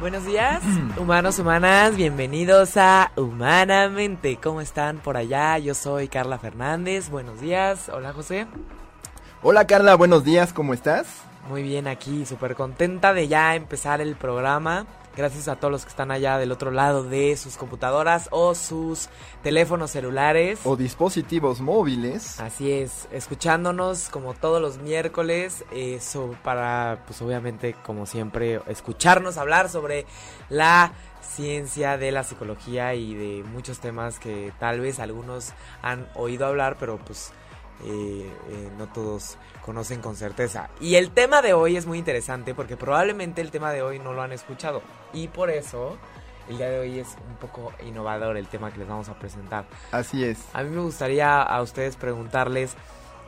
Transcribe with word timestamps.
Buenos 0.00 0.24
días, 0.24 0.62
humanos, 0.96 1.40
humanas, 1.40 1.96
bienvenidos 1.96 2.76
a 2.76 3.10
Humanamente. 3.16 4.38
¿Cómo 4.40 4.60
están 4.60 4.98
por 4.98 5.16
allá? 5.16 5.58
Yo 5.58 5.74
soy 5.74 6.06
Carla 6.06 6.38
Fernández. 6.38 7.10
Buenos 7.10 7.40
días. 7.40 7.88
Hola, 7.88 8.12
José. 8.12 8.46
Hola 9.42 9.66
Carla, 9.66 9.96
buenos 9.96 10.22
días, 10.22 10.52
¿cómo 10.52 10.72
estás? 10.72 11.22
Muy 11.48 11.64
bien 11.64 11.88
aquí, 11.88 12.26
súper 12.26 12.54
contenta 12.54 13.12
de 13.12 13.26
ya 13.26 13.56
empezar 13.56 14.00
el 14.00 14.14
programa. 14.14 14.86
Gracias 15.18 15.48
a 15.48 15.56
todos 15.56 15.72
los 15.72 15.82
que 15.82 15.88
están 15.88 16.12
allá 16.12 16.38
del 16.38 16.52
otro 16.52 16.70
lado 16.70 17.02
de 17.02 17.36
sus 17.36 17.56
computadoras 17.56 18.28
o 18.30 18.54
sus 18.54 19.08
teléfonos 19.42 19.90
celulares. 19.90 20.60
O 20.62 20.76
dispositivos 20.76 21.60
móviles. 21.60 22.38
Así 22.38 22.70
es, 22.70 23.08
escuchándonos 23.10 24.10
como 24.10 24.34
todos 24.34 24.62
los 24.62 24.78
miércoles, 24.78 25.64
eso 25.72 26.36
para, 26.44 27.02
pues 27.04 27.20
obviamente, 27.20 27.74
como 27.84 28.06
siempre, 28.06 28.60
escucharnos 28.68 29.38
hablar 29.38 29.68
sobre 29.68 30.06
la 30.50 30.92
ciencia 31.20 31.98
de 31.98 32.12
la 32.12 32.22
psicología 32.22 32.94
y 32.94 33.12
de 33.16 33.42
muchos 33.42 33.80
temas 33.80 34.20
que 34.20 34.52
tal 34.60 34.78
vez 34.78 35.00
algunos 35.00 35.52
han 35.82 36.06
oído 36.14 36.46
hablar, 36.46 36.76
pero 36.78 36.96
pues 36.96 37.32
eh, 37.84 38.30
eh, 38.50 38.70
no 38.78 38.86
todos 38.86 39.36
conocen 39.68 40.00
con 40.00 40.16
certeza. 40.16 40.70
Y 40.80 40.94
el 40.94 41.10
tema 41.10 41.42
de 41.42 41.52
hoy 41.52 41.76
es 41.76 41.84
muy 41.84 41.98
interesante 41.98 42.54
porque 42.54 42.78
probablemente 42.78 43.42
el 43.42 43.50
tema 43.50 43.70
de 43.70 43.82
hoy 43.82 43.98
no 43.98 44.14
lo 44.14 44.22
han 44.22 44.32
escuchado. 44.32 44.80
Y 45.12 45.28
por 45.28 45.50
eso 45.50 45.98
el 46.48 46.56
día 46.56 46.70
de 46.70 46.78
hoy 46.78 46.98
es 46.98 47.08
un 47.28 47.36
poco 47.36 47.74
innovador 47.86 48.38
el 48.38 48.46
tema 48.46 48.72
que 48.72 48.78
les 48.78 48.88
vamos 48.88 49.10
a 49.10 49.18
presentar. 49.18 49.66
Así 49.92 50.24
es. 50.24 50.38
A 50.54 50.62
mí 50.62 50.70
me 50.70 50.80
gustaría 50.80 51.42
a 51.42 51.60
ustedes 51.60 51.96
preguntarles 51.96 52.76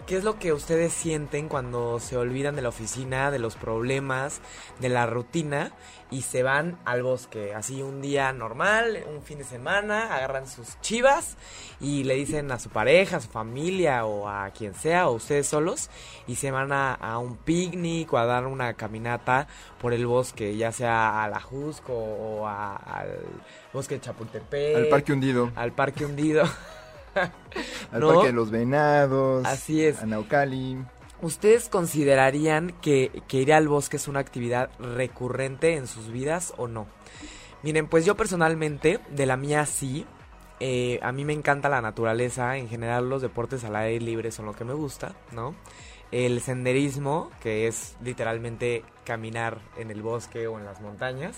qué 0.07 0.17
es 0.17 0.25
lo 0.25 0.39
que 0.39 0.53
ustedes 0.53 0.93
sienten 0.93 1.49
cuando 1.49 2.01
se 2.01 2.17
olvidan 2.17 2.57
de 2.57 2.63
la 2.63 2.69
oficina, 2.71 3.31
de 3.31 3.39
los 3.39 3.55
problemas, 3.57 4.41
de 4.81 4.89
la 4.89 5.07
rutina 5.07 5.73
y 6.11 6.23
se 6.23 6.43
van 6.43 6.79
al 6.85 7.05
bosque. 7.05 7.55
Así 7.55 7.83
un 7.83 8.03
día 8.03 8.33
normal, 8.33 9.05
un 9.15 9.23
fin 9.23 9.39
de 9.39 9.45
semana, 9.45 10.13
agarran 10.17 10.49
sus 10.49 10.81
chivas 10.81 11.37
y 11.81 12.03
le 12.05 12.15
dicen 12.15 12.51
a 12.51 12.59
su 12.59 12.71
pareja, 12.71 13.19
a 13.19 13.21
su 13.21 13.29
familia 13.29 14.05
o 14.07 14.29
a 14.29 14.51
quien 14.51 14.75
sea 14.75 15.09
o 15.09 15.13
ustedes 15.13 15.47
solos 15.47 15.89
y 16.27 16.35
se 16.35 16.51
van 16.51 16.73
a, 16.73 16.95
a 16.95 17.19
un 17.19 17.37
picnic 17.37 18.13
o 18.13 18.19
a 18.19 18.27
dar 18.27 18.47
una 18.47 18.75
caminata 18.75 19.47
por 19.81 19.93
el 19.93 20.07
bosque, 20.07 20.57
ya 20.57 20.73
sea 20.73 21.23
a 21.23 21.29
la 21.29 21.41
Jusco 21.41 21.93
o 21.95 22.47
a- 22.49 22.75
al 22.77 23.19
bosque 23.73 23.95
de 23.95 24.01
Chapultepec. 24.01 24.77
Al 24.77 24.89
parque 24.89 25.13
hundido. 25.13 25.53
Al 25.55 25.73
parque 25.73 26.05
hundido. 26.05 26.43
Al 27.93 28.01
¿No? 28.01 28.09
parque 28.15 28.29
de 28.29 28.33
los 28.33 28.51
venados. 28.51 29.45
Así 29.47 29.85
es. 29.85 30.03
A 30.03 30.07
Naucali. 30.07 30.79
¿Ustedes 31.23 31.69
considerarían 31.69 32.73
que, 32.81 33.23
que 33.29 33.39
ir 33.39 33.53
al 33.53 33.69
bosque 33.69 33.97
es 33.97 34.09
una 34.09 34.21
actividad 34.21 34.71
recurrente 34.79 35.75
en 35.77 35.87
sus 35.87 36.11
vidas 36.11 36.55
o 36.57 36.67
no? 36.67 36.87
Miren, 37.63 37.89
pues 37.89 38.07
yo 38.07 38.17
personalmente, 38.17 39.01
de 39.11 39.27
la 39.27 39.37
mía 39.37 39.67
sí. 39.67 40.07
Eh, 40.61 40.99
a 41.03 41.13
mí 41.13 41.25
me 41.25 41.33
encanta 41.33 41.69
la 41.69 41.81
naturaleza, 41.81 42.57
en 42.57 42.69
general 42.69 43.09
los 43.09 43.23
deportes 43.23 43.65
al 43.65 43.77
aire 43.77 44.05
libre 44.05 44.31
son 44.31 44.47
lo 44.47 44.53
que 44.53 44.65
me 44.65 44.75
gusta, 44.75 45.15
¿no? 45.33 45.55
El 46.11 46.41
senderismo, 46.41 47.31
que 47.41 47.67
es 47.67 47.97
literalmente 48.03 48.85
caminar 49.11 49.59
en 49.77 49.91
el 49.91 50.03
bosque 50.03 50.47
o 50.47 50.57
en 50.57 50.65
las 50.65 50.81
montañas, 50.81 51.37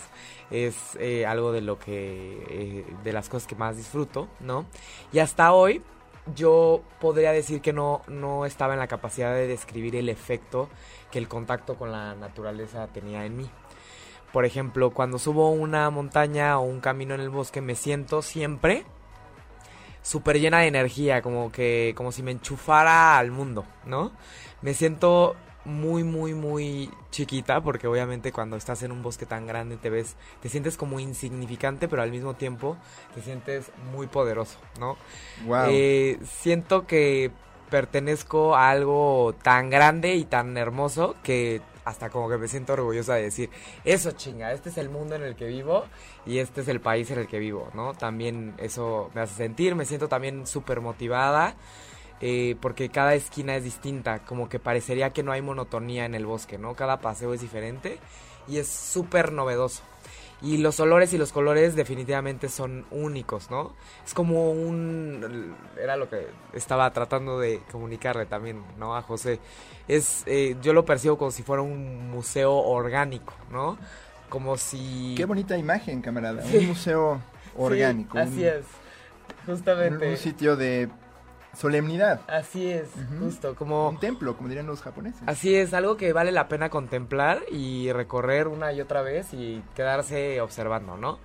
es 0.51 0.77
eh, 1.01 1.25
algo 1.25 1.53
de 1.53 1.63
lo 1.63 1.79
que, 1.79 2.45
eh, 2.51 2.85
de 3.03 3.13
las 3.15 3.31
cosas 3.31 3.49
que 3.49 3.55
más 3.55 3.79
disfruto, 3.79 4.29
¿no? 4.41 4.67
Y 5.11 5.21
hasta 5.21 5.55
hoy, 5.55 5.81
yo 6.37 6.83
podría 7.01 7.33
decir 7.33 7.63
que 7.63 7.73
no, 7.73 8.03
no 8.09 8.45
estaba 8.45 8.75
en 8.75 8.79
la 8.79 8.89
capacidad 8.89 9.33
de 9.33 9.47
describir 9.47 9.97
el 9.97 10.11
efecto 10.11 10.69
que 11.11 11.19
el 11.19 11.29
contacto 11.29 11.77
con 11.77 11.91
la 11.91 12.15
naturaleza 12.15 12.89
tenía 12.89 13.25
en 13.25 13.39
mí. 13.39 13.51
Por 14.35 14.45
ejemplo, 14.45 14.91
cuando 14.91 15.19
subo 15.19 15.49
una 15.49 15.89
montaña 15.89 16.59
o 16.59 16.65
un 16.65 16.81
camino 16.81 17.15
en 17.15 17.23
el 17.23 17.31
bosque, 17.31 17.63
me 17.63 17.75
siento 17.75 18.21
siempre 18.21 18.85
súper 20.03 20.41
llena 20.41 20.59
de 20.59 20.67
energía, 20.67 21.23
como 21.23 21.51
que, 21.51 21.95
como 21.97 22.13
si 22.13 22.23
me 22.23 22.33
enchufara 22.33 23.17
al 23.17 23.31
mundo, 23.31 23.65
¿no? 23.87 24.13
Me 24.61 24.75
siento 24.75 25.37
muy, 25.65 26.05
muy, 26.05 26.35
muy 26.35 26.91
chiquita, 27.11 27.61
porque 27.61 27.87
obviamente 27.87 28.33
cuando 28.33 28.57
estás 28.57 28.83
en 28.83 28.93
un 28.93 29.03
bosque 29.03 29.27
tan 29.27 29.47
grande 29.47 29.77
te 29.77 29.91
ves, 29.91 30.17
te 30.41 30.49
sientes 30.49 30.77
como 30.77 31.01
insignificante, 31.01 31.89
pero 31.89 32.03
al 32.03 32.11
mismo 32.11 32.35
tiempo 32.35 32.77
te 33.15 33.23
sientes 33.23 33.71
muy 33.93 34.07
poderoso, 34.07 34.59
¿no? 34.79 34.97
Wow. 35.47 35.67
Eh, 35.69 36.19
siento 36.25 36.87
que 36.87 37.31
pertenezco 37.71 38.55
a 38.55 38.71
algo 38.71 39.35
tan 39.43 39.71
grande 39.71 40.15
y 40.15 40.25
tan 40.25 40.57
hermoso 40.59 41.15
que 41.23 41.63
hasta 41.85 42.11
como 42.11 42.29
que 42.29 42.39
me 42.39 42.49
siento 42.49 42.75
orgullosa 42.75 43.15
de 43.15 43.23
decir, 43.23 43.51
eso 43.85 44.13
chinga, 44.13 44.53
este 44.53 44.69
es 44.69 44.79
el 44.79 44.89
mundo 44.89 45.15
en 45.15 45.23
el 45.23 45.35
que 45.35 45.47
vivo 45.47 45.85
y 46.27 46.39
este 46.39 46.61
es 46.61 46.69
el 46.69 46.81
país 46.81 47.11
en 47.11 47.19
el 47.19 47.27
que 47.27 47.39
vivo, 47.39 47.71
¿no? 47.75 47.95
También 47.95 48.55
eso 48.59 49.11
me 49.15 49.23
hace 49.23 49.35
sentir, 49.35 49.75
me 49.75 49.85
siento 49.85 50.09
también 50.09 50.47
súper 50.47 50.81
motivada. 50.81 51.57
Eh, 52.23 52.57
porque 52.61 52.89
cada 52.89 53.15
esquina 53.15 53.57
es 53.57 53.65
distinta, 53.65 54.21
como 54.21 54.49
que 54.49 54.59
parecería 54.59 55.11
que 55.13 55.23
no 55.23 55.33
hay 55.33 55.43
monotonía 55.43 56.07
en 56.07 56.15
el 56.15 56.25
bosque, 56.25 56.57
¿no? 56.57 56.75
Cada 56.75 57.01
paseo 57.01 57.35
es 57.35 57.41
diferente 57.43 57.99
y 58.49 58.57
es 58.59 58.69
súper 58.69 59.33
novedoso. 59.33 59.83
Y 60.41 60.57
los 60.57 60.81
olores 60.81 61.13
y 61.13 61.19
los 61.19 61.31
colores 61.33 61.77
definitivamente 61.77 62.49
son 62.49 62.85
únicos, 62.91 63.49
¿no? 63.51 63.75
Es 64.05 64.13
como 64.13 64.51
un... 64.51 65.55
Era 65.81 65.97
lo 65.97 66.09
que 66.11 66.27
estaba 66.53 66.93
tratando 66.93 67.39
de 67.39 67.61
comunicarle 67.71 68.27
también, 68.27 68.61
¿no? 68.77 68.97
A 68.97 69.03
José. 69.03 69.39
Es, 69.87 70.25
eh, 70.27 70.57
yo 70.61 70.73
lo 70.73 70.85
percibo 70.85 71.17
como 71.17 71.31
si 71.31 71.45
fuera 71.45 71.63
un 71.63 72.11
museo 72.11 72.55
orgánico, 72.55 73.35
¿no? 73.53 73.79
Como 74.29 74.57
si... 74.57 75.15
Qué 75.17 75.27
bonita 75.27 75.57
imagen, 75.57 76.03
camarada. 76.03 76.43
Sí. 76.43 76.57
Un 76.63 76.67
museo 76.69 77.21
orgánico. 77.57 78.17
Sí, 78.19 78.23
así 78.25 78.41
un- 78.41 78.45
es. 78.47 78.65
Un, 79.47 79.55
Justamente. 79.55 80.09
un 80.11 80.17
sitio 80.17 80.57
de 80.57 80.89
solemnidad. 81.55 82.21
Así 82.29 82.71
es, 82.71 82.89
justo. 83.19 83.55
Como... 83.55 83.91
Un 83.91 84.01
templo, 84.01 84.37
como 84.37 84.49
dirían 84.49 84.67
los 84.67 84.83
japoneses. 84.83 85.23
Así 85.27 85.55
es, 85.55 85.75
algo 85.75 85.97
que 85.97 86.13
vale 86.13 86.33
la 86.33 86.49
pena 86.49 86.71
contemplar 86.71 87.43
y 87.51 87.93
recorrer 87.93 88.49
una 88.49 88.73
y 88.73 88.81
otra 88.81 89.03
vez 89.03 89.33
y 89.33 89.63
quedarse 89.75 90.41
observando, 90.41 90.97
¿no? 90.97 91.19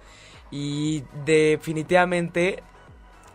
Y 0.51 1.03
definitivamente 1.25 2.63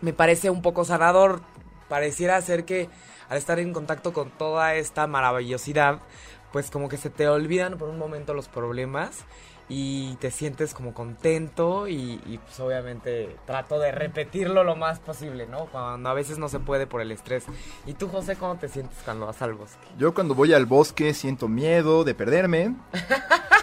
me 0.00 0.12
parece 0.12 0.50
un 0.50 0.62
poco 0.62 0.84
sanador. 0.84 1.40
Pareciera 1.88 2.40
ser 2.40 2.64
que 2.64 2.88
al 3.28 3.38
estar 3.38 3.58
en 3.58 3.72
contacto 3.72 4.12
con 4.12 4.30
toda 4.30 4.74
esta 4.74 5.06
maravillosidad, 5.06 6.00
pues 6.52 6.70
como 6.70 6.88
que 6.88 6.96
se 6.96 7.10
te 7.10 7.28
olvidan 7.28 7.78
por 7.78 7.88
un 7.88 7.98
momento 7.98 8.34
los 8.34 8.48
problemas 8.48 9.24
y 9.74 10.16
te 10.16 10.30
sientes 10.30 10.74
como 10.74 10.92
contento 10.92 11.88
y, 11.88 12.20
y, 12.26 12.38
pues 12.44 12.60
obviamente 12.60 13.34
trato 13.46 13.78
de 13.78 13.90
repetirlo 13.90 14.64
lo 14.64 14.76
más 14.76 15.00
posible, 15.00 15.46
¿no? 15.46 15.64
Cuando 15.72 16.10
a 16.10 16.12
veces 16.12 16.36
no 16.36 16.50
se 16.50 16.60
puede 16.60 16.86
por 16.86 17.00
el 17.00 17.10
estrés. 17.10 17.46
¿Y 17.86 17.94
tú, 17.94 18.08
José, 18.08 18.36
cómo 18.36 18.56
te 18.56 18.68
sientes 18.68 18.98
cuando 19.02 19.24
vas 19.24 19.40
al 19.40 19.54
bosque? 19.54 19.86
Yo 19.96 20.12
cuando 20.12 20.34
voy 20.34 20.52
al 20.52 20.66
bosque 20.66 21.14
siento 21.14 21.48
miedo 21.48 22.04
de 22.04 22.14
perderme, 22.14 22.74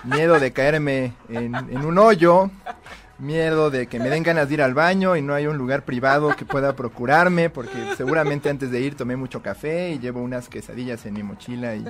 miedo 0.04 0.40
de 0.40 0.52
caerme 0.52 1.14
en, 1.30 1.54
en 1.54 1.86
un 1.86 2.00
hoyo, 2.00 2.50
miedo 3.20 3.70
de 3.70 3.86
que 3.86 4.00
me 4.00 4.10
den 4.10 4.24
ganas 4.24 4.48
de 4.48 4.56
ir 4.56 4.64
al 4.64 4.74
baño 4.74 5.16
y 5.16 5.22
no 5.22 5.36
hay 5.36 5.46
un 5.46 5.60
lugar 5.60 5.86
privado 5.86 6.36
que 6.36 6.44
pueda 6.44 6.76
procurarme, 6.76 7.52
porque 7.52 7.94
seguramente 7.96 8.50
antes 8.50 8.72
de 8.72 8.82
ir 8.82 8.96
tomé 8.96 9.16
mucho 9.16 9.44
café 9.44 9.92
y 9.92 10.00
llevo 10.00 10.22
unas 10.24 10.50
quesadillas 10.50 11.06
en 11.06 11.14
mi 11.14 11.22
mochila 11.22 11.76
y, 11.76 11.86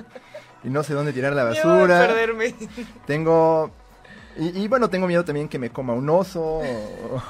y 0.62 0.68
no 0.68 0.82
sé 0.82 0.92
dónde 0.92 1.14
tirar 1.14 1.32
la 1.32 1.44
basura. 1.44 2.00
perderme. 2.06 2.54
Tengo... 3.06 3.79
Y, 4.40 4.62
y 4.62 4.68
bueno, 4.68 4.88
tengo 4.88 5.06
miedo 5.06 5.24
también 5.24 5.48
que 5.48 5.58
me 5.58 5.70
coma 5.70 5.92
un 5.92 6.08
oso. 6.08 6.40
o- 6.42 7.22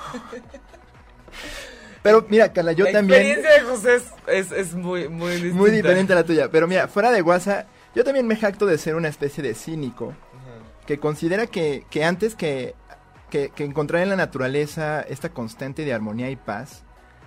Pero 2.02 2.24
mira, 2.30 2.50
Carla, 2.52 2.72
yo 2.72 2.86
la 2.86 2.92
también... 2.92 3.20
experiencia 3.20 3.52
de 3.52 3.68
José 3.68 3.94
es, 3.96 4.04
es, 4.26 4.52
es 4.52 4.74
muy, 4.74 5.08
muy 5.08 5.32
distinta. 5.32 5.56
Muy 5.58 5.70
diferente 5.70 6.12
a 6.12 6.16
la 6.16 6.24
tuya. 6.24 6.50
Pero 6.50 6.66
mira, 6.66 6.88
fuera 6.88 7.10
de 7.10 7.20
WhatsApp, 7.20 7.66
yo 7.94 8.04
también 8.04 8.26
me 8.26 8.36
jacto 8.36 8.64
de 8.64 8.78
ser 8.78 8.94
una 8.94 9.08
especie 9.08 9.42
de 9.42 9.54
cínico. 9.54 10.14
Que 10.86 10.98
considera 10.98 11.46
que, 11.46 11.84
que 11.90 12.04
antes 12.04 12.34
que, 12.34 12.74
que, 13.28 13.50
que 13.50 13.64
encontrar 13.64 14.02
en 14.02 14.08
la 14.08 14.16
naturaleza 14.16 15.02
esta 15.02 15.28
constante 15.28 15.84
de 15.84 15.92
armonía 15.92 16.30
y 16.30 16.36
paz, 16.36 16.84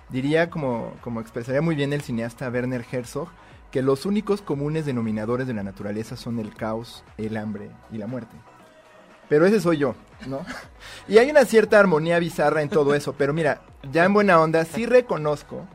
diría 0.10 0.50
como, 0.50 0.94
como 1.02 1.22
expresaría 1.22 1.62
muy 1.62 1.76
bien 1.76 1.94
el 1.94 2.02
cineasta 2.02 2.50
Werner 2.50 2.84
Herzog, 2.92 3.30
que 3.72 3.82
los 3.82 4.06
únicos 4.06 4.42
comunes 4.42 4.86
denominadores 4.86 5.48
de 5.48 5.54
la 5.54 5.64
naturaleza 5.64 6.18
son 6.18 6.40
el 6.40 6.54
caos, 6.56 7.04
el 7.18 7.38
hambre 7.38 7.70
y 7.92 7.98
la 8.00 8.08
muerte. 8.08 8.36
Pero 9.30 9.46
ese 9.46 9.60
soy 9.60 9.78
yo, 9.78 9.96
¿no? 10.28 10.46
Y 11.08 11.18
hay 11.18 11.30
una 11.30 11.44
cierta 11.44 11.80
armonía 11.80 12.18
bizarra 12.18 12.62
en 12.62 12.70
todo 12.70 12.96
eso, 12.96 13.14
pero 13.18 13.34
mira, 13.34 13.62
ya 13.92 14.06
en 14.06 14.14
buena 14.14 14.40
onda 14.40 14.64
sí 14.64 14.86
reconozco, 14.86 15.68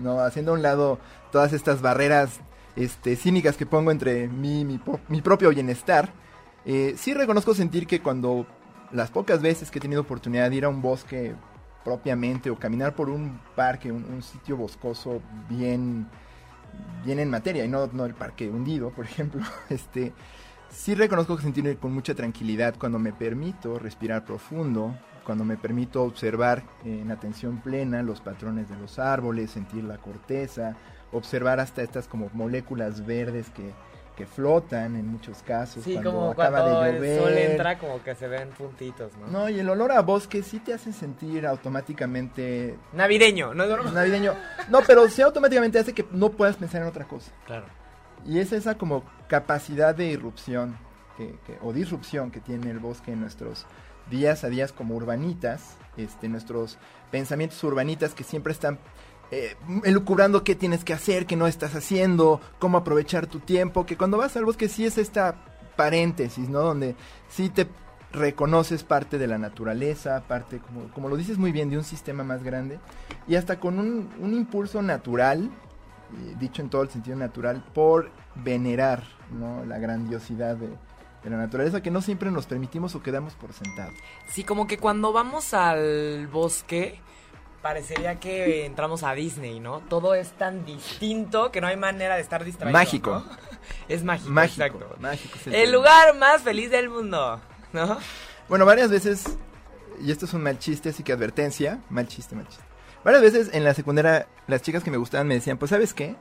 ¿no? 0.00 0.18
Haciendo 0.20 0.50
a 0.50 0.54
un 0.54 0.62
lado 0.62 0.98
todas 1.30 1.52
estas 1.52 1.82
barreras 1.82 2.40
este, 2.74 3.14
cínicas 3.14 3.56
que 3.56 3.64
pongo 3.64 3.92
entre 3.92 4.26
mí 4.26 4.62
y 4.62 4.64
mi, 4.64 4.80
mi 5.08 5.22
propio 5.22 5.50
bienestar, 5.50 6.12
eh, 6.64 6.94
sí 6.96 7.14
reconozco 7.14 7.54
sentir 7.54 7.86
que 7.86 8.00
cuando 8.00 8.44
las 8.90 9.10
pocas 9.10 9.40
veces 9.40 9.70
que 9.70 9.78
he 9.78 9.82
tenido 9.82 10.00
oportunidad 10.00 10.50
de 10.50 10.56
ir 10.56 10.64
a 10.64 10.68
un 10.68 10.82
bosque 10.82 11.34
propiamente 11.84 12.50
o 12.50 12.56
caminar 12.56 12.96
por 12.96 13.08
un 13.08 13.40
parque, 13.54 13.92
un, 13.92 14.04
un 14.04 14.22
sitio 14.22 14.56
boscoso 14.56 15.20
bien, 15.48 16.08
bien 17.04 17.20
en 17.20 17.30
materia 17.30 17.64
y 17.64 17.68
no, 17.68 17.86
no 17.92 18.04
el 18.04 18.14
parque 18.14 18.48
hundido, 18.48 18.90
por 18.90 19.04
ejemplo, 19.04 19.42
este, 19.70 20.12
sí 20.70 20.94
reconozco 20.94 21.36
que 21.36 21.42
sentirme 21.42 21.76
con 21.76 21.92
mucha 21.92 22.14
tranquilidad 22.14 22.74
cuando 22.78 22.98
me 22.98 23.12
permito 23.12 23.78
respirar 23.78 24.24
profundo, 24.24 24.94
cuando 25.24 25.44
me 25.44 25.56
permito 25.56 26.02
observar 26.02 26.62
en 26.84 27.10
atención 27.10 27.58
plena 27.58 28.02
los 28.02 28.20
patrones 28.20 28.68
de 28.68 28.76
los 28.76 28.98
árboles, 28.98 29.50
sentir 29.50 29.84
la 29.84 29.98
corteza, 29.98 30.76
observar 31.12 31.60
hasta 31.60 31.82
estas 31.82 32.06
como 32.06 32.30
moléculas 32.32 33.04
verdes 33.04 33.50
que, 33.50 33.72
que 34.16 34.24
flotan 34.26 34.94
en 34.96 35.06
muchos 35.08 35.42
casos 35.42 35.82
Sí, 35.84 35.94
cuando 35.94 36.10
como 36.12 36.30
acaba 36.30 36.60
cuando 36.62 36.82
de 36.82 36.90
el 36.90 36.96
llover. 36.96 37.20
sol 37.20 37.32
entra, 37.38 37.78
como 37.78 38.02
que 38.02 38.14
se 38.14 38.28
ven 38.28 38.50
puntitos, 38.50 39.12
¿no? 39.18 39.26
No, 39.26 39.48
y 39.48 39.58
el 39.58 39.68
olor 39.68 39.92
a 39.92 40.00
bosque 40.00 40.42
sí 40.42 40.60
te 40.60 40.72
hace 40.74 40.92
sentir 40.92 41.44
automáticamente 41.46 42.76
Navideño, 42.92 43.52
¿no 43.54 43.66
navideño. 43.66 44.34
No, 44.70 44.80
pero 44.86 45.08
sí 45.08 45.22
automáticamente 45.22 45.78
hace 45.78 45.92
que 45.92 46.06
no 46.12 46.30
puedas 46.30 46.56
pensar 46.56 46.82
en 46.82 46.88
otra 46.88 47.06
cosa. 47.06 47.32
Claro. 47.46 47.66
Y 48.26 48.38
es 48.40 48.52
esa 48.52 48.76
como 48.76 49.04
capacidad 49.28 49.94
de 49.94 50.06
irrupción 50.06 50.76
que, 51.16 51.38
que- 51.46 51.58
o 51.62 51.72
disrupción 51.72 52.30
que 52.30 52.40
tiene 52.40 52.70
el 52.70 52.78
bosque 52.78 53.12
en 53.12 53.20
nuestros 53.20 53.66
días 54.10 54.44
a 54.44 54.48
días 54.48 54.72
como 54.72 54.94
urbanitas, 54.96 55.76
este, 55.96 56.28
nuestros 56.28 56.78
pensamientos 57.10 57.62
urbanitas 57.64 58.14
que 58.14 58.24
siempre 58.24 58.52
están 58.52 58.78
eh, 59.32 59.56
elucubrando 59.84 60.44
qué 60.44 60.54
tienes 60.54 60.84
que 60.84 60.92
hacer, 60.92 61.26
qué 61.26 61.34
no 61.34 61.48
estás 61.48 61.74
haciendo, 61.74 62.40
cómo 62.60 62.78
aprovechar 62.78 63.26
tu 63.26 63.40
tiempo, 63.40 63.84
que 63.84 63.96
cuando 63.96 64.18
vas 64.18 64.36
al 64.36 64.44
bosque 64.44 64.68
sí 64.68 64.86
es 64.86 64.98
esta 64.98 65.34
paréntesis, 65.76 66.48
¿no? 66.48 66.60
Donde 66.60 66.94
sí 67.28 67.48
te 67.48 67.66
reconoces 68.12 68.84
parte 68.84 69.18
de 69.18 69.26
la 69.26 69.36
naturaleza, 69.38 70.22
parte, 70.28 70.60
como, 70.60 70.88
como 70.92 71.08
lo 71.08 71.16
dices 71.16 71.38
muy 71.38 71.50
bien, 71.50 71.70
de 71.70 71.76
un 71.76 71.82
sistema 71.84 72.22
más 72.22 72.44
grande, 72.44 72.78
y 73.26 73.34
hasta 73.34 73.58
con 73.58 73.80
un, 73.80 74.08
un 74.20 74.32
impulso 74.32 74.80
natural, 74.80 75.50
dicho 76.38 76.62
en 76.62 76.70
todo 76.70 76.82
el 76.82 76.90
sentido 76.90 77.16
natural, 77.16 77.64
por 77.74 78.10
venerar 78.34 79.02
¿no? 79.30 79.64
la 79.64 79.78
grandiosidad 79.78 80.56
de, 80.56 80.68
de 80.68 81.30
la 81.30 81.36
naturaleza 81.36 81.82
que 81.82 81.90
no 81.90 82.00
siempre 82.00 82.30
nos 82.30 82.46
permitimos 82.46 82.94
o 82.94 83.02
quedamos 83.02 83.34
por 83.34 83.52
sentado. 83.52 83.90
Sí, 84.28 84.44
como 84.44 84.66
que 84.66 84.78
cuando 84.78 85.12
vamos 85.12 85.54
al 85.54 86.28
bosque, 86.28 87.00
parecería 87.62 88.20
que 88.20 88.64
entramos 88.64 89.02
a 89.02 89.12
Disney, 89.12 89.58
¿no? 89.58 89.80
Todo 89.80 90.14
es 90.14 90.30
tan 90.32 90.64
distinto 90.64 91.50
que 91.50 91.60
no 91.60 91.66
hay 91.66 91.76
manera 91.76 92.14
de 92.14 92.20
estar 92.20 92.44
distraído. 92.44 92.72
Mágico. 92.72 93.10
¿no? 93.10 93.46
Es 93.88 94.04
mágico, 94.04 94.30
Mágico, 94.30 94.64
exacto. 94.64 94.96
mágico 95.00 95.38
es 95.40 95.46
el 95.48 95.72
lugar 95.72 96.16
más 96.16 96.42
feliz 96.42 96.70
del 96.70 96.88
mundo, 96.88 97.40
¿no? 97.72 97.98
Bueno, 98.48 98.64
varias 98.64 98.90
veces, 98.90 99.36
y 100.00 100.12
esto 100.12 100.24
es 100.24 100.34
un 100.34 100.42
mal 100.44 100.60
chiste, 100.60 100.90
así 100.90 101.02
que 101.02 101.12
advertencia, 101.12 101.80
mal 101.90 102.06
chiste, 102.06 102.36
mal 102.36 102.46
chiste. 102.46 102.62
Varias 103.06 103.22
veces 103.22 103.50
en 103.52 103.62
la 103.62 103.72
secundaria 103.72 104.26
las 104.48 104.62
chicas 104.62 104.82
que 104.82 104.90
me 104.90 104.96
gustaban 104.96 105.28
me 105.28 105.34
decían, 105.34 105.58
pues 105.58 105.70
sabes 105.70 105.94
qué, 105.94 106.16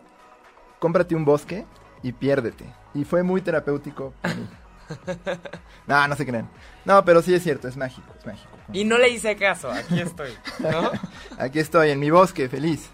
cómprate 0.78 1.16
un 1.16 1.26
bosque 1.26 1.66
y 2.04 2.12
piérdete. 2.12 2.64
Y 2.94 3.06
fue 3.06 3.24
muy 3.24 3.42
terapéutico 3.42 4.14
para 4.22 4.36
mí. 4.36 4.48
No, 5.88 6.08
no 6.08 6.16
se 6.16 6.28
crean. 6.28 6.48
No, 6.86 7.04
pero 7.04 7.24
sí 7.24 7.34
es 7.34 7.42
cierto, 7.42 7.68
es 7.68 7.76
mágico, 7.76 8.14
es 8.20 8.24
mágico. 8.28 8.52
Y 8.72 8.84
no 8.86 9.00
le 9.00 9.10
hice 9.10 9.36
caso, 9.36 9.72
aquí 9.72 10.00
estoy, 10.00 10.30
¿no? 10.60 10.92
Aquí 11.40 11.58
estoy, 11.58 11.90
en 11.90 12.00
mi 12.00 12.12
bosque, 12.12 12.48
feliz. 12.50 12.92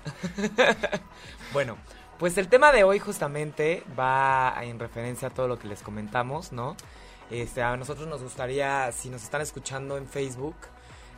Bueno, 1.51 1.75
pues 2.17 2.37
el 2.37 2.47
tema 2.47 2.71
de 2.71 2.85
hoy 2.85 2.97
justamente 2.99 3.83
va 3.99 4.55
en 4.61 4.79
referencia 4.79 5.27
a 5.27 5.31
todo 5.31 5.49
lo 5.49 5.59
que 5.59 5.67
les 5.67 5.81
comentamos, 5.81 6.53
¿no? 6.53 6.77
Este, 7.29 7.61
a 7.61 7.75
nosotros 7.75 8.07
nos 8.07 8.23
gustaría, 8.23 8.89
si 8.93 9.09
nos 9.09 9.21
están 9.21 9.41
escuchando 9.41 9.97
en 9.97 10.07
Facebook, 10.07 10.55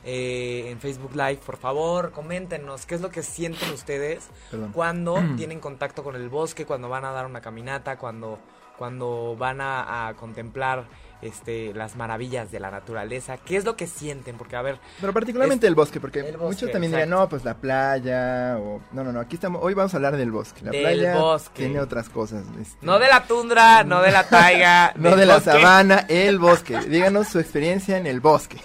eh, 0.03 0.69
en 0.69 0.79
Facebook 0.79 1.15
Live, 1.15 1.39
por 1.45 1.57
favor, 1.57 2.11
coméntenos 2.11 2.85
qué 2.85 2.95
es 2.95 3.01
lo 3.01 3.09
que 3.09 3.23
sienten 3.23 3.69
ustedes 3.71 4.27
Perdón. 4.51 4.71
cuando 4.73 5.15
tienen 5.37 5.59
contacto 5.59 6.03
con 6.03 6.15
el 6.15 6.29
bosque, 6.29 6.65
cuando 6.65 6.89
van 6.89 7.05
a 7.05 7.11
dar 7.11 7.25
una 7.25 7.41
caminata, 7.41 7.97
cuando, 7.97 8.39
cuando 8.77 9.35
van 9.37 9.61
a, 9.61 10.07
a 10.09 10.13
contemplar 10.15 10.85
este, 11.23 11.73
las 11.73 11.95
maravillas 11.95 12.51
de 12.51 12.59
la 12.59 12.69
naturaleza. 12.69 13.37
¿Qué 13.37 13.55
es 13.55 13.65
lo 13.65 13.75
que 13.75 13.87
sienten? 13.87 14.35
Porque, 14.37 14.55
a 14.55 14.61
ver, 14.61 14.79
Pero 14.99 15.13
particularmente 15.13 15.67
el 15.67 15.75
bosque, 15.75 15.99
porque 15.99 16.19
el 16.19 16.37
bosque, 16.37 16.45
muchos 16.45 16.71
también 16.71 16.91
dirían, 16.91 17.07
exacto. 17.09 17.23
no, 17.23 17.29
pues 17.29 17.45
la 17.45 17.55
playa, 17.55 18.57
o... 18.59 18.81
No, 18.91 19.03
no, 19.03 19.11
no, 19.11 19.19
aquí 19.19 19.35
estamos, 19.35 19.61
hoy 19.63 19.73
vamos 19.73 19.93
a 19.93 19.97
hablar 19.97 20.17
del 20.17 20.31
bosque. 20.31 20.61
La 20.63 20.71
Del 20.71 20.81
playa 20.81 21.15
bosque. 21.15 21.63
tiene 21.63 21.79
otras 21.79 22.09
cosas. 22.09 22.43
este, 22.61 22.85
no 22.85 22.99
de 22.99 23.07
la 23.07 23.23
tundra, 23.23 23.83
no 23.83 24.01
de 24.01 24.11
la 24.11 24.27
taiga, 24.27 24.93
No 24.97 25.15
de 25.15 25.25
la 25.25 25.39
sabana, 25.39 26.05
el 26.09 26.39
bosque. 26.39 26.77
Díganos 26.81 27.27
su 27.29 27.39
experiencia 27.39 27.97
en 27.97 28.05
el 28.07 28.19
bosque. 28.19 28.57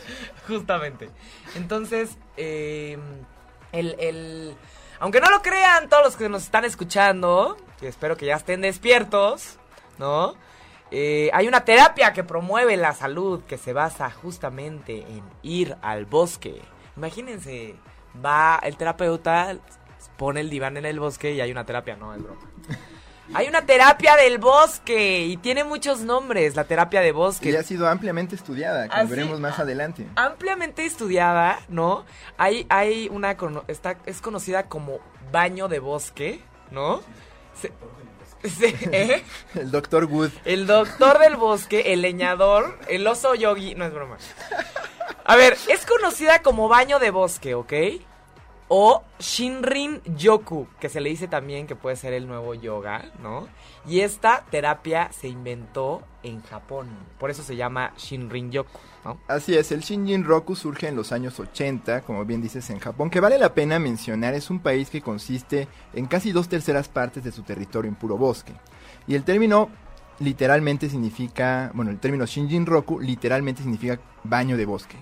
Justamente. 0.49 1.11
Entonces, 1.55 2.17
eh, 2.37 2.99
el, 3.73 3.95
el- 4.00 4.56
aunque 4.99 5.21
no 5.21 5.31
lo 5.31 5.43
crean 5.43 5.89
todos 5.89 6.05
los 6.05 6.17
que 6.17 6.29
nos 6.29 6.43
están 6.43 6.65
escuchando, 6.65 7.56
espero 7.81 8.17
que 8.17 8.27
ya 8.27 8.35
estén 8.37 8.62
despiertos, 8.62 9.59
¿no? 9.99 10.35
Eh, 10.91 11.31
hay 11.35 11.47
una 11.47 11.65
terapia 11.65 12.12
que 12.15 12.25
promueve 12.25 12.77
la 12.79 12.95
salud 12.95 13.43
que 13.45 13.59
se 13.59 13.73
basa 13.75 14.11
justamente 14.11 15.03
en 15.03 15.23
ir 15.43 15.77
al 15.83 16.06
bosque. 16.06 16.62
Imagínense, 16.97 17.77
va 18.25 18.59
el 18.62 18.77
terapeuta, 18.77 19.55
pone 20.17 20.41
el 20.41 20.49
diván 20.50 20.79
en 20.79 20.87
el 20.87 20.99
bosque 20.99 21.33
y 21.35 21.41
hay 21.43 21.53
una 21.53 21.65
terapia, 21.67 21.95
no, 21.97 22.15
es 22.15 22.23
broma. 22.23 22.41
Hay 23.34 23.46
una 23.46 23.66
terapia 23.66 24.16
del 24.16 24.38
bosque 24.38 25.26
y 25.26 25.36
tiene 25.36 25.62
muchos 25.62 26.00
nombres, 26.00 26.56
la 26.56 26.64
terapia 26.64 27.00
de 27.02 27.12
bosque. 27.12 27.44
Que 27.46 27.52
ya 27.52 27.60
ha 27.60 27.62
sido 27.62 27.86
ampliamente 27.88 28.34
estudiada, 28.34 28.88
como 28.88 29.00
Así- 29.02 29.10
veremos 29.10 29.38
más 29.38 29.58
adelante. 29.58 30.06
ampliamente 30.16 30.85
estudiada, 30.87 31.61
¿no? 31.68 32.04
Hay, 32.38 32.66
hay 32.70 33.08
una, 33.11 33.37
está, 33.68 33.99
es 34.06 34.20
conocida 34.23 34.64
como 34.64 34.99
baño 35.30 35.68
de 35.68 35.78
bosque, 35.78 36.40
¿no? 36.70 37.02
Se- 37.61 37.73
se- 38.49 38.76
¿eh? 38.92 39.23
El 39.54 39.70
doctor 39.70 40.06
Wood. 40.06 40.30
El 40.47 40.66
doctor 40.66 41.18
del 41.18 41.37
bosque, 41.37 41.92
el 41.92 42.00
leñador, 42.02 42.78
el 42.88 43.06
oso 43.06 43.35
yogi, 43.35 43.75
no 43.75 43.85
es 43.85 43.92
broma. 43.92 44.16
A 45.25 45.37
ver, 45.37 45.56
es 45.68 45.85
conocida 45.85 46.40
como 46.40 46.68
baño 46.68 46.99
de 46.99 47.11
bosque, 47.11 47.54
¿ok? 47.54 47.73
O 48.68 49.02
Shinrin 49.18 50.02
Yoku, 50.16 50.68
que 50.78 50.90
se 50.90 51.00
le 51.00 51.08
dice 51.08 51.26
también 51.26 51.66
que 51.66 51.75
puede 51.75 51.96
ser 51.96 52.12
el 52.12 52.28
nuevo 52.28 52.52
yoga, 52.54 53.10
¿no? 53.22 53.48
Y 53.87 54.00
esta 54.00 54.44
terapia 54.50 55.10
se 55.10 55.28
inventó 55.28 56.02
en 56.22 56.42
Japón, 56.42 56.88
por 57.18 57.30
eso 57.30 57.42
se 57.42 57.56
llama 57.56 57.94
Shinrin 57.96 58.50
Yoku, 58.50 58.78
¿no? 59.06 59.18
Así 59.26 59.56
es, 59.56 59.72
el 59.72 59.80
Shinjin 59.80 60.25
Roku 60.25 60.54
surge 60.54 60.88
en 60.88 60.96
los 60.96 61.12
años 61.12 61.40
80, 61.40 62.02
como 62.02 62.25
bien 62.26 62.42
dices, 62.42 62.68
en 62.68 62.78
Japón, 62.78 63.08
que 63.08 63.20
vale 63.20 63.38
la 63.38 63.54
pena 63.54 63.78
mencionar, 63.78 64.34
es 64.34 64.50
un 64.50 64.60
país 64.60 64.90
que 64.90 65.00
consiste 65.00 65.66
en 65.94 66.06
casi 66.06 66.32
dos 66.32 66.48
terceras 66.48 66.88
partes 66.88 67.25
de 67.25 67.32
su 67.32 67.44
territorio 67.44 67.88
en 67.88 67.94
puro 67.94 68.18
bosque. 68.18 68.52
Y 69.06 69.14
el 69.14 69.25
término 69.25 69.70
literalmente 70.20 70.90
significa, 70.90 71.70
bueno, 71.75 71.90
el 71.90 72.00
término 72.00 72.26
Shinjin 72.26 72.66
Roku 72.66 73.00
literalmente 73.00 73.62
significa 73.62 73.98
baño 74.25 74.56
de 74.56 74.66
bosque. 74.66 74.96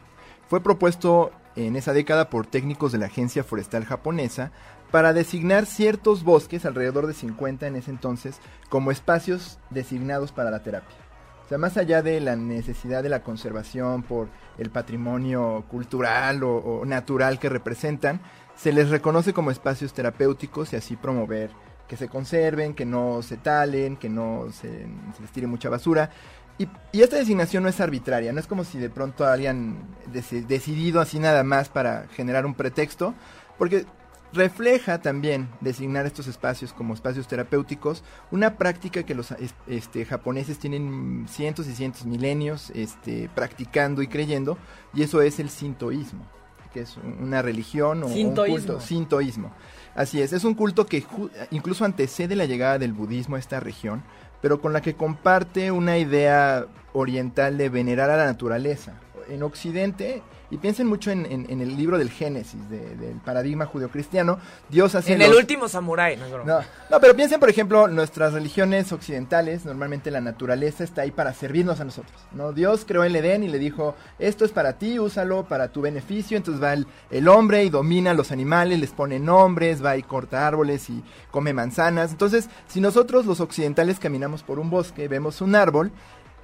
Fue 0.49 0.63
propuesto 0.63 1.33
en 1.57 1.77
esa 1.77 1.93
década 1.93 2.31
por 2.31 2.47
técnicos 2.47 2.93
de 2.93 2.99
la 2.99 3.07
Agencia 3.07 3.43
Forestal 3.43 3.85
japonesa 3.85 4.53
para 4.91 5.13
designar 5.13 5.67
ciertos 5.67 6.23
bosques, 6.23 6.65
alrededor 6.65 7.07
de 7.07 7.15
50 7.15 7.67
en 7.67 7.77
ese 7.77 7.91
entonces, 7.91 8.39
como 8.69 8.91
espacios 8.91 9.59
designados 9.71 10.33
para 10.33 10.51
la 10.51 10.63
terapia. 10.63 10.97
O 11.45 11.49
sea, 11.49 11.59
más 11.59 11.77
allá 11.77 12.03
de 12.03 12.21
la 12.21 12.37
necesidad 12.37 13.03
de 13.03 13.09
la 13.09 13.23
conservación 13.23 14.03
por 14.03 14.29
el 14.59 14.71
patrimonio 14.71 15.65
cultural 15.69 16.43
o, 16.43 16.57
o 16.57 16.85
natural 16.85 17.39
que 17.39 17.49
representan, 17.49 18.21
se 18.57 18.73
les 18.73 18.91
reconoce 18.91 19.33
como 19.33 19.51
espacios 19.51 19.93
terapéuticos 19.93 20.73
y 20.73 20.77
así 20.77 20.97
promover 20.97 21.51
que 21.89 21.97
se 21.97 22.09
conserven, 22.09 22.75
que 22.75 22.85
no 22.85 23.23
se 23.23 23.37
talen, 23.37 23.97
que 23.97 24.09
no 24.09 24.47
se, 24.53 24.69
se 24.69 25.23
les 25.23 25.31
tire 25.31 25.47
mucha 25.47 25.69
basura. 25.69 26.11
Y, 26.59 26.69
y 26.93 27.03
esta 27.03 27.17
designación 27.17 27.63
no 27.63 27.69
es 27.69 27.81
arbitraria, 27.81 28.33
no 28.33 28.41
es 28.41 28.47
como 28.47 28.65
si 28.65 28.79
de 28.79 28.89
pronto 28.89 29.27
hayan 29.27 29.77
deci- 30.13 30.47
decidido 30.47 31.01
así 31.01 31.19
nada 31.19 31.45
más 31.45 31.69
para 31.69 32.07
generar 32.15 32.47
un 32.47 32.55
pretexto, 32.55 33.15
porque 33.59 33.85
refleja 34.33 35.01
también 35.01 35.49
designar 35.61 36.05
estos 36.05 36.27
espacios 36.27 36.73
como 36.73 36.95
espacios 36.95 37.29
terapéuticos, 37.29 38.03
una 38.31 38.57
práctica 38.57 39.03
que 39.05 39.15
los 39.15 39.35
este, 39.67 40.05
japoneses 40.05 40.59
tienen 40.59 41.27
cientos 41.29 41.69
y 41.69 41.75
cientos 41.75 42.05
milenios 42.07 42.71
este, 42.75 43.31
practicando 43.35 44.03
y 44.03 44.09
creyendo, 44.09 44.59
y 44.93 45.03
eso 45.03 45.23
es 45.23 45.39
el 45.39 45.49
sintoísmo, 45.49 46.27
que 46.73 46.81
es 46.81 46.97
una 47.21 47.41
religión 47.43 48.03
o 48.03 48.07
un 48.07 48.35
culto, 48.35 48.81
sintoísmo. 48.81 49.53
Así 49.97 50.21
es, 50.21 50.35
es 50.35 50.45
un 50.45 50.55
culto 50.55 50.87
que 50.87 51.05
incluso 51.51 51.87
antecede 51.87 52.37
la 52.37 52.45
llegada 52.45 52.79
del 52.79 52.93
budismo 52.93 53.37
a 53.37 53.39
esta 53.39 53.61
región, 53.61 54.03
pero 54.43 54.61
con 54.61 54.75
la 54.75 54.83
que 54.83 54.95
comparte 54.95 55.71
una 55.71 55.97
idea 55.97 56.67
oriental 56.93 57.57
de 57.57 57.71
venerar 57.71 58.11
a 58.11 58.19
la 58.19 58.27
naturaleza. 58.27 58.93
En 59.31 59.43
Occidente 59.43 60.23
y 60.51 60.59
piensen 60.59 60.87
mucho 60.87 61.11
en, 61.11 61.27
el 61.49 61.77
libro 61.77 61.99
del 61.99 62.11
Génesis, 62.11 62.69
del 62.71 63.17
paradigma 63.25 63.67
judeocristiano. 63.67 64.39
Dios 64.69 64.95
hace. 64.95 65.15
En 65.15 65.23
el 65.23 65.35
último 65.35 65.69
samurái, 65.69 66.17
no, 66.17 66.29
no, 66.29 66.61
no, 66.91 67.01
pero 67.01 67.17
piensen, 67.17 67.41
por 67.41 67.51
ejemplo, 67.51 67.89
nuestras 67.89 68.33
religiones 68.33 68.93
occidentales, 68.93 69.65
normalmente 69.65 70.11
la 70.11 70.21
naturaleza 70.21 70.85
está 70.85 71.03
ahí 71.03 71.11
para 71.11 71.33
servirnos 71.33 71.81
a 71.81 71.85
nosotros. 71.85 72.15
¿no? 72.33 72.53
Dios 72.53 72.85
creó 72.87 73.05
el 73.05 73.17
Edén 73.17 73.43
y 73.43 73.49
le 73.49 73.59
dijo: 73.59 73.97
Esto 74.19 74.45
es 74.45 74.53
para 74.53 74.75
ti, 74.75 74.99
úsalo 74.99 75.45
para 75.45 75.69
tu 75.69 75.81
beneficio. 75.81 76.37
Entonces 76.37 76.63
va 76.63 76.73
el, 76.73 76.87
el 77.11 77.29
hombre 77.29 77.65
y 77.65 77.71
domina 77.71 78.13
a 78.13 78.15
los 78.15 78.31
animales, 78.31 78.79
les 78.79 78.91
pone 78.91 79.19
nombres, 79.19 79.85
va 79.85 79.97
y 79.97 80.03
corta 80.03 80.47
árboles 80.47 80.89
y 80.91 81.03
come 81.31 81.53
manzanas. 81.53 82.13
Entonces, 82.13 82.49
si 82.69 82.81
nosotros 82.81 83.27
los 83.27 83.41
occidentales 83.41 83.99
caminamos 83.99 84.43
por 84.43 84.59
un 84.59 84.71
bosque, 84.71 85.09
vemos 85.09 85.41
un 85.41 85.55
árbol, 85.55 85.93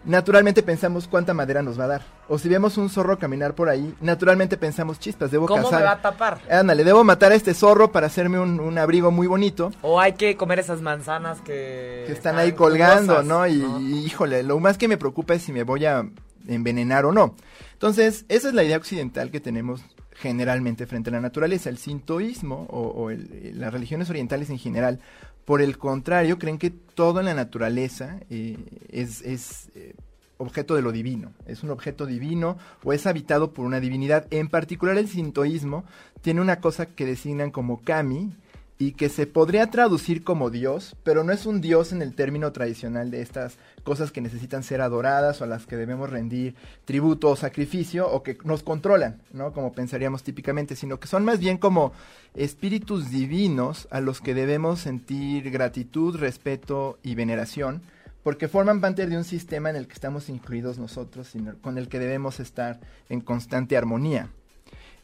naturalmente 0.05 0.63
pensamos 0.63 1.09
cuánta 1.09 1.35
madera 1.35 1.63
nos 1.63 1.79
va 1.79 1.85
a 1.85 1.89
dar. 1.89 2.03
O 2.29 2.39
si 2.39 2.49
vemos 2.49 2.79
un 2.79 2.89
zorro 2.89 3.19
caminar 3.19 3.55
por 3.55 3.69
ahí, 3.69 3.95
naturalmente 4.01 4.57
pensamos 4.57 4.99
chispas, 4.99 5.31
debo 5.31 5.47
¿Cómo 5.47 5.65
cazar. 5.65 5.81
me 5.81 5.87
va 5.87 5.93
a 5.93 6.03
tapar? 6.03 6.41
Ándale, 6.51 6.85
debo 6.85 7.05
matar 7.05 7.33
a 7.33 7.35
este 7.35 7.55
zorro 7.55 7.93
para 7.93 8.07
hacerme 8.07 8.39
un, 8.39 8.79
abrigo 8.79 9.11
muy 9.11 9.27
bonito. 9.27 9.71
O 9.83 10.01
hay 10.01 10.15
que 10.15 10.37
comer 10.37 10.59
esas 10.59 10.81
manzanas 10.81 11.41
que... 11.41 12.05
Que 12.07 12.13
están, 12.13 12.39
ahí 12.39 12.53
colgando, 12.53 13.23
¿no? 13.23 13.47
Y, 13.47 13.63
híjole, 14.05 14.43
lo 14.43 14.59
más 14.61 14.79
que 14.79 14.89
me 14.89 14.97
preocupa 14.97 15.35
es 15.35 15.43
si 15.43 15.53
me 15.53 15.63
voy 15.63 15.85
a 15.85 16.07
envenenar 16.49 17.05
o 17.05 17.13
no. 17.13 17.35
Entonces, 17.73 18.25
esa 18.29 18.49
es 18.49 18.55
la 18.55 18.65
idea 18.65 18.77
occidental 18.77 19.31
que 19.31 19.41
tenemos 19.41 19.83
generalmente 20.15 20.87
frente 20.87 21.11
a 21.11 21.13
la 21.13 21.21
naturaleza. 21.21 21.69
El 21.69 21.79
sintoísmo 21.79 22.67
o, 22.71 23.11
las 23.11 23.73
religiones 23.73 24.09
orientales 24.11 24.51
en 24.51 24.59
general 24.59 25.01
por 25.45 25.61
el 25.63 25.79
contrario, 25.79 26.39
creen 26.39 26.59
que 26.59 26.71
todo 26.71 27.21
en 27.21 27.27
la 27.27 27.35
naturaleza 27.35 28.21
eh, 28.31 28.59
es, 28.91 29.71
eh, 29.75 29.95
objeto 30.39 30.75
de 30.75 30.83
lo 30.83 30.93
divino, 30.93 31.33
es 31.47 31.63
un 31.63 31.71
objeto 31.71 32.07
divino 32.07 32.59
o 32.83 32.93
es 32.93 33.07
habitado 33.07 33.53
por 33.53 33.65
una 33.65 33.81
divinidad. 33.81 34.27
En 34.31 34.49
particular 34.49 34.99
el 34.99 35.09
sintoísmo 35.09 35.85
tiene 36.21 36.41
una 36.41 36.61
cosa 36.61 36.87
que 36.87 37.07
designan 37.07 37.51
como 37.51 37.83
kami, 37.83 38.37
y 38.83 38.95
que 38.95 39.09
se 39.09 39.29
podría 39.29 39.71
traducir 39.71 40.25
como 40.25 40.51
Dios, 40.51 40.97
pero 41.05 41.23
no 41.23 41.33
es 41.33 41.47
un 41.47 41.61
Dios 41.61 41.93
en 41.93 42.03
el 42.03 42.17
término 42.17 42.51
tradicional 42.51 43.13
de 43.13 43.23
estas 43.23 43.57
cosas 43.85 44.11
que 44.11 44.21
necesitan 44.21 44.65
ser 44.65 44.81
adoradas 44.81 45.41
o 45.41 45.45
a 45.45 45.47
las 45.47 45.67
que 45.67 45.77
debemos 45.77 46.11
rendir 46.11 46.57
tributo 46.85 47.31
o 47.31 47.37
sacrificio 47.37 48.11
o 48.11 48.25
que 48.25 48.37
nos 48.43 48.65
controlan, 48.65 49.23
¿no? 49.33 49.53
Como 49.53 49.73
pensaríamos 49.73 50.25
típicamente, 50.25 50.75
sino 50.75 50.99
que 50.99 51.07
son 51.07 51.25
más 51.25 51.39
bien 51.39 51.59
como 51.59 51.93
espíritus 52.35 53.09
divinos 53.09 53.87
a 53.93 54.01
los 54.01 54.21
que 54.21 54.35
debemos 54.35 54.81
sentir 54.81 55.53
gratitud, 55.53 56.17
respeto 56.17 56.99
y 57.05 57.15
veneración, 57.15 57.83
porque 58.25 58.49
forman 58.49 58.81
parte 58.81 59.07
de 59.07 59.17
un 59.17 59.23
sistema 59.23 59.71
en 59.71 59.77
el 59.77 59.87
que 59.87 59.95
estamos 59.95 60.29
incluidos 60.29 60.79
nosotros 60.79 61.37
y 61.37 61.45
con 61.61 61.79
el 61.79 61.87
que 61.87 62.01
debemos 62.01 62.41
estar 62.41 62.81
en 63.09 63.21
constante 63.21 63.77
armonía. 63.77 64.29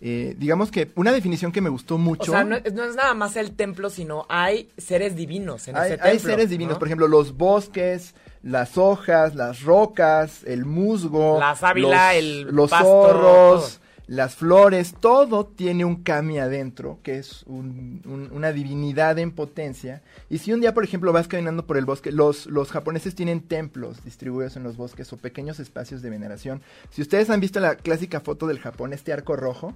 Eh, 0.01 0.37
digamos 0.39 0.71
que 0.71 0.93
una 0.95 1.11
definición 1.11 1.51
que 1.51 1.61
me 1.61 1.71
gustó 1.71 1.99
mucho. 1.99 2.31
O 2.31 2.35
sea, 2.35 2.45
no, 2.45 2.57
es 2.57 2.73
nada 2.73 3.15
más 3.15 3.37
el 3.37 3.53
templo, 3.53 3.91
sino 3.91 4.27
hay 4.29 4.69
seres 4.77 5.17
divinos 5.17 5.67
en 5.67 5.77
hay, 5.77 5.87
ese 5.87 5.91
templo. 5.97 6.11
Hay 6.11 6.19
seres 6.21 6.51
divinos, 6.51 6.79
por 6.79 6.87
ejemplo, 6.87 7.09
los 7.09 7.37
bosques, 7.37 8.15
las 8.43 8.79
hojas, 8.79 9.35
las 9.35 9.63
rocas, 9.63 10.45
el 10.45 10.65
musgo, 10.65 11.41
la 11.41 11.57
sábila, 11.57 12.15
los, 12.15 12.23
el 12.23 12.43
los 12.55 12.71
zorros, 12.71 13.81
las 14.09 14.37
flores, 14.37 14.95
todo 14.99 15.45
tiene 15.47 15.85
un 15.85 16.03
kami 16.03 16.39
adentro, 16.39 16.99
que 17.03 17.19
es 17.19 17.45
una 17.47 18.53
divinidad 18.53 19.19
en 19.19 19.33
potencia. 19.33 20.03
Y 20.31 20.39
si 20.39 20.51
un 20.55 20.63
día, 20.63 20.73
por 20.73 20.83
ejemplo, 20.83 21.13
vas 21.13 21.29
caminando 21.29 21.67
por 21.67 21.77
el 21.77 21.85
bosque, 21.85 22.11
los, 22.11 22.47
los 22.47 22.71
japoneses 22.71 23.15
tienen 23.15 23.43
templos 23.43 24.03
distribuidos 24.03 24.57
en 24.57 24.63
los 24.63 24.79
bosques 24.79 25.13
o 25.13 25.19
pequeños 25.19 25.61
espacios 25.61 26.01
de 26.01 26.09
veneración. 26.09 26.63
Si 26.91 27.03
ustedes 27.03 27.29
han 27.29 27.41
visto 27.41 27.61
la 27.61 27.77
clásica 27.77 28.21
foto 28.21 28.47
del 28.47 28.61
Japón, 28.61 28.95
este 28.95 29.13
arco 29.13 29.37
rojo, 29.37 29.75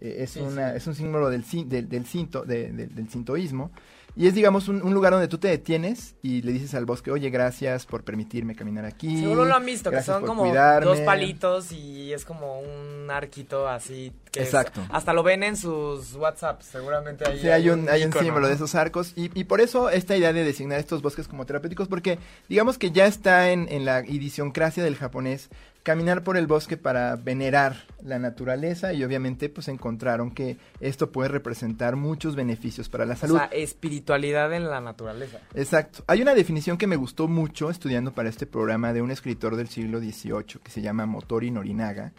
eh, 0.00 0.16
es, 0.18 0.34
una, 0.34 0.74
es 0.74 0.88
un 0.88 0.96
símbolo 0.96 1.30
del, 1.30 1.44
del, 1.68 1.88
del, 1.88 2.06
cinto, 2.06 2.42
del 2.42 3.08
sintoísmo. 3.08 3.70
Y 4.16 4.26
es, 4.26 4.34
digamos, 4.34 4.68
un, 4.68 4.80
lugar 4.92 5.12
donde 5.12 5.28
tú 5.28 5.38
te 5.38 5.48
detienes 5.48 6.14
y 6.22 6.42
le 6.42 6.52
dices 6.52 6.74
al 6.74 6.84
bosque, 6.84 7.10
oye, 7.10 7.30
gracias 7.30 7.86
por 7.86 8.04
permitirme 8.04 8.54
caminar 8.54 8.84
aquí. 8.84 9.20
Seguro 9.20 9.44
lo 9.44 9.54
han 9.54 9.64
visto, 9.64 9.90
que 9.90 10.02
son 10.02 10.24
como 10.26 10.52
dos 10.82 11.00
palitos 11.00 11.72
y 11.72 12.12
es 12.12 12.24
como 12.24 12.60
un 12.60 13.10
arquito 13.10 13.68
así. 13.68 14.12
Que 14.30 14.42
Exacto. 14.42 14.80
hasta 14.90 15.12
lo 15.12 15.24
ven 15.24 15.42
en 15.42 15.56
sus 15.56 16.14
WhatsApp, 16.14 16.62
seguramente 16.62 17.28
ahí 17.28 17.40
sí, 17.40 17.48
hay, 17.48 17.68
un, 17.68 17.88
hay 17.88 18.04
un 18.04 18.12
símbolo 18.12 18.46
de 18.46 18.54
esos 18.54 18.76
arcos. 18.76 19.12
Y, 19.16 19.36
y, 19.38 19.42
por 19.42 19.60
eso 19.60 19.90
esta 19.90 20.16
idea 20.16 20.32
de 20.32 20.44
designar 20.44 20.78
estos 20.78 21.02
bosques 21.02 21.26
como 21.26 21.46
terapéuticos, 21.46 21.88
porque 21.88 22.20
digamos 22.48 22.78
que 22.78 22.92
ya 22.92 23.06
está 23.06 23.50
en, 23.50 23.66
en 23.68 23.84
la 23.84 24.06
idiosincrasia 24.06 24.84
del 24.84 24.94
japonés 24.94 25.50
caminar 25.82 26.22
por 26.22 26.36
el 26.36 26.46
bosque 26.46 26.76
para 26.76 27.16
venerar 27.16 27.84
la 28.02 28.18
naturaleza 28.18 28.92
y 28.92 29.02
obviamente 29.04 29.48
pues 29.48 29.68
encontraron 29.68 30.30
que 30.30 30.58
esto 30.80 31.10
puede 31.10 31.28
representar 31.28 31.96
muchos 31.96 32.36
beneficios 32.36 32.88
para 32.88 33.06
la 33.06 33.16
salud. 33.16 33.36
O 33.36 33.38
sea, 33.38 33.46
espiritualidad 33.46 34.52
en 34.52 34.68
la 34.68 34.80
naturaleza. 34.80 35.40
Exacto. 35.54 36.04
Hay 36.06 36.22
una 36.22 36.34
definición 36.34 36.76
que 36.76 36.86
me 36.86 36.96
gustó 36.96 37.28
mucho 37.28 37.70
estudiando 37.70 38.12
para 38.12 38.28
este 38.28 38.46
programa 38.46 38.92
de 38.92 39.02
un 39.02 39.10
escritor 39.10 39.56
del 39.56 39.68
siglo 39.68 40.00
XVIII 40.00 40.60
que 40.62 40.70
se 40.70 40.82
llama 40.82 41.06
Motori 41.06 41.50
Norinaga, 41.50 42.12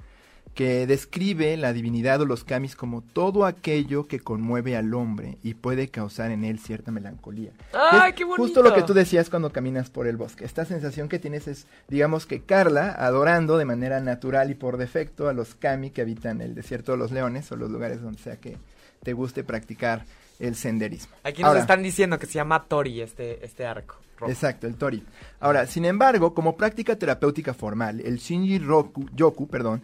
que 0.53 0.85
describe 0.85 1.55
la 1.55 1.71
divinidad 1.71 2.21
o 2.21 2.25
los 2.25 2.43
kamis 2.43 2.75
como 2.75 3.01
todo 3.01 3.45
aquello 3.45 4.07
que 4.07 4.19
conmueve 4.19 4.75
al 4.75 4.93
hombre 4.93 5.37
y 5.43 5.53
puede 5.53 5.87
causar 5.87 6.31
en 6.31 6.43
él 6.43 6.59
cierta 6.59 6.91
melancolía. 6.91 7.51
¡Ay, 7.73 8.13
qué 8.13 8.25
bonito! 8.25 8.43
Justo 8.43 8.61
lo 8.61 8.73
que 8.73 8.83
tú 8.83 8.93
decías 8.93 9.29
cuando 9.29 9.51
caminas 9.51 9.89
por 9.89 10.07
el 10.07 10.17
bosque. 10.17 10.43
Esta 10.43 10.65
sensación 10.65 11.07
que 11.07 11.19
tienes 11.19 11.47
es, 11.47 11.67
digamos 11.87 12.25
que 12.25 12.41
Carla 12.41 12.91
adorando 12.91 13.57
de 13.57 13.65
manera 13.65 14.01
natural 14.01 14.51
y 14.51 14.55
por 14.55 14.77
defecto 14.77 15.29
a 15.29 15.33
los 15.33 15.55
kami 15.55 15.91
que 15.91 16.01
habitan 16.01 16.41
el 16.41 16.53
desierto 16.53 16.91
de 16.91 16.97
los 16.97 17.11
leones 17.11 17.51
o 17.51 17.55
los 17.55 17.71
lugares 17.71 18.01
donde 18.01 18.19
sea 18.19 18.35
que 18.37 18.57
te 19.03 19.13
guste 19.13 19.43
practicar 19.43 20.05
el 20.39 20.55
senderismo. 20.55 21.15
Aquí 21.23 21.43
nos 21.43 21.55
están 21.55 21.81
diciendo 21.81 22.19
que 22.19 22.25
se 22.25 22.33
llama 22.33 22.65
Tori 22.65 23.01
este, 23.01 23.43
este 23.45 23.65
arco. 23.65 23.97
Exacto, 24.27 24.67
el 24.67 24.75
Tori. 24.75 25.03
Ahora, 25.39 25.65
sin 25.65 25.85
embargo, 25.85 26.33
como 26.33 26.55
práctica 26.55 26.95
terapéutica 26.95 27.53
formal, 27.53 28.01
el 28.01 28.17
Shinji 28.17 28.59
Roku, 28.59 29.05
Yoku, 29.15 29.47
perdón, 29.47 29.81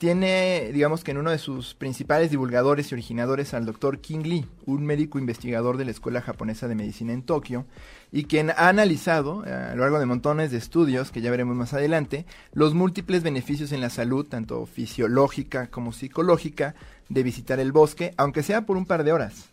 tiene, 0.00 0.70
digamos 0.72 1.04
que 1.04 1.10
en 1.10 1.18
uno 1.18 1.30
de 1.30 1.36
sus 1.36 1.74
principales 1.74 2.30
divulgadores 2.30 2.90
y 2.90 2.94
originadores 2.94 3.52
al 3.52 3.66
doctor 3.66 4.00
King 4.00 4.22
Lee, 4.24 4.46
un 4.64 4.86
médico 4.86 5.18
investigador 5.18 5.76
de 5.76 5.84
la 5.84 5.90
Escuela 5.90 6.22
Japonesa 6.22 6.68
de 6.68 6.74
Medicina 6.74 7.12
en 7.12 7.22
Tokio, 7.22 7.66
y 8.10 8.24
quien 8.24 8.48
ha 8.48 8.70
analizado 8.70 9.44
eh, 9.44 9.52
a 9.52 9.74
lo 9.74 9.82
largo 9.82 10.00
de 10.00 10.06
montones 10.06 10.50
de 10.50 10.56
estudios, 10.56 11.10
que 11.10 11.20
ya 11.20 11.30
veremos 11.30 11.54
más 11.54 11.74
adelante, 11.74 12.24
los 12.54 12.72
múltiples 12.72 13.22
beneficios 13.22 13.72
en 13.72 13.82
la 13.82 13.90
salud, 13.90 14.26
tanto 14.26 14.64
fisiológica 14.64 15.66
como 15.66 15.92
psicológica, 15.92 16.74
de 17.10 17.22
visitar 17.22 17.60
el 17.60 17.70
bosque, 17.70 18.14
aunque 18.16 18.42
sea 18.42 18.64
por 18.64 18.78
un 18.78 18.86
par 18.86 19.04
de 19.04 19.12
horas, 19.12 19.50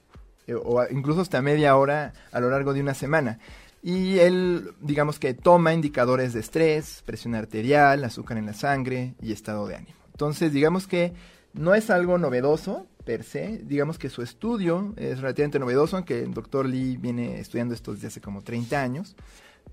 eh, 0.47 0.55
o 0.55 0.81
incluso 0.89 1.19
hasta 1.19 1.41
media 1.41 1.75
hora 1.75 2.13
a 2.31 2.39
lo 2.39 2.49
largo 2.49 2.73
de 2.73 2.79
una 2.79 2.93
semana. 2.93 3.39
Y 3.83 4.19
él, 4.19 4.71
digamos 4.79 5.19
que 5.19 5.33
toma 5.33 5.73
indicadores 5.73 6.31
de 6.31 6.39
estrés, 6.39 7.03
presión 7.05 7.35
arterial, 7.35 8.05
azúcar 8.05 8.37
en 8.37 8.45
la 8.45 8.53
sangre 8.53 9.13
y 9.21 9.33
estado 9.33 9.67
de 9.67 9.75
ánimo. 9.75 10.06
Entonces, 10.17 10.51
digamos 10.51 10.87
que 10.87 11.13
no 11.53 11.75
es 11.75 11.91
algo 11.91 12.17
novedoso 12.17 12.87
per 13.05 13.23
se, 13.23 13.61
digamos 13.63 13.99
que 13.99 14.09
su 14.09 14.23
estudio 14.23 14.95
es 14.97 15.21
relativamente 15.21 15.59
novedoso, 15.59 15.95
aunque 15.95 16.23
el 16.23 16.33
doctor 16.33 16.65
Lee 16.65 16.97
viene 16.97 17.39
estudiando 17.39 17.75
esto 17.75 17.93
desde 17.93 18.07
hace 18.07 18.19
como 18.19 18.41
30 18.41 18.81
años, 18.81 19.15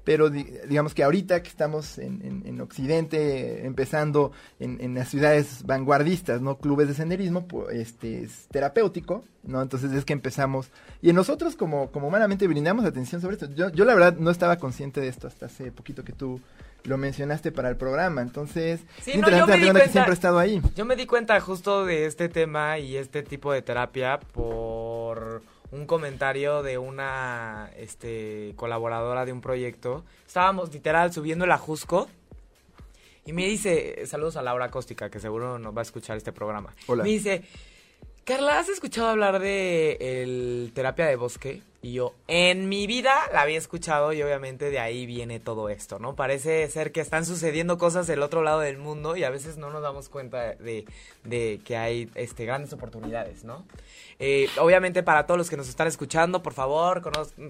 pero 0.04 0.28
digamos 0.28 0.92
que 0.92 1.02
ahorita 1.02 1.42
que 1.42 1.48
estamos 1.48 1.96
en, 1.96 2.60
Occidente, 2.60 3.64
empezando 3.64 4.32
en, 4.60 4.94
las 4.94 5.08
ciudades 5.08 5.64
vanguardistas, 5.64 6.42
¿no? 6.42 6.58
Clubes 6.58 6.88
de 6.88 6.94
senderismo, 6.94 7.48
pues, 7.48 7.74
este, 7.74 8.24
es 8.24 8.46
terapéutico, 8.50 9.24
¿no? 9.44 9.62
Entonces 9.62 9.92
es 9.92 10.04
que 10.04 10.12
empezamos, 10.12 10.70
y 11.00 11.14
nosotros 11.14 11.56
como, 11.56 11.90
como 11.90 12.08
humanamente 12.08 12.46
brindamos 12.46 12.84
atención 12.84 13.22
sobre 13.22 13.36
esto. 13.36 13.48
Yo, 13.54 13.70
yo 13.70 13.86
la 13.86 13.94
verdad 13.94 14.18
no 14.18 14.30
estaba 14.30 14.58
consciente 14.58 15.00
de 15.00 15.08
esto 15.08 15.26
hasta 15.26 15.46
hace 15.46 15.72
poquito 15.72 16.04
que 16.04 16.12
tú 16.12 16.38
lo 16.84 16.98
mencionaste 16.98 17.50
para 17.50 17.68
el 17.68 17.76
programa, 17.76 18.22
entonces 18.22 18.80
sí, 19.02 19.16
no, 19.16 19.28
yo 19.30 19.46
me 19.46 19.58
que 19.58 19.88
siempre 19.88 20.10
ha 20.10 20.12
estado 20.12 20.38
ahí. 20.38 20.60
Yo 20.76 20.84
me 20.84 20.96
di 20.96 21.06
cuenta 21.06 21.40
justo 21.40 21.84
de 21.84 22.06
este 22.06 22.28
tema 22.28 22.78
y 22.78 22.96
este 22.96 23.22
tipo 23.22 23.52
de 23.52 23.62
terapia 23.62 24.20
por 24.20 25.42
un 25.70 25.86
comentario 25.86 26.62
de 26.62 26.78
una 26.78 27.70
este 27.76 28.52
colaboradora 28.56 29.24
de 29.24 29.32
un 29.32 29.40
proyecto. 29.40 30.04
Estábamos 30.26 30.72
literal 30.72 31.12
subiendo 31.12 31.46
el 31.46 31.52
ajusco 31.52 32.08
y 33.26 33.32
me 33.32 33.46
dice, 33.46 34.06
saludos 34.06 34.36
a 34.36 34.42
Laura 34.42 34.70
Cóstica, 34.70 35.10
que 35.10 35.18
seguro 35.18 35.58
nos 35.58 35.74
va 35.74 35.80
a 35.80 35.82
escuchar 35.82 36.16
este 36.16 36.32
programa. 36.32 36.74
Hola. 36.86 37.02
Me 37.02 37.10
dice, 37.10 37.42
Carla, 38.24 38.58
¿has 38.58 38.68
escuchado 38.68 39.08
hablar 39.08 39.38
de 39.38 39.96
el 40.00 40.72
terapia 40.74 41.06
de 41.06 41.16
bosque? 41.16 41.62
Y 41.84 41.92
yo, 41.92 42.14
en 42.28 42.70
mi 42.70 42.86
vida 42.86 43.12
la 43.30 43.42
había 43.42 43.58
escuchado 43.58 44.14
y 44.14 44.22
obviamente 44.22 44.70
de 44.70 44.78
ahí 44.78 45.04
viene 45.04 45.38
todo 45.38 45.68
esto, 45.68 45.98
¿no? 45.98 46.16
Parece 46.16 46.66
ser 46.70 46.92
que 46.92 47.02
están 47.02 47.26
sucediendo 47.26 47.76
cosas 47.76 48.06
del 48.06 48.22
otro 48.22 48.42
lado 48.42 48.60
del 48.60 48.78
mundo 48.78 49.18
y 49.18 49.24
a 49.24 49.28
veces 49.28 49.58
no 49.58 49.68
nos 49.68 49.82
damos 49.82 50.08
cuenta 50.08 50.54
de, 50.54 50.86
de 51.24 51.60
que 51.62 51.76
hay 51.76 52.08
este, 52.14 52.46
grandes 52.46 52.72
oportunidades, 52.72 53.44
¿no? 53.44 53.66
Eh, 54.18 54.48
obviamente 54.58 55.02
para 55.02 55.26
todos 55.26 55.36
los 55.36 55.50
que 55.50 55.58
nos 55.58 55.68
están 55.68 55.86
escuchando, 55.86 56.42
por 56.42 56.54
favor, 56.54 57.02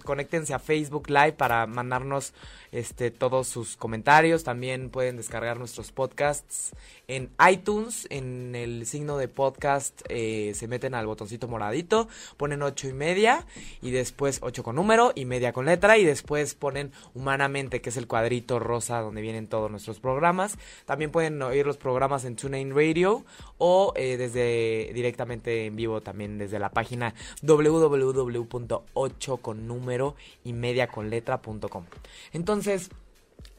conéctense 0.03 0.53
a 0.53 0.59
Facebook 0.59 1.09
Live 1.09 1.35
para 1.35 1.67
mandarnos 1.69 2.33
este, 2.73 3.12
todos 3.12 3.47
sus 3.47 3.76
comentarios. 3.76 4.43
También 4.43 4.91
pueden 4.91 5.17
descargar 5.17 5.59
nuestros 5.59 5.93
podcasts 5.93 6.73
en 7.07 7.31
iTunes, 7.50 8.07
en 8.11 8.55
el 8.55 8.87
signo 8.87 9.19
de 9.19 9.29
podcast 9.29 10.00
eh, 10.09 10.53
se 10.55 10.69
meten 10.69 10.95
al 10.95 11.07
botoncito 11.07 11.49
moradito, 11.49 12.09
ponen 12.37 12.62
ocho 12.62 12.88
y 12.88 12.95
media 12.95 13.47
y 13.83 13.91
después 13.91 14.24
después 14.25 14.40
8 14.43 14.62
con 14.62 14.76
número 14.76 15.12
y 15.14 15.26
media 15.26 15.52
con 15.52 15.66
letra 15.66 15.99
y 15.99 16.04
después 16.04 16.54
ponen 16.54 16.93
humanamente, 17.12 17.83
que 17.83 17.90
es 17.90 17.97
el 17.99 18.07
cuadrito 18.07 18.59
rosa 18.59 19.00
donde 19.00 19.21
vienen 19.21 19.49
todos 19.49 19.71
nuestros 19.71 20.00
programas. 20.00 20.57
También 20.87 21.11
pueden 21.11 21.43
oír 21.43 21.66
los 21.66 21.76
programas 21.76 22.25
en 22.25 22.37
TuneIn 22.37 22.75
Radio 22.75 23.25
o 23.59 23.93
eh, 23.97 24.16
desde 24.16 24.93
directamente 24.95 25.66
en 25.66 25.76
vivo 25.76 26.00
también 26.00 26.38
desde 26.38 26.59
la 26.59 26.71
página 26.71 27.14
www.8 27.43 29.40
con 29.43 29.69
número 29.69 30.16
y 30.43 30.54
media 30.54 30.87
con 30.87 31.11
letra.com. 31.11 31.85
Entonces, 32.33 32.90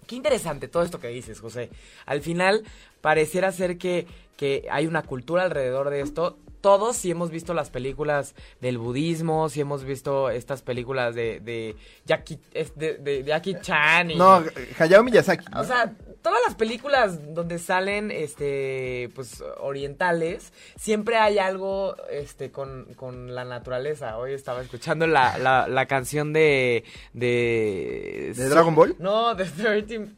qué 0.07 0.15
interesante 0.15 0.67
todo 0.67 0.81
esto 0.81 0.99
que 0.99 1.09
dices, 1.09 1.39
José. 1.39 1.69
Al 2.07 2.21
final 2.21 2.63
pareciera 3.05 3.51
ser 3.51 3.77
que, 3.77 4.07
que 4.35 4.67
hay 4.71 4.87
una 4.87 5.03
cultura 5.03 5.43
alrededor 5.43 5.91
de 5.91 6.01
esto 6.01 6.39
todos 6.59 6.97
si 6.97 7.11
hemos 7.11 7.29
visto 7.29 7.53
las 7.53 7.69
películas 7.69 8.33
del 8.61 8.79
budismo, 8.79 9.47
si 9.49 9.61
hemos 9.61 9.83
visto 9.83 10.31
estas 10.31 10.63
películas 10.63 11.13
de, 11.13 11.39
de 11.39 11.75
Jackie, 12.07 12.39
de, 12.75 12.97
de, 12.97 13.23
Jackie 13.23 13.57
Chan. 13.61 14.09
Y, 14.09 14.15
no, 14.15 14.41
Hayao 14.79 15.03
Miyazaki. 15.03 15.45
O 15.55 15.63
sea, 15.63 15.93
todas 16.25 16.41
las 16.43 16.55
películas 16.55 17.35
donde 17.35 17.59
salen, 17.59 18.09
este, 18.09 19.11
pues, 19.13 19.43
orientales, 19.59 20.53
siempre 20.75 21.17
hay 21.17 21.37
algo, 21.37 21.95
este, 22.09 22.49
con, 22.51 22.85
con 22.95 23.35
la 23.35 23.45
naturaleza. 23.45 24.17
Hoy 24.17 24.33
estaba 24.33 24.63
escuchando 24.63 25.05
la, 25.05 25.37
la, 25.37 25.67
la 25.67 25.85
canción 25.85 26.33
de, 26.33 26.83
de... 27.13 28.33
¿De 28.35 28.49
Dragon 28.49 28.73
Ball? 28.73 28.95
No, 28.97 29.35
de 29.35 29.45
30, 29.45 30.13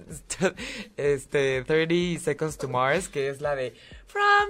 este, 0.95 1.63
30 1.65 2.21
Seconds 2.21 2.57
to 2.57 2.69
Mars, 2.69 3.09
que 3.09 3.27
es 3.27 3.41
la 3.41 3.57
de 3.57 3.73
From 4.07 4.49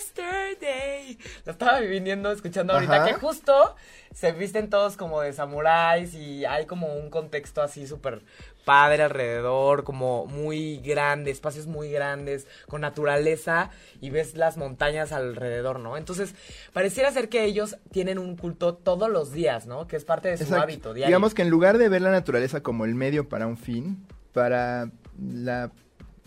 Yesterday. 0.00 1.18
Lo 1.44 1.52
estaba 1.52 1.80
viniendo 1.80 2.32
escuchando 2.32 2.72
ahorita, 2.72 3.04
que 3.04 3.12
justo 3.12 3.76
se 4.14 4.32
visten 4.32 4.70
todos 4.70 4.96
como 4.96 5.20
de 5.20 5.34
samuráis 5.34 6.14
y 6.14 6.46
hay 6.46 6.64
como 6.64 6.86
un 6.94 7.10
contexto 7.10 7.60
así 7.60 7.86
súper 7.86 8.22
padre 8.66 9.04
alrededor, 9.04 9.84
como 9.84 10.26
muy 10.26 10.78
grande, 10.78 11.30
espacios 11.30 11.68
muy 11.68 11.88
grandes, 11.88 12.48
con 12.66 12.80
naturaleza 12.80 13.70
y 14.00 14.10
ves 14.10 14.36
las 14.36 14.56
montañas 14.56 15.12
alrededor, 15.12 15.78
¿no? 15.78 15.96
Entonces, 15.96 16.34
pareciera 16.72 17.12
ser 17.12 17.28
que 17.28 17.44
ellos 17.44 17.76
tienen 17.92 18.18
un 18.18 18.36
culto 18.36 18.74
todos 18.74 19.08
los 19.08 19.30
días, 19.30 19.68
¿no? 19.68 19.86
Que 19.86 19.94
es 19.94 20.04
parte 20.04 20.30
de 20.30 20.36
su 20.44 20.52
hábito 20.56 20.92
diario. 20.92 21.06
Digamos 21.06 21.32
que 21.32 21.42
en 21.42 21.48
lugar 21.48 21.78
de 21.78 21.88
ver 21.88 22.02
la 22.02 22.10
naturaleza 22.10 22.60
como 22.60 22.84
el 22.84 22.96
medio 22.96 23.28
para 23.28 23.46
un 23.46 23.56
fin, 23.56 24.04
para 24.32 24.90
la 25.16 25.70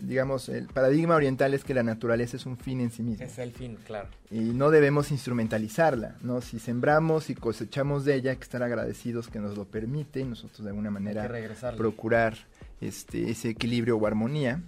digamos, 0.00 0.48
el 0.48 0.66
paradigma 0.66 1.14
oriental 1.14 1.54
es 1.54 1.64
que 1.64 1.74
la 1.74 1.82
naturaleza 1.82 2.36
es 2.36 2.46
un 2.46 2.56
fin 2.56 2.80
en 2.80 2.90
sí 2.90 3.02
misma. 3.02 3.24
Es 3.24 3.38
el 3.38 3.52
fin, 3.52 3.76
claro. 3.84 4.08
Y 4.30 4.40
no 4.40 4.70
debemos 4.70 5.10
instrumentalizarla, 5.10 6.16
¿no? 6.22 6.40
Si 6.40 6.58
sembramos 6.58 7.30
y 7.30 7.34
cosechamos 7.34 8.04
de 8.04 8.14
ella, 8.14 8.30
hay 8.32 8.36
que 8.36 8.44
estar 8.44 8.62
agradecidos 8.62 9.28
que 9.28 9.38
nos 9.38 9.56
lo 9.56 9.64
permite 9.64 10.20
y 10.20 10.24
nosotros 10.24 10.64
de 10.64 10.70
alguna 10.70 10.90
manera 10.90 11.30
procurar 11.76 12.36
este, 12.80 13.30
ese 13.30 13.50
equilibrio 13.50 13.96
o 13.96 14.06
armonía. 14.06 14.60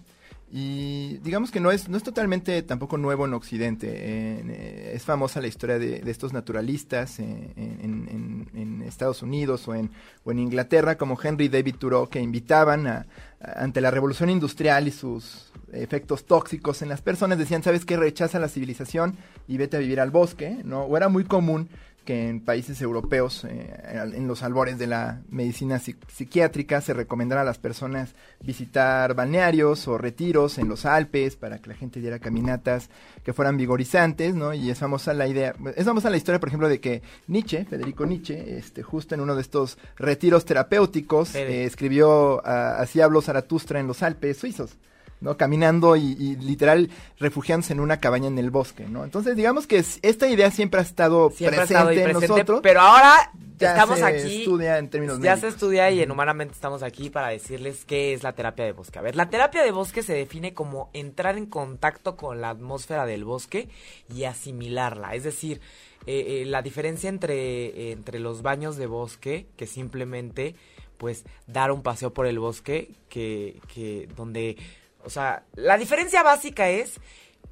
Y 0.54 1.16
digamos 1.22 1.50
que 1.50 1.60
no 1.60 1.70
es, 1.70 1.88
no 1.88 1.96
es 1.96 2.02
totalmente 2.02 2.62
tampoco 2.62 2.98
nuevo 2.98 3.24
en 3.24 3.32
Occidente. 3.32 3.88
Eh, 3.90 4.92
es 4.94 5.02
famosa 5.02 5.40
la 5.40 5.46
historia 5.46 5.78
de, 5.78 6.02
estos 6.10 6.34
naturalistas 6.34 7.18
en, 7.20 8.46
en, 8.54 8.82
Estados 8.82 9.22
Unidos 9.22 9.66
o 9.68 9.74
en, 9.74 9.90
o 10.24 10.30
en 10.30 10.38
Inglaterra, 10.38 10.98
como 10.98 11.18
Henry 11.20 11.48
David 11.48 11.76
Thoreau, 11.76 12.10
que 12.10 12.20
invitaban 12.20 12.86
a, 12.86 13.06
ante 13.40 13.80
la 13.80 13.90
revolución 13.90 14.28
industrial 14.28 14.86
y 14.86 14.90
sus 14.90 15.50
efectos 15.72 16.26
tóxicos 16.26 16.82
en 16.82 16.90
las 16.90 17.00
personas, 17.00 17.38
decían, 17.38 17.62
¿sabes 17.62 17.86
qué? 17.86 17.96
Rechaza 17.96 18.38
la 18.38 18.48
civilización 18.48 19.16
y 19.48 19.56
vete 19.56 19.78
a 19.78 19.80
vivir 19.80 20.00
al 20.00 20.10
bosque, 20.10 20.58
¿no? 20.64 20.82
O 20.82 20.98
era 20.98 21.08
muy 21.08 21.24
común 21.24 21.70
que 22.04 22.28
en 22.28 22.40
países 22.40 22.80
europeos, 22.82 23.44
eh, 23.44 23.74
en 24.14 24.26
los 24.26 24.42
albores 24.42 24.78
de 24.78 24.86
la 24.86 25.22
medicina 25.30 25.78
psiquiátrica, 25.78 26.80
se 26.80 26.94
recomendara 26.94 27.42
a 27.42 27.44
las 27.44 27.58
personas 27.58 28.14
visitar 28.40 29.14
balnearios 29.14 29.86
o 29.88 29.98
retiros 29.98 30.58
en 30.58 30.68
los 30.68 30.84
Alpes 30.84 31.36
para 31.36 31.58
que 31.58 31.68
la 31.68 31.76
gente 31.76 32.00
diera 32.00 32.18
caminatas 32.18 32.90
que 33.24 33.32
fueran 33.32 33.56
vigorizantes, 33.56 34.34
¿no? 34.34 34.52
Y 34.52 34.70
es 34.70 34.78
famosa 34.78 35.14
la 35.14 35.28
idea, 35.28 35.54
es 35.76 35.84
famosa 35.84 36.10
la 36.10 36.16
historia, 36.16 36.40
por 36.40 36.48
ejemplo, 36.48 36.68
de 36.68 36.80
que 36.80 37.02
Nietzsche, 37.28 37.64
Federico 37.64 38.04
Nietzsche, 38.06 38.58
este, 38.58 38.82
justo 38.82 39.14
en 39.14 39.20
uno 39.20 39.34
de 39.34 39.42
estos 39.42 39.78
retiros 39.96 40.44
terapéuticos, 40.44 41.34
eh, 41.34 41.64
escribió 41.64 42.44
Así 42.44 43.00
habló 43.00 43.22
Zaratustra 43.22 43.80
en 43.80 43.86
los 43.86 44.02
Alpes 44.02 44.38
suizos. 44.38 44.76
¿No? 45.22 45.36
Caminando 45.36 45.96
y, 45.96 46.36
literal 46.36 46.90
refugiándose 47.18 47.72
en 47.72 47.80
una 47.80 47.98
cabaña 47.98 48.26
en 48.26 48.38
el 48.38 48.50
bosque, 48.50 48.86
¿no? 48.88 49.04
Entonces, 49.04 49.36
digamos 49.36 49.66
que 49.66 49.78
esta 50.02 50.28
idea 50.28 50.50
siempre 50.50 50.80
ha 50.80 50.82
estado 50.82 51.30
presente 51.30 52.02
en 52.02 52.12
nosotros. 52.12 52.60
Pero 52.62 52.80
ahora 52.80 53.30
estamos 53.58 53.98
se 53.98 54.04
aquí. 54.04 54.40
estudia 54.40 54.78
en 54.78 54.90
términos 54.90 55.20
Ya 55.20 55.36
se 55.36 55.48
estudia 55.48 55.90
y 55.90 56.00
en 56.00 56.10
Humanamente 56.10 56.54
estamos 56.54 56.82
aquí 56.82 57.08
para 57.08 57.28
decirles 57.28 57.84
qué 57.86 58.12
es 58.12 58.22
la 58.22 58.34
terapia 58.34 58.64
de 58.64 58.72
bosque. 58.72 58.98
A 58.98 59.02
ver, 59.02 59.16
la 59.16 59.30
terapia 59.30 59.62
de 59.62 59.70
bosque 59.70 60.02
se 60.02 60.12
define 60.12 60.52
como 60.52 60.90
entrar 60.92 61.38
en 61.38 61.46
contacto 61.46 62.16
con 62.16 62.40
la 62.40 62.50
atmósfera 62.50 63.06
del 63.06 63.24
bosque 63.24 63.68
y 64.14 64.24
asimilarla. 64.24 65.14
Es 65.14 65.24
decir, 65.24 65.60
eh, 66.06 66.42
eh, 66.42 66.44
la 66.46 66.62
diferencia 66.62 67.08
entre, 67.08 67.92
entre 67.92 68.18
los 68.18 68.42
baños 68.42 68.76
de 68.76 68.86
bosque, 68.86 69.46
que 69.56 69.66
simplemente 69.66 70.54
pues 70.98 71.24
dar 71.48 71.72
un 71.72 71.82
paseo 71.82 72.12
por 72.12 72.26
el 72.26 72.38
bosque, 72.38 72.94
que, 73.08 73.60
que 73.74 74.08
donde 74.14 74.56
o 75.04 75.10
sea, 75.10 75.44
la 75.54 75.76
diferencia 75.76 76.22
básica 76.22 76.68
es 76.68 77.00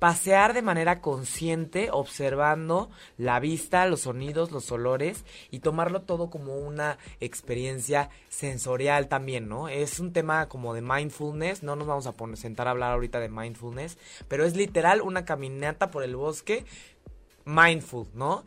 pasear 0.00 0.54
de 0.54 0.62
manera 0.62 1.02
consciente, 1.02 1.90
observando 1.92 2.90
la 3.18 3.38
vista, 3.38 3.86
los 3.86 4.00
sonidos, 4.00 4.50
los 4.50 4.72
olores 4.72 5.26
y 5.50 5.60
tomarlo 5.60 6.02
todo 6.02 6.30
como 6.30 6.56
una 6.56 6.96
experiencia 7.20 8.08
sensorial 8.30 9.08
también, 9.08 9.46
¿no? 9.46 9.68
Es 9.68 10.00
un 10.00 10.14
tema 10.14 10.48
como 10.48 10.72
de 10.72 10.80
mindfulness, 10.80 11.62
no 11.62 11.76
nos 11.76 11.86
vamos 11.86 12.06
a 12.06 12.14
sentar 12.36 12.66
a 12.66 12.70
hablar 12.70 12.92
ahorita 12.92 13.20
de 13.20 13.28
mindfulness, 13.28 13.98
pero 14.26 14.46
es 14.46 14.56
literal 14.56 15.02
una 15.02 15.26
caminata 15.26 15.90
por 15.90 16.02
el 16.02 16.16
bosque 16.16 16.64
mindful, 17.44 18.08
¿no? 18.14 18.44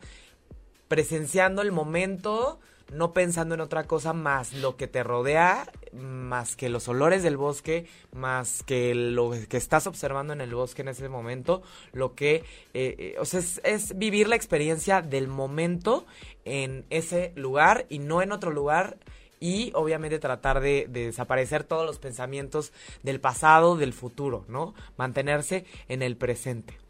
Presenciando 0.88 1.62
el 1.62 1.70
momento, 1.70 2.58
no 2.92 3.12
pensando 3.12 3.54
en 3.54 3.60
otra 3.60 3.84
cosa 3.84 4.12
más 4.12 4.52
lo 4.52 4.76
que 4.76 4.86
te 4.86 5.02
rodea, 5.02 5.70
más 5.92 6.56
que 6.56 6.68
los 6.68 6.88
olores 6.88 7.22
del 7.22 7.36
bosque, 7.36 7.86
más 8.12 8.62
que 8.62 8.94
lo 8.94 9.32
que 9.48 9.56
estás 9.56 9.86
observando 9.86 10.32
en 10.32 10.40
el 10.40 10.54
bosque 10.54 10.82
en 10.82 10.88
ese 10.88 11.08
momento, 11.08 11.62
lo 11.92 12.14
que, 12.14 12.36
eh, 12.74 12.94
eh, 12.98 13.16
o 13.18 13.24
sea, 13.24 13.40
es, 13.64 13.98
vivir 13.98 14.28
la 14.28 14.36
experiencia 14.36 15.02
del 15.02 15.28
momento 15.28 16.06
en 16.44 16.84
ese 16.90 17.32
lugar 17.36 17.86
y 17.88 17.98
no 17.98 18.22
en 18.22 18.32
otro 18.32 18.50
lugar 18.50 18.98
y 19.40 19.72
obviamente 19.74 20.18
tratar 20.18 20.60
de, 20.60 20.86
de, 20.88 21.06
desaparecer 21.06 21.64
todos 21.64 21.84
los 21.84 21.98
pensamientos 21.98 22.72
del 23.02 23.20
pasado, 23.20 23.76
del 23.76 23.92
futuro, 23.92 24.44
¿no? 24.48 24.74
Mantenerse 24.96 25.64
en 25.88 26.02
el 26.02 26.16
presente. 26.16 26.83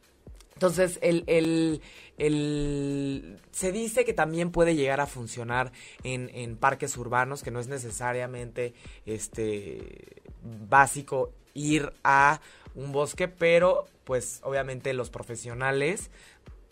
Entonces, 0.64 0.98
el, 1.03 1.24
el, 1.27 1.83
el, 2.16 3.38
se 3.50 3.70
dice 3.70 4.07
que 4.07 4.14
también 4.14 4.50
puede 4.50 4.74
llegar 4.74 4.98
a 5.03 5.07
funcionar 5.07 5.72
en, 6.05 6.31
en 6.33 6.57
parques 6.57 6.96
urbanos, 6.96 7.42
que 7.42 7.50
no 7.50 7.61
es 7.61 7.68
necesariamente 7.68 8.72
este, 9.05 10.22
básico 10.42 11.33
ir 11.53 11.92
a 12.03 12.40
un 12.74 12.92
bosque, 12.92 13.29
pero 13.29 13.85
pues 14.05 14.40
obviamente 14.42 14.94
los 14.94 15.11
profesionales 15.11 16.11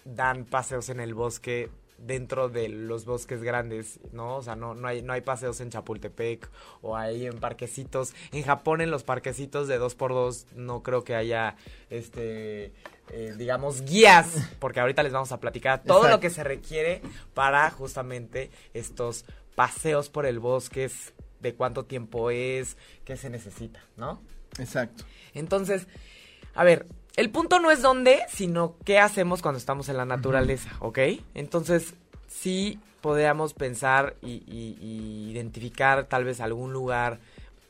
dan 0.07 0.47
paseos 0.47 0.89
en 0.89 0.99
el 0.99 1.13
bosque 1.13 1.69
dentro 2.03 2.49
de 2.49 2.69
los 2.69 3.05
bosques 3.05 3.43
grandes, 3.43 4.01
¿no? 4.13 4.37
O 4.37 4.43
sea, 4.43 4.57
no, 4.57 4.75
no, 4.75 4.89
hay, 4.89 5.03
no 5.03 5.13
hay 5.13 5.21
paseos 5.21 5.61
en 5.61 5.71
Chapultepec 5.71 6.51
o 6.83 6.97
ahí 6.97 7.27
en 7.27 7.39
parquecitos. 7.39 8.15
En 8.33 8.43
Japón, 8.43 8.81
en 8.81 8.91
los 8.91 9.05
parquecitos 9.05 9.69
de 9.69 9.81
2x2, 9.81 10.47
no 10.57 10.83
creo 10.83 11.05
que 11.05 11.15
haya, 11.15 11.57
este, 11.91 12.73
eh, 13.11 13.35
digamos, 13.39 13.83
guías, 13.83 14.51
porque 14.59 14.81
ahorita 14.81 15.03
les 15.03 15.13
vamos 15.13 15.33
a 15.33 15.41
platicar 15.41 15.83
todo 15.85 16.09
lo 16.09 16.21
que 16.21 16.31
se 16.31 16.45
requiere 16.45 17.03
para 17.35 17.71
justamente 17.71 18.51
estos 18.75 19.25
paseos 19.55 20.09
por 20.09 20.27
el 20.27 20.41
bosque, 20.41 20.91
de 21.41 21.55
cuánto 21.55 21.85
tiempo 21.85 22.31
es, 22.31 22.77
qué 23.05 23.17
se 23.17 23.31
necesita, 23.31 23.81
¿no? 23.97 24.23
Exacto. 24.59 25.05
Entonces, 25.35 25.87
a 26.55 26.65
ver, 26.65 26.87
el 27.17 27.31
punto 27.31 27.59
no 27.61 27.71
es 27.71 27.83
dónde, 27.83 28.21
sino 28.29 28.75
qué 28.85 28.99
hacemos 28.99 29.43
cuando 29.43 29.59
estamos 29.59 29.89
en 29.89 29.97
la 29.97 30.05
naturaleza, 30.05 30.71
¿ok? 30.81 30.99
Entonces, 31.35 31.95
sí 32.29 32.79
podríamos 33.01 33.53
pensar 33.55 34.15
y, 34.23 34.43
y- 34.47 34.79
y 34.81 35.31
identificar 35.33 36.05
tal 36.05 36.25
vez 36.25 36.41
algún 36.41 36.73
lugar 36.73 37.19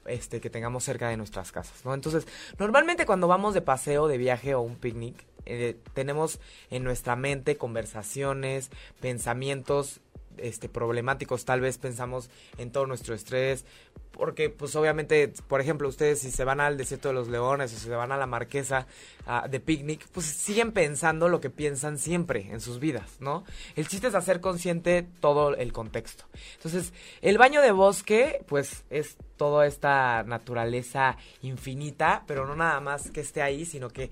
este, 0.07 0.41
que 0.41 0.51
tengamos 0.51 0.85
cerca 0.85 1.09
de 1.09 1.17
nuestras 1.17 1.53
casas, 1.53 1.85
¿no? 1.85 1.95
Entonces, 1.95 2.27
normalmente 2.59 3.07
cuando 3.07 3.29
vamos 3.29 3.55
de 3.55 3.63
paseo, 3.63 4.09
de 4.09 4.19
viaje 4.19 4.55
o 4.55 4.61
un 4.61 4.77
picnic, 4.77 5.25
eh, 5.47 5.77
tenemos 5.95 6.39
en 6.71 6.85
nuestra 6.85 7.17
mente 7.17 7.57
conversaciones, 7.57 8.71
pensamientos 9.01 10.01
este, 10.39 10.69
problemáticos, 10.69 11.45
tal 11.45 11.61
vez 11.61 11.79
pensamos 11.79 12.31
en 12.59 12.71
todo 12.71 12.87
nuestro 12.87 13.15
estrés, 13.15 13.65
porque 14.13 14.51
pues 14.51 14.77
obviamente, 14.77 15.33
por 15.49 15.61
ejemplo, 15.61 15.89
ustedes 15.89 16.21
si 16.21 16.31
se 16.31 16.45
van 16.45 16.61
al 16.61 16.77
desierto 16.77 17.09
de 17.09 17.15
los 17.15 17.29
leones 17.29 17.73
o 17.73 17.77
si 17.77 17.87
se 17.87 17.91
van 17.91 18.13
a 18.13 18.17
la 18.17 18.27
marquesa 18.27 18.87
ah, 19.27 19.47
de 19.49 19.59
picnic, 19.59 20.07
pues 20.13 20.27
siguen 20.27 20.73
pensando 20.73 21.29
lo 21.29 21.41
que 21.41 21.51
piensan 21.51 21.99
siempre 21.99 22.49
en 22.51 22.61
sus 22.61 22.79
vidas, 22.79 23.17
¿no? 23.21 23.45
El 23.75 23.89
chiste 23.89 24.09
es 24.09 24.15
hacer 24.15 24.41
consciente 24.41 25.07
todo 25.21 25.57
el 25.57 25.73
contexto. 25.73 26.25
Entonces, 26.57 26.93
el 27.23 27.39
baño 27.39 27.63
de 27.63 27.73
bosque, 27.73 28.45
pues 28.47 28.85
es 28.91 29.17
toda 29.37 29.67
esta 29.67 30.23
naturaleza 30.25 31.17
infinita, 31.41 32.25
pero 32.27 32.47
no 32.47 32.55
nada 32.55 32.81
más 32.81 33.11
que 33.11 33.21
esté 33.21 33.43
ahí, 33.43 33.65
sino 33.65 33.89
que 33.89 34.11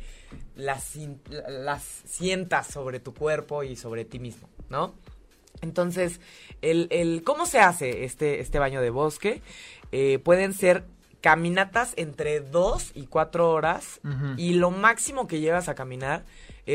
las, 0.57 0.99
las 1.49 1.83
sientas 1.83 2.67
sobre 2.67 3.01
tu 3.01 3.15
cuerpo 3.15 3.63
y 3.63 3.77
sobre 3.77 4.05
ti 4.05 4.19
mismo, 4.19 4.49
¿no? 4.69 4.95
Entonces, 5.63 6.21
el, 6.63 6.89
el, 6.91 7.23
¿cómo 7.23 7.47
se 7.47 7.61
hace 7.61 8.05
este, 8.05 8.41
este 8.41 8.59
baño 8.59 8.81
de 8.81 8.91
bosque? 8.91 9.43
Eh, 9.93 10.19
pueden 10.19 10.53
ser 10.53 10.85
caminatas 11.21 11.93
entre 11.97 12.41
2 12.41 12.93
y 12.95 13.07
4 13.07 13.51
horas 13.51 14.01
y 14.37 14.55
lo 14.55 14.71
máximo 14.71 15.27
que 15.27 15.41
llevas 15.41 15.69
a 15.69 15.75
caminar 15.75 16.25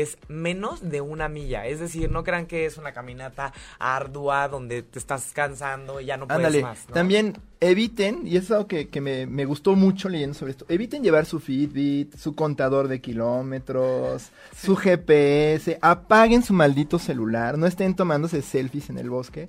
es 0.02 0.18
menos 0.28 0.88
de 0.88 1.00
una 1.00 1.28
milla. 1.28 1.66
Es 1.66 1.80
decir, 1.80 2.10
no 2.10 2.24
crean 2.24 2.46
que 2.46 2.66
es 2.66 2.78
una 2.78 2.92
caminata 2.92 3.52
ardua 3.78 4.48
donde 4.48 4.82
te 4.82 4.98
estás 4.98 5.32
cansando 5.32 6.00
y 6.00 6.06
ya 6.06 6.16
no 6.16 6.26
puedes 6.26 6.46
Ándale, 6.46 6.62
más. 6.62 6.86
¿no? 6.88 6.94
también 6.94 7.38
eviten, 7.60 8.26
y 8.26 8.36
es 8.36 8.50
algo 8.50 8.66
que, 8.66 8.88
que 8.88 9.00
me, 9.00 9.26
me 9.26 9.44
gustó 9.44 9.74
mucho 9.74 10.08
leyendo 10.08 10.34
sobre 10.34 10.52
esto, 10.52 10.66
eviten 10.68 11.02
llevar 11.02 11.24
su 11.26 11.40
Fitbit, 11.40 12.16
su 12.16 12.34
contador 12.34 12.88
de 12.88 13.00
kilómetros, 13.00 14.30
su 14.54 14.76
GPS, 14.76 15.78
apaguen 15.80 16.42
su 16.42 16.52
maldito 16.52 16.98
celular, 16.98 17.56
no 17.56 17.66
estén 17.66 17.94
tomándose 17.94 18.42
selfies 18.42 18.90
en 18.90 18.98
el 18.98 19.08
bosque, 19.08 19.48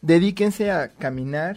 dedíquense 0.00 0.70
a 0.70 0.88
caminar 0.88 1.56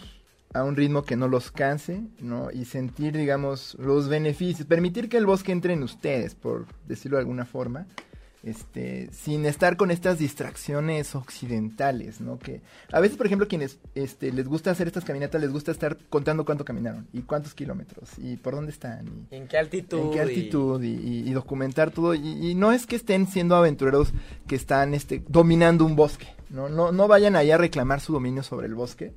a 0.56 0.64
un 0.64 0.76
ritmo 0.76 1.04
que 1.04 1.16
no 1.16 1.28
los 1.28 1.52
canse, 1.52 2.02
¿no? 2.20 2.50
Y 2.52 2.66
sentir, 2.66 3.16
digamos, 3.18 3.76
los 3.80 4.08
beneficios, 4.08 4.68
permitir 4.68 5.10
que 5.10 5.18
el 5.18 5.26
bosque 5.26 5.52
entre 5.52 5.74
en 5.74 5.84
ustedes, 5.84 6.34
por 6.36 6.66
decirlo 6.88 7.18
de 7.18 7.22
alguna 7.22 7.46
forma, 7.46 7.88
este, 8.44 9.10
sin 9.12 9.46
estar 9.48 9.76
con 9.76 9.90
estas 9.90 10.20
distracciones 10.20 11.16
occidentales, 11.16 12.22
¿no? 12.22 12.38
Que 12.38 12.62
a 12.92 13.00
veces, 13.00 13.18
por 13.18 13.26
ejemplo, 13.26 13.48
quienes 13.48 13.80
este, 13.96 14.32
les 14.32 14.48
gusta 14.48 14.70
hacer 14.72 14.86
estas 14.88 15.04
caminatas, 15.04 15.42
les 15.42 15.52
gusta 15.52 15.72
estar 15.72 15.98
contando 16.10 16.46
cuánto 16.46 16.64
caminaron 16.64 17.08
y 17.12 17.22
cuántos 17.24 17.56
kilómetros 17.56 18.12
y 18.20 18.38
por 18.38 18.54
dónde 18.56 18.72
están 18.72 19.08
y 19.32 19.36
¿En 19.36 19.48
qué 19.48 19.58
altitud? 19.58 19.98
en 20.00 20.12
qué 20.12 20.18
y- 20.18 20.20
altitud 20.20 20.84
y, 20.84 20.88
y- 20.94 21.30
y 21.30 21.34
documentar 21.34 21.90
todo. 21.92 22.14
Y, 22.14 22.52
y 22.52 22.56
no 22.56 22.72
es 22.72 22.86
que 22.86 22.96
estén 22.96 23.28
siendo 23.28 23.56
aventureros 23.56 24.14
que 24.48 24.56
están 24.56 24.94
este, 24.94 25.24
dominando 25.28 25.84
un 25.84 25.96
bosque, 25.96 26.28
¿no? 26.52 26.70
No, 26.70 26.92
no 26.92 27.08
vayan 27.08 27.36
ahí 27.36 27.50
a 27.52 27.58
reclamar 27.58 28.00
su 28.00 28.14
dominio 28.14 28.44
sobre 28.44 28.68
el 28.68 28.76
bosque, 28.76 29.14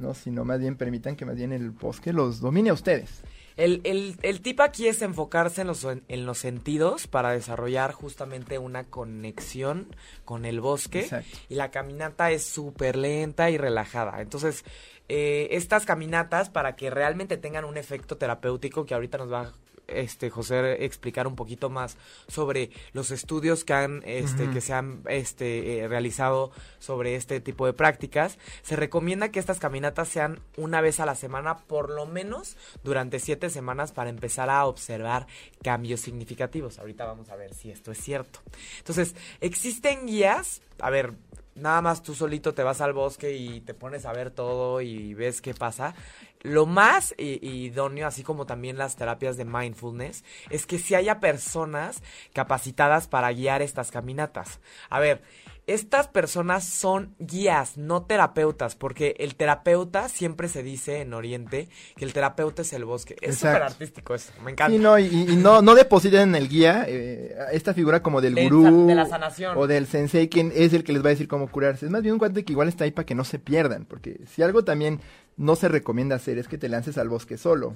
¿no? 0.00 0.14
Sino 0.14 0.44
más 0.44 0.60
bien 0.60 0.76
permitan 0.76 1.16
que 1.16 1.24
más 1.24 1.36
bien 1.36 1.52
el 1.52 1.70
bosque 1.70 2.12
los 2.12 2.40
domine 2.40 2.70
a 2.70 2.72
ustedes. 2.72 3.22
El, 3.56 3.80
el, 3.84 4.16
el 4.22 4.40
tip 4.40 4.60
aquí 4.60 4.88
es 4.88 5.02
enfocarse 5.02 5.60
en 5.60 5.66
los, 5.66 5.84
en 5.84 6.26
los 6.26 6.38
sentidos 6.38 7.06
para 7.06 7.32
desarrollar 7.32 7.92
justamente 7.92 8.58
una 8.58 8.84
conexión 8.84 9.86
con 10.24 10.46
el 10.46 10.60
bosque. 10.60 11.00
Exacto. 11.00 11.38
Y 11.48 11.56
la 11.56 11.70
caminata 11.70 12.30
es 12.30 12.44
súper 12.44 12.96
lenta 12.96 13.50
y 13.50 13.58
relajada. 13.58 14.22
Entonces, 14.22 14.64
eh, 15.08 15.48
estas 15.50 15.84
caminatas, 15.84 16.48
para 16.48 16.74
que 16.74 16.88
realmente 16.88 17.36
tengan 17.36 17.64
un 17.64 17.76
efecto 17.76 18.16
terapéutico, 18.16 18.86
que 18.86 18.94
ahorita 18.94 19.18
nos 19.18 19.30
va 19.30 19.52
este 19.92 20.30
José 20.30 20.84
explicar 20.84 21.26
un 21.26 21.36
poquito 21.36 21.70
más 21.70 21.96
sobre 22.28 22.70
los 22.92 23.10
estudios 23.10 23.64
que 23.64 23.72
han 23.72 24.02
este 24.04 24.50
que 24.50 24.60
se 24.60 24.72
han 24.72 25.02
este 25.08 25.80
eh, 25.80 25.88
realizado 25.88 26.50
sobre 26.78 27.16
este 27.16 27.40
tipo 27.40 27.66
de 27.66 27.72
prácticas. 27.72 28.38
Se 28.62 28.76
recomienda 28.76 29.30
que 29.30 29.38
estas 29.38 29.58
caminatas 29.58 30.08
sean 30.08 30.40
una 30.56 30.80
vez 30.80 31.00
a 31.00 31.06
la 31.06 31.14
semana 31.14 31.58
por 31.58 31.90
lo 31.90 32.06
menos 32.06 32.56
durante 32.82 33.18
siete 33.18 33.50
semanas 33.50 33.92
para 33.92 34.10
empezar 34.10 34.50
a 34.50 34.66
observar 34.66 35.26
cambios 35.62 36.00
significativos. 36.00 36.78
Ahorita 36.78 37.04
vamos 37.04 37.30
a 37.30 37.36
ver 37.36 37.54
si 37.54 37.70
esto 37.70 37.92
es 37.92 37.98
cierto. 37.98 38.40
Entonces 38.78 39.14
existen 39.40 40.06
guías. 40.06 40.62
A 40.78 40.88
ver 40.88 41.12
nada 41.54 41.82
más 41.82 42.02
tú 42.02 42.14
solito 42.14 42.54
te 42.54 42.62
vas 42.62 42.80
al 42.80 42.92
bosque 42.92 43.32
y 43.32 43.60
te 43.60 43.74
pones 43.74 44.06
a 44.06 44.12
ver 44.12 44.30
todo 44.30 44.80
y 44.80 45.14
ves 45.14 45.40
qué 45.40 45.54
pasa. 45.54 45.94
Lo 46.42 46.66
más 46.66 47.14
idóneo, 47.18 48.06
así 48.06 48.22
como 48.22 48.46
también 48.46 48.78
las 48.78 48.96
terapias 48.96 49.36
de 49.36 49.44
mindfulness, 49.44 50.24
es 50.48 50.66
que 50.66 50.78
si 50.78 50.94
haya 50.94 51.20
personas 51.20 52.02
capacitadas 52.32 53.08
para 53.08 53.32
guiar 53.32 53.62
estas 53.62 53.90
caminatas. 53.90 54.60
A 54.88 55.00
ver, 55.00 55.22
estas 55.66 56.08
personas 56.08 56.64
son 56.64 57.14
guías, 57.20 57.76
no 57.76 58.02
terapeutas, 58.02 58.74
porque 58.74 59.14
el 59.18 59.36
terapeuta 59.36 60.08
siempre 60.08 60.48
se 60.48 60.64
dice 60.64 61.00
en 61.00 61.14
Oriente 61.14 61.68
que 61.96 62.04
el 62.04 62.12
terapeuta 62.12 62.62
es 62.62 62.72
el 62.72 62.84
bosque. 62.84 63.14
Es 63.20 63.36
súper 63.38 63.62
artístico 63.62 64.14
eso, 64.14 64.32
me 64.42 64.50
encanta. 64.50 64.72
Sí, 64.72 64.82
no, 64.82 64.98
y, 64.98 65.06
y 65.06 65.36
no, 65.36 65.62
no 65.62 65.74
depositen 65.76 66.20
en 66.30 66.34
el 66.34 66.48
guía 66.48 66.86
eh, 66.88 67.36
esta 67.52 67.72
figura 67.72 68.02
como 68.02 68.20
del 68.20 68.34
De 68.34 68.44
gurú 68.48 68.88
de 68.88 68.96
la 68.96 69.06
sanación. 69.06 69.56
o 69.56 69.68
del 69.68 69.86
sensei, 69.86 70.28
quien 70.28 70.52
es 70.56 70.72
el 70.72 70.82
que 70.82 70.92
les 70.92 71.04
va 71.04 71.08
a 71.08 71.10
decir 71.10 71.28
cómo 71.28 71.48
curarse. 71.48 71.86
Es 71.86 71.92
más 71.92 72.02
bien 72.02 72.14
un 72.14 72.18
cuate 72.18 72.44
que 72.44 72.52
igual 72.52 72.68
está 72.68 72.84
ahí 72.84 72.90
para 72.90 73.06
que 73.06 73.14
no 73.14 73.24
se 73.24 73.38
pierdan, 73.38 73.84
porque 73.84 74.20
si 74.26 74.42
algo 74.42 74.64
también 74.64 75.00
no 75.40 75.56
se 75.56 75.68
recomienda 75.68 76.16
hacer 76.16 76.36
es 76.36 76.48
que 76.48 76.58
te 76.58 76.68
lances 76.68 76.98
al 76.98 77.08
bosque 77.08 77.38
solo, 77.38 77.74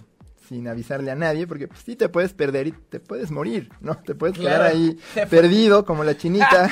sin 0.49 0.69
avisarle 0.69 1.11
a 1.11 1.15
nadie, 1.15 1.47
porque 1.47 1.69
pues, 1.69 1.81
sí 1.85 1.97
te 1.97 2.09
puedes 2.09 2.33
perder 2.35 2.67
y 2.69 2.73
te 2.73 3.01
puedes 3.01 3.31
morir, 3.31 3.71
¿no? 3.81 3.97
Te 3.99 4.15
puedes 4.15 4.37
quedar 4.39 4.63
ahí 4.63 4.99
perdido 5.31 5.85
como 5.85 6.05
la 6.05 6.17
chinita. 6.17 6.69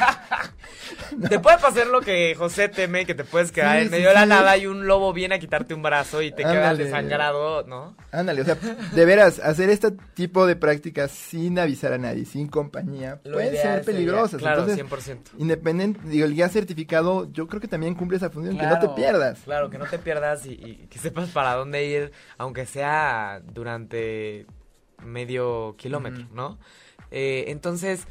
Te 1.29 1.39
puede 1.39 1.59
pasar 1.59 1.87
lo 1.87 2.01
que 2.01 2.35
José 2.35 2.69
teme, 2.69 3.05
que 3.07 3.15
te 3.15 3.25
puedes 3.25 3.53
quedar 3.53 3.77
Sí, 3.77 3.83
en 3.83 3.85
sí, 3.87 3.91
medio 3.93 4.09
de 4.09 4.15
la 4.15 4.23
sí. 4.23 4.29
nada 4.29 4.57
y 4.57 4.67
un 4.67 4.87
lobo 4.87 5.13
viene 5.13 5.35
a 5.35 5.39
quitarte 5.39 5.75
un 5.75 5.83
brazo 5.83 6.23
y 6.23 6.31
te 6.31 6.39
quedas 6.43 6.57
Ándale. 6.57 6.85
desangrado, 6.85 7.65
¿no? 7.65 7.97
Ándale, 8.11 8.43
o 8.43 8.45
sea, 8.45 8.55
de 8.57 9.05
veras, 9.05 9.39
hacer 9.39 9.69
este 9.71 9.93
tipo 10.15 10.47
de 10.47 10.57
prácticas 10.57 11.11
sin 11.11 11.59
avisar 11.59 11.93
a 11.93 11.99
nadie, 11.99 12.25
sin 12.25 12.49
compañía, 12.49 13.21
Lo 13.25 13.33
pueden 13.35 13.57
ser 13.57 13.85
peligrosas. 13.85 14.41
Claro, 14.41 14.63
Entonces, 14.69 14.85
100%. 15.17 15.19
Independiente, 15.39 16.01
digo, 16.05 16.25
el 16.27 16.35
guía 16.35 16.49
certificado, 16.49 17.31
yo 17.33 17.47
creo 17.47 17.61
que 17.61 17.69
también 17.69 17.95
cumple 17.95 18.17
esa 18.17 18.31
función, 18.31 18.59
que 18.59 18.67
no 18.67 18.79
te 18.79 18.89
pierdas. 18.91 19.41
Claro, 19.45 19.71
que 19.71 19.79
no 19.79 19.87
te 19.87 19.99
pierdas 19.99 20.47
y, 20.47 20.53
y 20.53 20.87
que 20.91 20.99
sepas 20.99 21.29
para 21.31 21.55
dónde 21.55 21.85
ir, 21.87 22.13
aunque 22.39 22.67
sea 22.67 23.41
durante 23.45 23.62
medio 25.05 25.75
kilómetro. 25.77 26.27
¿no? 26.33 26.59
Eh, 27.11 27.45
entonces, 27.49 28.07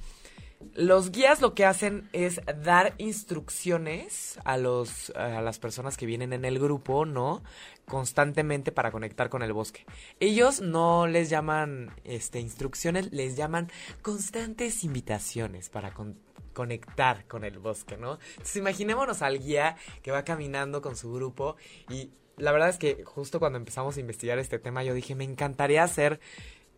los 0.76 1.12
guías 1.12 1.42
lo 1.42 1.56
que 1.56 1.66
hacen 1.66 2.08
es 2.14 2.40
dar 2.64 2.94
instrucciones 3.00 4.40
a 4.46 4.58
los 4.58 5.10
a 5.16 5.42
las 5.42 5.58
personas 5.58 5.98
que 5.98 6.06
vienen 6.06 6.34
en 6.34 6.46
el 6.46 6.60
grupo, 6.60 7.06
¿no? 7.06 7.42
constantemente 7.86 8.72
para 8.72 8.92
conectar 8.92 9.30
con 9.30 9.42
el 9.42 9.54
bosque. 9.54 9.86
Ellos 10.20 10.62
no 10.62 11.08
les 11.08 11.30
llaman 11.30 11.94
este 12.04 12.40
instrucciones, 12.40 13.12
les 13.12 13.36
llaman 13.36 13.70
constantes 14.02 14.84
invitaciones 14.84 15.70
para 15.70 15.94
con- 15.94 16.18
conectar 16.54 17.28
con 17.28 17.44
el 17.44 17.60
bosque, 17.60 17.98
¿no? 17.98 18.20
Entonces 18.32 18.56
imaginémonos 18.58 19.22
al 19.22 19.40
guía 19.40 19.76
que 20.04 20.12
va 20.12 20.24
caminando 20.24 20.82
con 20.82 20.96
su 20.96 21.12
grupo 21.12 21.56
y 21.90 22.12
la 22.38 22.52
verdad 22.52 22.70
es 22.70 22.78
que 22.78 23.04
justo 23.04 23.39
cuando 23.39 23.58
empezamos 23.58 23.98
a 23.98 24.00
investigar 24.00 24.39
este 24.39 24.60
tema 24.60 24.84
yo 24.84 24.94
dije, 24.94 25.15
me 25.15 25.24
encantaría 25.24 25.84
hacer 25.84 26.20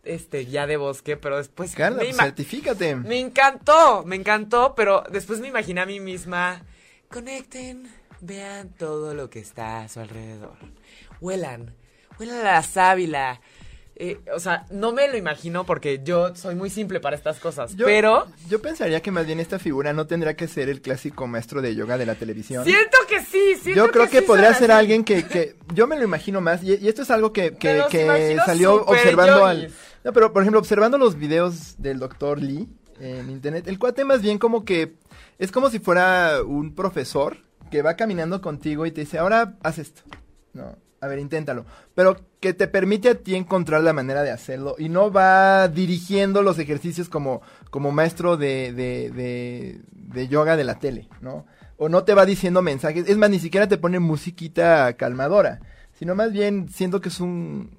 este 0.04 0.40
guía 0.40 0.66
de 0.66 0.76
bosque, 0.76 1.16
pero 1.16 1.38
después 1.38 1.74
Carla, 1.74 1.98
me 1.98 2.04
pues, 2.04 2.16
certifícate. 2.16 2.96
me 2.96 3.18
encantó, 3.20 4.04
me 4.04 4.16
encantó, 4.16 4.74
pero 4.74 5.02
después 5.10 5.40
me 5.40 5.48
imaginé 5.48 5.80
a 5.80 5.86
mí 5.86 6.00
misma. 6.00 6.62
Conecten, 7.08 7.90
vean 8.20 8.70
todo 8.70 9.14
lo 9.14 9.30
que 9.30 9.38
está 9.38 9.82
a 9.82 9.88
su 9.88 10.00
alrededor. 10.00 10.56
Huelan, 11.20 11.74
huelan 12.18 12.38
a 12.40 12.52
la 12.52 12.62
sábila. 12.62 13.40
Eh, 13.96 14.18
o 14.34 14.40
sea, 14.40 14.66
no 14.70 14.90
me 14.92 15.08
lo 15.08 15.16
imagino 15.16 15.64
porque 15.64 16.00
yo 16.02 16.34
soy 16.34 16.56
muy 16.56 16.68
simple 16.68 16.98
para 16.98 17.14
estas 17.14 17.38
cosas, 17.38 17.76
Yo- 17.76 17.86
pero 17.86 18.26
Yo 18.48 18.60
pensaría 18.60 19.00
que 19.00 19.12
más 19.12 19.24
bien 19.24 19.38
esta 19.38 19.60
figura 19.60 19.92
no 19.92 20.06
tendrá 20.08 20.34
que 20.34 20.48
ser 20.48 20.68
el 20.68 20.80
clásico 20.80 21.28
maestro 21.28 21.62
de 21.62 21.76
yoga 21.76 21.96
de 21.96 22.04
la 22.04 22.16
televisión. 22.16 22.64
siento 22.64 22.98
que 23.08 23.20
sí, 23.20 23.54
siento 23.62 23.86
Yo 23.86 23.92
creo 23.92 24.08
que, 24.08 24.18
sí 24.20 24.24
podría 24.26 24.52
ser 24.54 24.72
así. 24.72 24.80
alguien 24.80 25.04
que, 25.04 25.24
que 25.24 25.54
yo 25.74 25.86
me 25.86 25.96
lo 25.96 26.02
imagino 26.02 26.40
más 26.40 26.64
y, 26.64 26.74
y 26.74 26.88
esto 26.88 27.02
es 27.02 27.10
algo 27.12 27.32
que, 27.32 27.54
que, 27.56 28.36
salió 28.44 28.84
observando 28.84 29.44
al... 29.44 29.70
No, 30.02 30.12
pero 30.12 30.32
por 30.32 30.42
ejemplo, 30.42 30.58
observando 30.58 30.98
los 30.98 31.16
videos 31.16 31.80
del 31.80 32.00
doctor 32.00 32.42
Lee 32.42 32.68
en 33.00 33.30
internet, 33.30 33.68
el 33.68 33.78
cuate 33.78 34.04
más 34.04 34.22
bien 34.22 34.38
como 34.38 34.64
que 34.64 34.96
es 35.38 35.52
como 35.52 35.70
si 35.70 35.78
fuera 35.78 36.42
un 36.44 36.74
profesor 36.74 37.38
que 37.70 37.82
va 37.82 37.94
caminando 37.94 38.40
contigo 38.40 38.86
y 38.86 38.90
te 38.90 39.02
dice, 39.02 39.18
ahora 39.18 39.54
haz 39.62 39.78
esto, 39.78 40.02
no, 40.52 40.76
a 41.04 41.08
ver, 41.08 41.18
inténtalo. 41.18 41.66
Pero 41.94 42.16
que 42.40 42.54
te 42.54 42.66
permite 42.66 43.10
a 43.10 43.14
ti 43.14 43.34
encontrar 43.34 43.82
la 43.82 43.92
manera 43.92 44.22
de 44.22 44.30
hacerlo 44.30 44.76
y 44.78 44.88
no 44.88 45.12
va 45.12 45.68
dirigiendo 45.68 46.42
los 46.42 46.58
ejercicios 46.58 47.08
como, 47.08 47.42
como 47.70 47.92
maestro 47.92 48.36
de, 48.36 48.72
de, 48.72 49.10
de, 49.10 49.80
de 49.92 50.28
yoga 50.28 50.56
de 50.56 50.64
la 50.64 50.78
tele, 50.78 51.08
¿no? 51.20 51.46
O 51.76 51.88
no 51.88 52.04
te 52.04 52.14
va 52.14 52.24
diciendo 52.24 52.62
mensajes. 52.62 53.08
Es 53.08 53.16
más, 53.16 53.30
ni 53.30 53.38
siquiera 53.38 53.68
te 53.68 53.78
pone 53.78 53.98
musiquita 53.98 54.92
calmadora. 54.94 55.60
Sino 55.92 56.14
más 56.14 56.32
bien 56.32 56.68
siento 56.68 57.00
que 57.00 57.08
es 57.08 57.20
un 57.20 57.70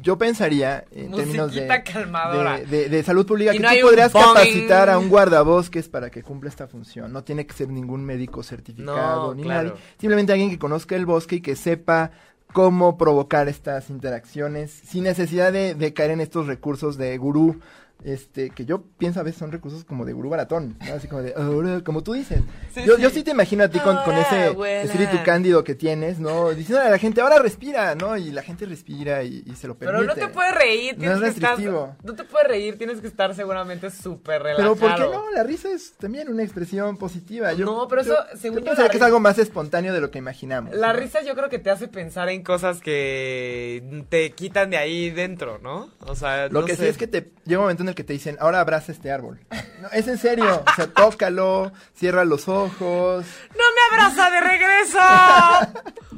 yo 0.00 0.16
pensaría 0.16 0.84
en 0.90 1.12
términos 1.12 1.54
de, 1.54 1.66
calmadora. 1.84 2.58
de, 2.58 2.88
de, 2.88 3.02
salud 3.02 3.26
pública 3.26 3.54
Y 3.54 3.58
que 3.58 3.62
no 3.62 3.70
tú 3.70 3.80
podrías 3.82 4.12
capacitar 4.12 4.88
a 4.88 4.98
un 4.98 5.08
guardabosques 5.08 5.88
para 5.88 6.10
que 6.10 6.22
cumpla 6.22 6.48
esta 6.48 6.66
función. 6.66 7.12
No 7.12 7.24
tiene 7.24 7.46
que 7.46 7.52
ser 7.52 7.68
ningún 7.68 8.04
médico 8.04 8.42
certificado 8.42 9.28
No, 9.28 9.34
ni 9.34 9.42
claro. 9.42 9.70
nadie. 9.70 9.82
Simplemente 9.98 10.32
alguien 10.32 10.50
que 10.50 10.58
conozca 10.58 10.96
el 10.96 11.04
bosque 11.04 11.36
y 11.36 11.40
que 11.40 11.56
sepa 11.56 12.10
cómo 12.52 12.98
provocar 12.98 13.48
estas 13.48 13.90
interacciones 13.90 14.70
sin 14.70 15.04
necesidad 15.04 15.52
de, 15.52 15.74
de 15.74 15.92
caer 15.92 16.10
en 16.10 16.20
estos 16.20 16.46
recursos 16.46 16.96
de 16.96 17.16
gurú. 17.18 17.60
Este, 18.04 18.50
que 18.50 18.64
yo 18.64 18.82
pienso 18.98 19.20
a 19.20 19.22
veces 19.22 19.38
son 19.38 19.52
recursos 19.52 19.84
como 19.84 20.04
de 20.04 20.12
gurú 20.12 20.28
baratón, 20.30 20.76
¿no? 20.86 20.94
Así 20.94 21.06
como 21.06 21.22
de, 21.22 21.34
"Ahora", 21.36 21.82
como 21.84 22.02
tú 22.02 22.14
dices. 22.14 22.40
Sí, 22.74 22.82
yo, 22.84 22.96
sí. 22.96 23.02
yo 23.02 23.10
sí 23.10 23.22
te 23.22 23.30
imagino 23.30 23.62
a 23.64 23.68
ti 23.68 23.78
con, 23.78 23.96
con 24.04 24.14
ese 24.16 24.44
abuela. 24.46 24.82
espíritu 24.82 25.18
cándido 25.24 25.62
que 25.62 25.74
tienes, 25.76 26.18
¿no? 26.18 26.50
Diciéndole 26.50 26.88
a 26.88 26.90
la 26.90 26.98
gente, 26.98 27.20
ahora 27.20 27.38
respira, 27.38 27.94
¿no? 27.94 28.16
Y 28.16 28.30
la 28.32 28.42
gente 28.42 28.66
respira 28.66 29.22
y, 29.22 29.44
y 29.46 29.54
se 29.54 29.68
lo 29.68 29.76
permite. 29.76 29.98
Pero 30.00 30.14
no 30.14 30.14
te 30.14 30.32
puedes 30.32 30.54
reír, 30.54 30.94
No 30.94 31.00
tienes 31.00 31.16
es 31.18 31.22
que 31.22 31.28
estar. 31.46 31.58
No 32.02 32.14
te 32.14 32.24
puedes 32.24 32.48
reír, 32.48 32.76
tienes 32.76 33.00
que 33.00 33.06
estar 33.06 33.34
seguramente 33.36 33.90
súper 33.90 34.42
relajado. 34.42 34.74
Pero 34.74 34.88
¿por 34.88 34.96
qué 34.98 35.12
no? 35.16 35.30
La 35.30 35.44
risa 35.44 35.70
es 35.70 35.92
también 35.92 36.28
una 36.28 36.42
expresión 36.42 36.96
positiva. 36.96 37.52
Yo, 37.52 37.64
No, 37.66 37.86
pero 37.88 38.02
yo- 38.02 38.14
eso, 38.14 38.22
según 38.38 38.58
yo, 38.58 38.64
pensaría 38.64 38.90
que 38.90 38.96
es 38.96 39.02
algo 39.02 39.20
más 39.20 39.38
espontáneo 39.38 39.92
de 39.94 40.00
lo 40.00 40.10
que 40.10 40.18
imaginamos. 40.18 40.74
La 40.74 40.92
¿no? 40.92 40.98
risa 40.98 41.22
yo 41.22 41.34
creo 41.34 41.48
que 41.48 41.58
te 41.60 41.70
hace 41.70 41.86
pensar 41.88 42.28
en 42.30 42.42
cosas 42.42 42.80
que 42.80 44.04
te 44.08 44.32
quitan 44.32 44.70
de 44.70 44.76
ahí 44.76 45.10
dentro, 45.10 45.58
¿no? 45.58 45.90
O 46.00 46.14
sea, 46.14 46.48
Lo 46.48 46.60
no 46.60 46.66
que 46.66 46.76
sé. 46.76 46.82
sí 46.82 46.88
es 46.88 46.98
que 46.98 47.06
te 47.06 47.30
llega 47.44 47.58
un 47.60 47.64
momento 47.64 47.82
en 47.82 47.88
el 47.90 47.91
que 47.94 48.04
te 48.04 48.12
dicen, 48.12 48.36
ahora 48.40 48.60
abraza 48.60 48.92
este 48.92 49.10
árbol. 49.12 49.40
No, 49.80 49.88
es 49.92 50.06
en 50.08 50.18
serio, 50.18 50.62
o 50.66 50.74
sea, 50.74 50.86
tócalo, 50.94 51.72
cierra 51.94 52.24
los 52.24 52.48
ojos. 52.48 53.24
¡No 53.50 53.64
me 53.74 53.96
abraza 54.02 54.30
de 54.30 54.40
regreso! 54.40 54.98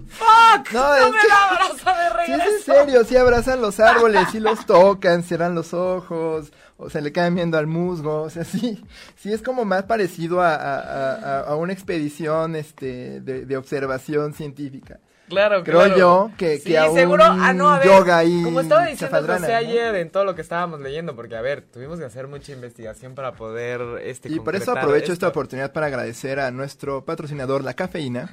¡Fuck! 0.09 0.73
No, 0.73 0.81
¡No, 0.81 0.95
es 0.97 1.13
me 1.13 1.19
que- 1.21 1.33
abraza 1.33 1.93
de 1.97 2.27
Sí, 2.27 2.33
es 2.33 2.39
regreso! 2.39 2.73
en 2.75 2.77
serio, 2.87 3.05
sí 3.05 3.17
abrazan 3.17 3.61
los 3.61 3.81
árboles, 3.81 4.29
sí 4.31 4.41
los 4.41 4.65
tocan, 4.67 5.23
cierran 5.23 5.55
los 5.55 5.75
ojos, 5.75 6.53
o 6.77 6.91
se 6.91 7.01
le 7.01 7.13
quedan 7.13 7.35
viendo 7.35 7.59
al 7.59 7.67
musgo, 7.67 8.23
o 8.23 8.31
sea, 8.31 8.45
sí, 8.45 8.85
sí 9.17 9.33
es 9.33 9.43
como 9.43 9.65
más 9.65 9.85
parecido 9.85 10.41
a, 10.41 10.55
a- 10.55 10.79
a- 10.79 11.15
a- 11.15 11.41
a 11.41 11.57
una 11.57 11.73
expedición 11.73 12.55
este, 12.57 13.21
de, 13.21 13.45
de 13.47 13.57
observación 13.57 14.35
científica. 14.35 15.01
Claro, 15.29 15.65
Creo 15.65 15.79
claro. 15.81 15.97
yo 15.97 16.31
que- 16.37 16.59
Sí, 16.59 16.71
que 16.71 16.79
a 16.79 16.91
seguro, 16.91 17.25
un 17.33 17.41
ah, 17.43 17.53
no, 17.53 17.71
a 17.71 17.79
ver, 17.79 17.89
yoga 17.89 18.19
ahí 18.19 18.43
Como 18.43 18.61
estaba 18.61 18.87
diciendo 18.87 19.23
José 19.27 19.49
¿no? 19.49 19.57
ayer 19.57 19.95
en 19.97 20.11
todo 20.11 20.25
lo 20.25 20.35
que 20.35 20.43
estábamos 20.43 20.81
leyendo, 20.81 21.17
porque 21.17 21.35
a 21.37 21.41
ver, 21.41 21.63
tuvimos 21.63 21.99
que 21.99 22.05
hacer 22.05 22.27
mucha 22.27 22.53
investigación 22.53 23.15
para 23.15 23.33
poder 23.33 23.81
este 24.03 24.31
Y 24.31 24.39
por 24.41 24.55
eso 24.55 24.73
aprovecho 24.73 25.13
esta 25.13 25.29
oportunidad 25.29 25.73
para 25.73 25.87
agradecer 25.87 26.41
a 26.41 26.51
nuestro 26.51 27.05
patrocinador, 27.05 27.65
la 27.65 27.75
cafeína. 27.75 28.33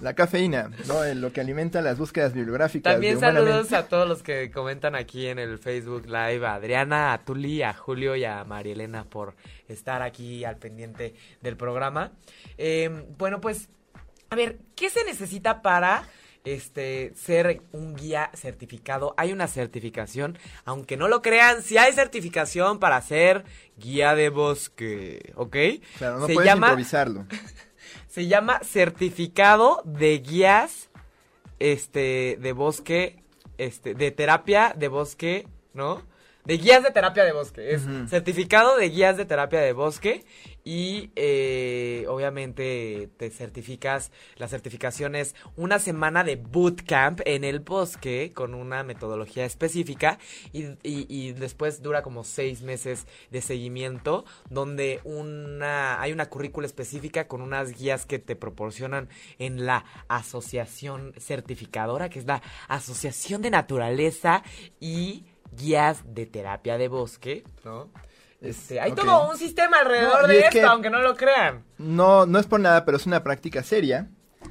La 0.00 0.14
cafeína, 0.14 0.70
¿no? 0.88 1.04
En 1.04 1.22
lo 1.22 1.32
que 1.32 1.40
alimenta 1.40 1.80
las 1.80 1.96
búsquedas 1.98 2.34
bibliográficas. 2.34 2.92
También 2.92 3.18
saludos 3.18 3.72
a 3.72 3.86
todos 3.88 4.06
los 4.06 4.22
que 4.22 4.50
comentan 4.50 4.94
aquí 4.94 5.26
en 5.26 5.38
el 5.38 5.58
Facebook 5.58 6.04
Live, 6.06 6.44
a 6.46 6.54
Adriana, 6.54 7.14
a 7.14 7.24
Tuli, 7.24 7.62
a 7.62 7.72
Julio 7.72 8.14
y 8.14 8.24
a 8.24 8.44
María 8.44 8.74
Elena 8.74 9.04
por 9.04 9.34
estar 9.68 10.02
aquí 10.02 10.44
al 10.44 10.56
pendiente 10.56 11.14
del 11.40 11.56
programa. 11.56 12.12
Eh, 12.58 13.06
bueno, 13.16 13.40
pues, 13.40 13.70
a 14.30 14.36
ver, 14.36 14.58
¿qué 14.74 14.90
se 14.90 15.04
necesita 15.04 15.62
para 15.62 16.08
este 16.44 17.12
ser 17.14 17.62
un 17.72 17.94
guía 17.94 18.30
certificado? 18.34 19.14
Hay 19.16 19.32
una 19.32 19.48
certificación, 19.48 20.38
aunque 20.64 20.96
no 20.96 21.08
lo 21.08 21.22
crean, 21.22 21.62
sí 21.62 21.78
hay 21.78 21.92
certificación 21.92 22.78
para 22.78 23.00
ser 23.02 23.44
guía 23.76 24.14
de 24.14 24.30
bosque, 24.30 25.32
¿ok? 25.36 25.56
Claro, 25.98 26.18
no 26.20 26.26
se 26.26 26.34
puedes 26.34 26.48
llama 26.48 26.68
improvisarlo. 26.68 27.26
se 28.08 28.26
llama 28.26 28.60
certificado 28.62 29.82
de 29.84 30.18
guías 30.18 30.90
este 31.58 32.36
de 32.40 32.52
bosque 32.52 33.22
este 33.58 33.94
de 33.94 34.10
terapia 34.10 34.74
de 34.76 34.88
bosque, 34.88 35.48
¿no? 35.72 36.02
De 36.46 36.58
guías 36.58 36.82
de 36.82 36.90
terapia 36.92 37.24
de 37.24 37.32
bosque. 37.32 37.74
Es 37.74 37.82
certificado 38.08 38.76
de 38.76 38.88
guías 38.88 39.16
de 39.16 39.24
terapia 39.24 39.60
de 39.60 39.72
bosque. 39.72 40.24
Y 40.64 41.10
eh, 41.14 42.06
obviamente 42.08 43.08
te 43.18 43.30
certificas. 43.30 44.10
La 44.36 44.48
certificación 44.48 45.14
es 45.14 45.34
una 45.56 45.78
semana 45.78 46.24
de 46.24 46.36
bootcamp 46.36 47.20
en 47.24 47.44
el 47.44 47.60
bosque 47.60 48.32
con 48.34 48.52
una 48.54 48.82
metodología 48.82 49.44
específica. 49.44 50.18
Y, 50.52 50.64
y- 50.82 51.06
y 51.08 51.32
después 51.32 51.82
dura 51.82 52.02
como 52.02 52.24
seis 52.24 52.62
meses 52.62 53.06
de 53.30 53.42
seguimiento. 53.42 54.24
Donde 54.50 55.00
una 55.04 56.00
hay 56.00 56.12
una 56.12 56.26
currícula 56.26 56.66
específica 56.66 57.28
con 57.28 57.42
unas 57.42 57.72
guías 57.78 58.06
que 58.06 58.18
te 58.18 58.34
proporcionan 58.36 59.08
en 59.38 59.66
la 59.66 59.84
asociación 60.08 61.12
certificadora, 61.18 62.08
que 62.08 62.18
es 62.18 62.24
la 62.26 62.42
Asociación 62.68 63.42
de 63.42 63.50
Naturaleza 63.50 64.42
y 64.80 65.24
guías 65.56 66.02
de 66.14 66.26
terapia 66.26 66.78
de 66.78 66.88
bosque, 66.88 67.44
¿no? 67.64 67.90
Este, 68.40 68.80
hay 68.80 68.92
todo 68.92 69.30
un 69.30 69.36
sistema 69.38 69.78
alrededor 69.78 70.22
No, 70.22 70.28
de 70.28 70.38
es 70.38 70.44
esto, 70.46 70.52
que- 70.58 70.62
aunque 70.64 70.90
no 70.90 71.00
lo 71.00 71.16
crean. 71.16 71.64
No, 71.78 72.26
no 72.26 72.38
es 72.38 72.46
por 72.46 72.60
nada, 72.60 72.84
pero 72.84 72.96
es 72.98 73.06
una 73.06 73.22
práctica 73.24 73.62
seria. 73.62 74.10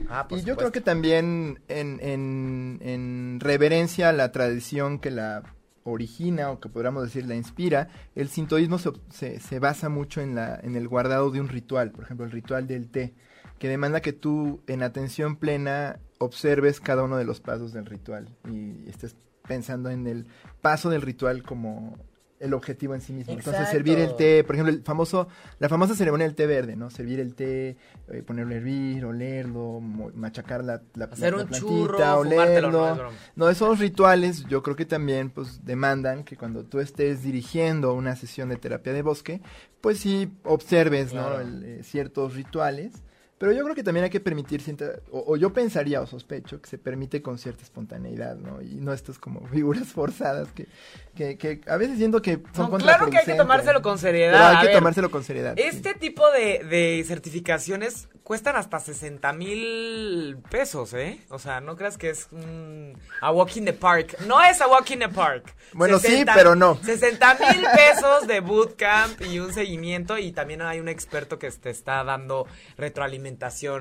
Ah, 0.10 0.28
Y 0.30 0.41
yo 0.41 0.58
creo 0.58 0.72
que 0.72 0.82
también 0.82 1.62
en, 1.68 2.00
en, 2.02 2.80
en 2.82 3.39
reverencia 3.39 4.10
a 4.10 4.13
la 4.13 4.32
tradición 4.32 5.00
que 5.00 5.12
la 5.12 5.44
origina 5.84 6.50
o 6.52 6.60
que 6.60 6.68
podríamos 6.68 7.04
decir 7.04 7.26
la 7.28 7.36
inspira, 7.36 7.88
el 8.15 8.28
sintoísmo 8.28 8.80
se, 8.80 8.91
se, 9.12 9.39
se 9.39 9.60
basa 9.60 9.88
mucho 9.88 10.20
en, 10.20 10.34
la, 10.36 10.60
en 10.62 10.76
el 10.76 10.88
guardado 10.88 11.30
de 11.30 11.39
un 11.39 11.48
ritual, 11.48 11.91
por 11.91 12.04
ejemplo 12.06 12.26
el 12.26 12.32
ritual 12.32 12.65
del 12.68 12.89
té, 12.89 13.13
que 13.60 13.70
demanda 13.70 14.02
que 14.02 14.12
tú 14.12 14.62
en 14.68 14.82
atención 14.84 15.36
plena 15.38 16.00
observes 16.18 16.80
cada 16.82 17.04
uno 17.04 17.18
de 17.18 17.24
los 17.26 17.39
pasos 17.39 17.72
del 17.72 17.86
ritual 17.86 18.28
y 18.52 18.89
estés 18.89 19.15
pensando 19.48 19.90
en 19.90 20.08
el 20.08 20.28
paso 20.62 20.90
del 20.90 21.02
ritual 21.02 21.44
como 21.44 21.98
el 22.38 22.54
objetivo 22.54 22.94
en 22.94 23.00
sí 23.02 23.14
mismo. 23.14 23.32
Entonces 23.34 23.70
servir 23.70 23.98
el 23.98 24.16
té, 24.18 24.44
por 24.44 24.56
ejemplo, 24.56 24.74
el 24.74 24.84
famoso, 24.84 25.30
la 25.58 25.70
famosa 25.70 25.96
ceremonia 25.96 26.28
del 26.28 26.36
té 26.36 26.46
verde, 26.46 26.76
¿no? 26.76 26.90
Servir 26.90 27.20
el 27.22 27.34
té, 27.34 27.78
eh, 28.12 28.24
ponerlo 28.24 28.54
a 28.54 28.58
hervir, 28.58 29.06
olerlo, 29.06 29.80
machacar 29.80 30.62
la, 30.64 30.82
la, 30.96 31.06
Hacer 31.06 31.32
la- 31.32 31.38
la 31.38 31.44
un 31.44 31.48
plantita, 31.50 31.60
churro, 31.72 31.98
no 31.98 32.04
es 32.06 32.18
olerlo. 32.18 32.70
broma. 32.96 33.10
No, 33.38 33.50
esos 33.50 33.80
rituales 33.80 34.44
yo 34.50 34.62
creo 34.64 34.76
que 34.76 34.86
también 34.86 35.30
pues 35.30 35.64
demandan 35.66 36.26
que 36.26 36.36
cuando 36.36 36.66
tú 36.66 36.80
estés 36.82 37.24
dirigiendo 37.24 37.94
una 37.94 38.18
sesión 38.18 38.50
de 38.50 38.58
terapia 38.58 38.92
de 38.92 39.02
bosque, 39.02 39.42
pues 39.80 40.00
sí 40.00 40.30
observes, 40.44 41.12
Claro. 41.12 41.36
¿no? 41.36 41.40
El, 41.42 41.64
eh, 41.64 41.84
ciertos 41.84 42.36
rituales. 42.36 42.92
Pero 43.38 43.52
yo 43.52 43.63
creo 43.63 43.76
que 43.76 43.84
también 43.84 44.06
hay 44.06 44.10
que 44.10 44.21
permitir 44.21 44.62
cierta, 44.62 44.86
o, 45.12 45.34
o 45.34 45.36
yo 45.36 45.52
pensaría 45.52 46.00
o 46.00 46.08
sospecho 46.08 46.62
que 46.62 46.69
se 46.69 46.78
permite 46.78 47.21
con 47.21 47.38
cierta 47.38 47.63
espontaneidad, 47.63 48.38
¿no? 48.38 48.62
Y 48.62 48.76
no 48.76 48.93
estas 48.93 49.19
como 49.19 49.45
figuras 49.52 49.88
forzadas 49.89 50.48
que, 50.54 50.67
que, 51.15 51.38
que 51.38 51.60
a 51.67 51.76
veces 51.76 51.98
siento 51.98 52.21
que 52.21 52.41
son 52.54 52.71
No, 52.71 52.78
claro 52.78 53.10
que 53.10 53.17
hay 53.17 53.26
que 53.26 53.34
tomárselo 53.34 53.82
con 53.82 53.98
seriedad. 53.98 54.34
Pero 54.34 54.45
hay 54.45 54.56
a 54.56 54.62
que 54.62 54.67
ver, 54.67 54.76
tomárselo 54.78 55.12
con 55.12 55.24
seriedad. 55.24 55.56
sí. 55.58 55.63
Este 55.63 55.93
tipo 55.95 56.30
de, 56.32 56.63
de 56.63 57.04
certificaciones 57.06 58.08
cuestan 58.24 58.56
hasta 58.56 58.80
60 58.80 59.34
mil 59.34 60.38
pesos, 60.50 60.93
¿eh? 60.93 61.19
O 61.30 61.38
sea, 61.38 61.60
no 61.60 61.76
creas 61.76 61.98
que 61.98 62.10
es 62.10 62.28
un, 62.32 62.98
a 63.21 63.32
walk 63.32 63.56
in 63.58 63.65
the 63.65 63.74
park. 63.74 64.17
No 64.28 64.41
es 64.43 64.62
a 64.62 64.67
walk 64.67 64.89
in 64.91 65.00
the 65.00 65.10
park. 65.10 65.54
Bueno, 65.74 66.00
sí, 66.00 66.24
pero 66.34 66.56
no. 66.56 66.80
60 66.82 67.38
mil 67.52 67.65
pesos 67.76 68.28
de 68.28 68.39
bootcamp 68.39 69.21
y 69.21 69.39
un 69.39 69.54
seguimiento 69.54 70.17
y 70.17 70.32
también 70.32 70.62
hay 70.62 70.80
un 70.80 70.88
experto 70.88 71.38
que 71.38 71.52
te 71.52 71.69
está 71.69 72.04
dando 72.04 72.48
retroalimentación 72.78 73.25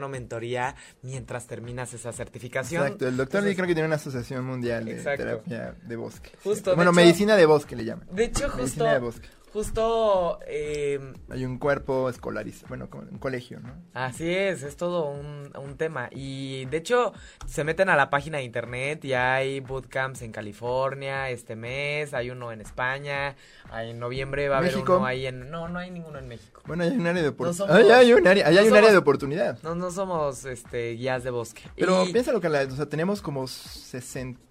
o 0.04 0.09
mentoría 0.09 0.74
mientras 1.02 1.46
terminas 1.46 1.92
esa 1.94 2.12
certificación. 2.12 2.83
Exacto, 2.85 3.09
el 3.09 3.16
doctor 3.16 3.38
Entonces, 3.40 3.57
creo 3.57 3.66
que 3.68 3.74
tiene 3.74 3.87
una 3.87 3.96
asociación 3.96 4.44
mundial 4.44 4.85
de 4.85 4.92
Exacto. 4.92 5.24
terapia 5.24 5.74
de 5.83 5.96
bosque. 5.96 6.30
Justo, 6.42 6.70
de 6.70 6.76
bueno, 6.76 6.90
hecho- 6.90 6.96
medicina 6.96 7.37
de 7.37 7.46
bosque 7.46 7.76
le 7.76 7.85
llaman. 7.85 8.07
De 8.11 8.24
hecho, 8.24 8.44
justo, 8.44 8.57
Medicina 8.59 8.92
de 8.94 8.98
bosque. 8.98 9.28
Justo, 9.54 10.40
eh, 10.46 11.00
Hay 11.30 11.44
un 11.46 11.58
cuerpo 11.58 12.10
escolarizado, 12.10 12.66
bueno, 12.68 12.90
como 12.90 13.04
un 13.10 13.18
colegio, 13.18 13.60
¿no? 13.60 13.72
Así 13.94 14.28
es, 14.28 14.62
es 14.64 14.76
todo 14.76 15.08
un, 15.08 15.50
un 15.56 15.76
tema. 15.76 16.08
Y 16.12 16.66
de 16.66 16.76
hecho, 16.78 17.12
se 17.46 17.64
meten 17.64 17.88
a 17.88 17.96
la 17.96 18.10
página 18.10 18.38
de 18.38 18.44
internet 18.44 19.04
y 19.04 19.14
hay 19.14 19.60
bootcamps 19.60 20.22
en 20.22 20.32
California 20.32 21.30
este 21.30 21.54
mes, 21.56 22.12
hay 22.14 22.30
uno 22.30 22.50
en 22.52 22.60
España, 22.60 23.36
hay 23.70 23.90
en 23.90 23.98
noviembre 24.00 24.48
va 24.48 24.56
a 24.56 24.58
haber 24.58 24.76
uno 24.76 25.06
ahí 25.06 25.26
en... 25.26 25.50
No, 25.50 25.68
no 25.68 25.78
hay 25.78 25.90
ninguno 25.90 26.18
en 26.18 26.26
México. 26.28 26.60
Bueno, 26.66 26.82
hay 26.84 26.90
un 26.90 27.06
área 27.06 27.22
de 27.22 27.28
No 27.28 27.34
oportunidad. 27.34 27.66
somos- 27.78 27.92
hay 27.92 28.12
un 28.12 28.26
área, 28.26 28.46
ahí 28.48 28.54
no 28.56 28.60
hay 28.60 28.68
un 28.68 28.76
área 28.76 28.90
de 28.90 28.98
oportunidad. 28.98 29.62
No, 29.62 29.74
no 29.76 29.90
somos 29.92 30.44
este, 30.46 30.90
guías 30.94 31.22
de 31.22 31.30
bosque. 31.30 31.62
Pero 31.76 32.04
Y- 32.04 32.12
piénsalo 32.12 32.40
que 32.40 32.48
la, 32.48 32.62
o 32.62 32.70
sea, 32.72 32.86
tenemos 32.86 33.22
como 33.22 33.46
60 33.46 34.40
ses- 34.40 34.44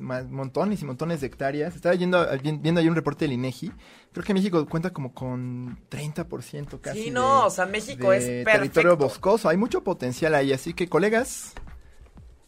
más- 0.00 0.26
montones 0.26 0.80
y 0.82 0.84
montones 0.84 1.20
de 1.20 1.26
hectáreas. 1.26 1.74
Estaba 1.74 1.94
yendo, 1.94 2.24
vi- 2.42 2.58
viendo 2.58 2.80
ahí 2.80 2.88
un 2.88 2.94
reporte 2.94 3.24
del 3.24 3.32
INEGI. 3.32 3.72
Creo 4.12 4.24
que 4.24 4.34
México 4.34 4.64
cuenta 4.66 4.90
como 4.90 5.12
con 5.12 5.78
30% 5.90 6.80
casi. 6.80 6.98
Sí, 6.98 7.04
de- 7.06 7.10
no, 7.10 7.46
o 7.46 7.50
sea, 7.50 7.66
México 7.66 8.10
de 8.10 8.18
es 8.18 8.24
territorio 8.44 8.90
perfecto. 8.90 8.96
boscoso. 8.98 9.48
Hay 9.48 9.56
mucho 9.56 9.82
potencial 9.82 10.34
ahí, 10.34 10.52
así 10.52 10.74
que 10.74 10.88
colegas, 10.88 11.52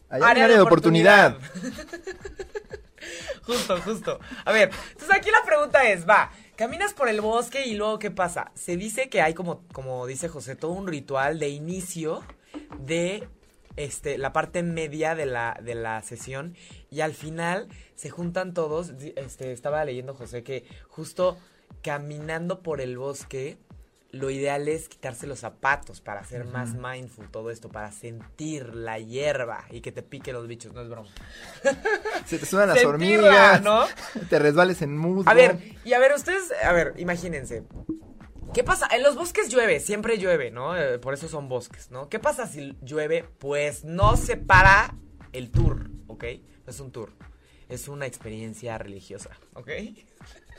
hay 0.09 0.21
un 0.21 0.27
área 0.27 0.47
de 0.47 0.61
oportunidad. 0.61 1.37
justo, 3.45 3.81
justo. 3.81 4.19
A 4.45 4.51
ver, 4.51 4.69
entonces 4.91 5.15
aquí 5.15 5.29
la 5.31 5.43
pregunta 5.45 5.87
es, 5.89 6.07
va, 6.07 6.31
caminas 6.55 6.93
por 6.93 7.09
el 7.09 7.21
bosque 7.21 7.65
y 7.65 7.75
luego 7.75 7.99
¿qué 7.99 8.11
pasa? 8.11 8.51
Se 8.55 8.77
dice 8.77 9.09
que 9.09 9.21
hay 9.21 9.33
como, 9.33 9.63
como 9.73 10.05
dice 10.05 10.29
José, 10.29 10.55
todo 10.55 10.71
un 10.71 10.87
ritual 10.87 11.39
de 11.39 11.49
inicio 11.49 12.23
de 12.79 13.27
este, 13.79 14.17
la 14.17 14.33
parte 14.33 14.61
media 14.61 15.15
de 15.15 15.25
la, 15.25 15.57
de 15.63 15.73
la 15.73 16.01
sesión 16.01 16.55
y 16.91 16.99
al 16.99 17.13
final 17.13 17.69
se 17.95 18.09
juntan 18.09 18.53
todos. 18.53 18.91
Este, 19.15 19.53
estaba 19.53 19.83
leyendo 19.85 20.13
José 20.13 20.43
que 20.43 20.65
justo 20.89 21.37
caminando 21.81 22.61
por 22.61 22.81
el 22.81 22.97
bosque 22.97 23.57
lo 24.11 24.31
ideal 24.31 24.67
es 24.67 24.89
quitarse 24.89 25.27
los 25.27 25.39
zapatos 25.39 26.01
para 26.01 26.23
ser 26.23 26.43
más 26.45 26.73
mindful 26.73 27.29
todo 27.29 27.51
esto, 27.51 27.69
para 27.69 27.91
sentir 27.91 28.73
la 28.73 28.97
hierba 28.97 29.65
y 29.69 29.81
que 29.81 29.91
te 29.91 30.01
pique 30.01 30.33
los 30.33 30.47
bichos, 30.47 30.73
no 30.73 30.81
es 30.81 30.89
broma. 30.89 31.09
Se 32.25 32.39
te 32.39 32.45
suenan 32.45 32.69
las 32.69 32.83
hormigas, 32.83 33.61
¿no? 33.61 33.85
Te 34.29 34.39
resbales 34.39 34.81
en 34.81 34.97
musgo. 34.97 35.29
A 35.29 35.33
ver, 35.35 35.59
y 35.85 35.93
a 35.93 35.99
ver, 35.99 36.13
ustedes, 36.13 36.51
a 36.63 36.73
ver, 36.73 36.95
imagínense. 36.97 37.63
¿Qué 38.53 38.63
pasa? 38.63 38.87
En 38.91 39.03
los 39.03 39.15
bosques 39.15 39.49
llueve, 39.49 39.79
siempre 39.79 40.17
llueve, 40.17 40.49
¿no? 40.49 40.75
Eh, 40.75 40.97
por 40.97 41.13
eso 41.13 41.29
son 41.29 41.47
bosques, 41.47 41.91
¿no? 41.91 42.09
¿Qué 42.09 42.17
pasa 42.17 42.47
si 42.47 42.75
llueve? 42.81 43.23
Pues 43.37 43.83
no 43.83 44.17
se 44.17 44.37
para 44.37 44.95
el 45.33 45.51
tour, 45.51 45.89
¿ok? 46.07 46.23
No 46.65 46.71
es 46.71 46.79
un 46.79 46.91
tour, 46.91 47.13
es 47.67 47.87
una 47.87 48.07
experiencia 48.07 48.77
religiosa, 48.77 49.31
¿ok? 49.53 49.69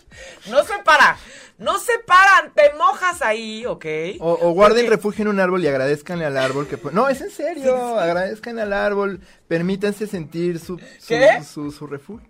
No 0.49 0.65
se 0.65 0.77
para, 0.85 1.17
no 1.59 1.79
se 1.79 1.93
paran, 2.01 2.53
te 2.53 2.73
mojas 2.77 3.23
ahí, 3.23 3.65
¿ok? 3.65 3.85
O, 4.19 4.51
guarden 4.51 4.89
refugio 4.89 5.23
en 5.23 5.29
un 5.29 5.39
árbol 5.39 5.63
y 5.63 5.69
agradezcanle 5.69 6.25
al 6.25 6.37
árbol 6.37 6.67
que... 6.67 6.79
No, 6.93 7.09
es 7.09 7.21
en 7.21 7.31
serio, 7.31 7.77
agradezcan 7.99 8.59
al 8.59 8.73
árbol, 8.73 9.21
permítanse 9.47 10.09
sentir 10.09 10.59
su, 10.59 10.81
su, 10.99 11.87
refugio. 11.87 12.30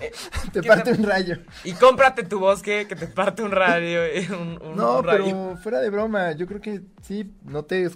Eh, 0.00 0.12
te 0.52 0.62
parte 0.62 0.92
un 0.92 1.02
rayo. 1.02 1.38
Y 1.64 1.72
cómprate 1.72 2.24
tu 2.24 2.38
bosque 2.38 2.86
que 2.88 2.96
te 2.96 3.06
parte 3.06 3.42
un 3.42 3.52
rayo. 3.52 4.02
no, 4.74 5.02
pero 5.02 5.56
fuera 5.62 5.80
de 5.80 5.90
broma, 5.90 6.32
yo 6.32 6.46
creo 6.46 6.60
que 6.60 6.82
sí, 7.02 7.32
no 7.44 7.64
te 7.64 7.90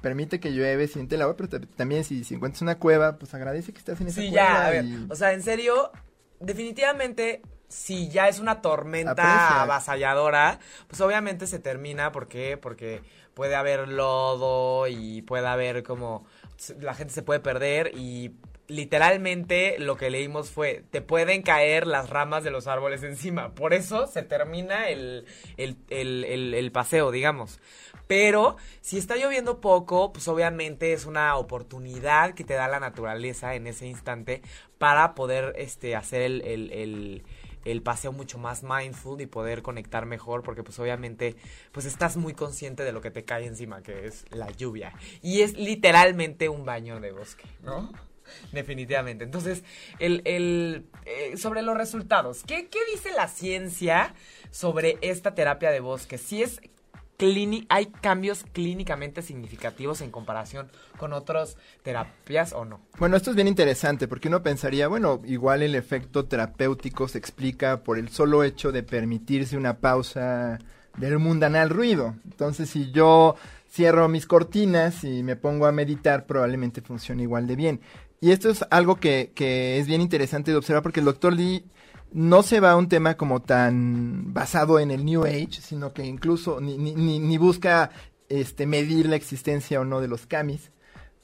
permite 0.00 0.40
que 0.40 0.52
llueve, 0.52 0.86
siente 0.86 1.14
el 1.14 1.22
agua, 1.22 1.36
pero 1.36 1.60
también 1.76 2.04
si, 2.04 2.22
encuentras 2.34 2.62
una 2.62 2.78
cueva, 2.78 3.18
pues 3.18 3.32
agradece 3.34 3.72
que 3.72 3.78
estás 3.78 4.00
en 4.00 4.08
esa 4.08 4.20
cueva. 4.20 4.30
Sí, 4.30 4.34
ya, 4.34 4.66
a 4.66 4.70
ver, 4.70 4.84
o 5.08 5.14
sea, 5.14 5.32
en 5.32 5.42
serio, 5.42 5.90
definitivamente 6.40 7.42
si 7.72 8.08
ya 8.10 8.28
es 8.28 8.38
una 8.38 8.60
tormenta 8.60 9.62
avasalladora, 9.62 10.58
pues 10.88 11.00
obviamente 11.00 11.46
se 11.46 11.58
termina. 11.58 12.12
¿Por 12.12 12.28
qué? 12.28 12.58
Porque 12.58 13.00
puede 13.32 13.54
haber 13.54 13.88
lodo 13.88 14.86
y 14.88 15.22
puede 15.22 15.46
haber 15.46 15.82
como. 15.82 16.26
La 16.80 16.94
gente 16.94 17.14
se 17.14 17.22
puede 17.22 17.40
perder 17.40 17.92
y 17.96 18.36
literalmente 18.68 19.78
lo 19.78 19.96
que 19.96 20.10
leímos 20.10 20.50
fue, 20.50 20.84
te 20.90 21.00
pueden 21.00 21.42
caer 21.42 21.86
las 21.86 22.10
ramas 22.10 22.44
de 22.44 22.50
los 22.50 22.66
árboles 22.66 23.02
encima. 23.02 23.54
Por 23.54 23.74
eso 23.74 24.06
se 24.06 24.22
termina 24.22 24.88
el, 24.88 25.26
el, 25.56 25.76
el, 25.90 26.54
el, 26.54 26.72
paseo, 26.72 27.10
digamos. 27.10 27.60
Pero 28.06 28.56
si 28.80 28.98
está 28.98 29.16
lloviendo 29.16 29.60
poco, 29.60 30.12
pues 30.12 30.28
obviamente 30.28 30.92
es 30.92 31.06
una 31.06 31.36
oportunidad 31.36 32.34
que 32.34 32.44
te 32.44 32.54
da 32.54 32.68
la 32.68 32.80
naturaleza 32.80 33.54
en 33.54 33.66
ese 33.66 33.86
instante 33.86 34.42
para 34.78 35.14
poder 35.14 35.54
este, 35.56 35.96
hacer 35.96 36.22
el 36.22 37.22
el 37.64 37.82
paseo 37.82 38.12
mucho 38.12 38.38
más 38.38 38.62
mindful 38.62 39.20
y 39.20 39.26
poder 39.26 39.62
conectar 39.62 40.06
mejor 40.06 40.42
porque 40.42 40.62
pues 40.62 40.78
obviamente 40.78 41.36
pues 41.70 41.86
estás 41.86 42.16
muy 42.16 42.34
consciente 42.34 42.84
de 42.84 42.92
lo 42.92 43.00
que 43.00 43.10
te 43.10 43.24
cae 43.24 43.46
encima 43.46 43.82
que 43.82 44.06
es 44.06 44.24
la 44.30 44.50
lluvia 44.50 44.92
y 45.22 45.42
es 45.42 45.56
literalmente 45.56 46.48
un 46.48 46.64
baño 46.64 47.00
de 47.00 47.12
bosque, 47.12 47.44
¿no? 47.62 47.92
Definitivamente. 48.52 49.24
Entonces, 49.24 49.64
el, 49.98 50.22
eh, 51.04 51.36
sobre 51.36 51.62
los 51.62 51.76
resultados, 51.76 52.42
¿qué, 52.44 52.68
¿qué 52.68 52.78
dice 52.92 53.12
la 53.12 53.28
ciencia 53.28 54.14
sobre 54.50 54.98
esta 55.00 55.34
terapia 55.34 55.70
de 55.70 55.80
bosque? 55.80 56.18
Si 56.18 56.42
es 56.42 56.60
hay 57.68 57.86
cambios 58.00 58.44
clínicamente 58.52 59.22
significativos 59.22 60.00
en 60.00 60.10
comparación 60.10 60.68
con 60.98 61.12
otras 61.12 61.56
terapias 61.82 62.52
o 62.52 62.64
no? 62.64 62.80
Bueno, 62.98 63.16
esto 63.16 63.30
es 63.30 63.36
bien 63.36 63.48
interesante 63.48 64.08
porque 64.08 64.28
uno 64.28 64.42
pensaría, 64.42 64.88
bueno, 64.88 65.20
igual 65.24 65.62
el 65.62 65.74
efecto 65.74 66.24
terapéutico 66.24 67.06
se 67.06 67.18
explica 67.18 67.84
por 67.84 67.98
el 67.98 68.08
solo 68.08 68.42
hecho 68.42 68.72
de 68.72 68.82
permitirse 68.82 69.56
una 69.56 69.78
pausa 69.78 70.58
del 70.96 71.18
mundanal 71.18 71.70
ruido. 71.70 72.16
Entonces, 72.24 72.70
si 72.70 72.90
yo 72.90 73.36
cierro 73.70 74.08
mis 74.08 74.26
cortinas 74.26 75.04
y 75.04 75.22
me 75.22 75.36
pongo 75.36 75.66
a 75.66 75.72
meditar, 75.72 76.26
probablemente 76.26 76.80
funcione 76.80 77.22
igual 77.22 77.46
de 77.46 77.56
bien. 77.56 77.80
Y 78.22 78.30
esto 78.30 78.50
es 78.50 78.64
algo 78.70 79.00
que, 79.00 79.32
que 79.34 79.78
es 79.78 79.88
bien 79.88 80.00
interesante 80.00 80.52
de 80.52 80.56
observar 80.56 80.84
porque 80.84 81.00
el 81.00 81.06
doctor 81.06 81.32
Lee 81.32 81.64
no 82.12 82.44
se 82.44 82.60
va 82.60 82.70
a 82.70 82.76
un 82.76 82.88
tema 82.88 83.16
como 83.16 83.42
tan 83.42 84.32
basado 84.32 84.78
en 84.78 84.92
el 84.92 85.04
New 85.04 85.24
Age, 85.24 85.60
sino 85.60 85.92
que 85.92 86.06
incluso 86.06 86.60
ni, 86.60 86.78
ni, 86.78 87.18
ni 87.18 87.36
busca 87.36 87.90
este, 88.28 88.64
medir 88.64 89.08
la 89.08 89.16
existencia 89.16 89.80
o 89.80 89.84
no 89.84 90.00
de 90.00 90.06
los 90.06 90.26
camis, 90.26 90.70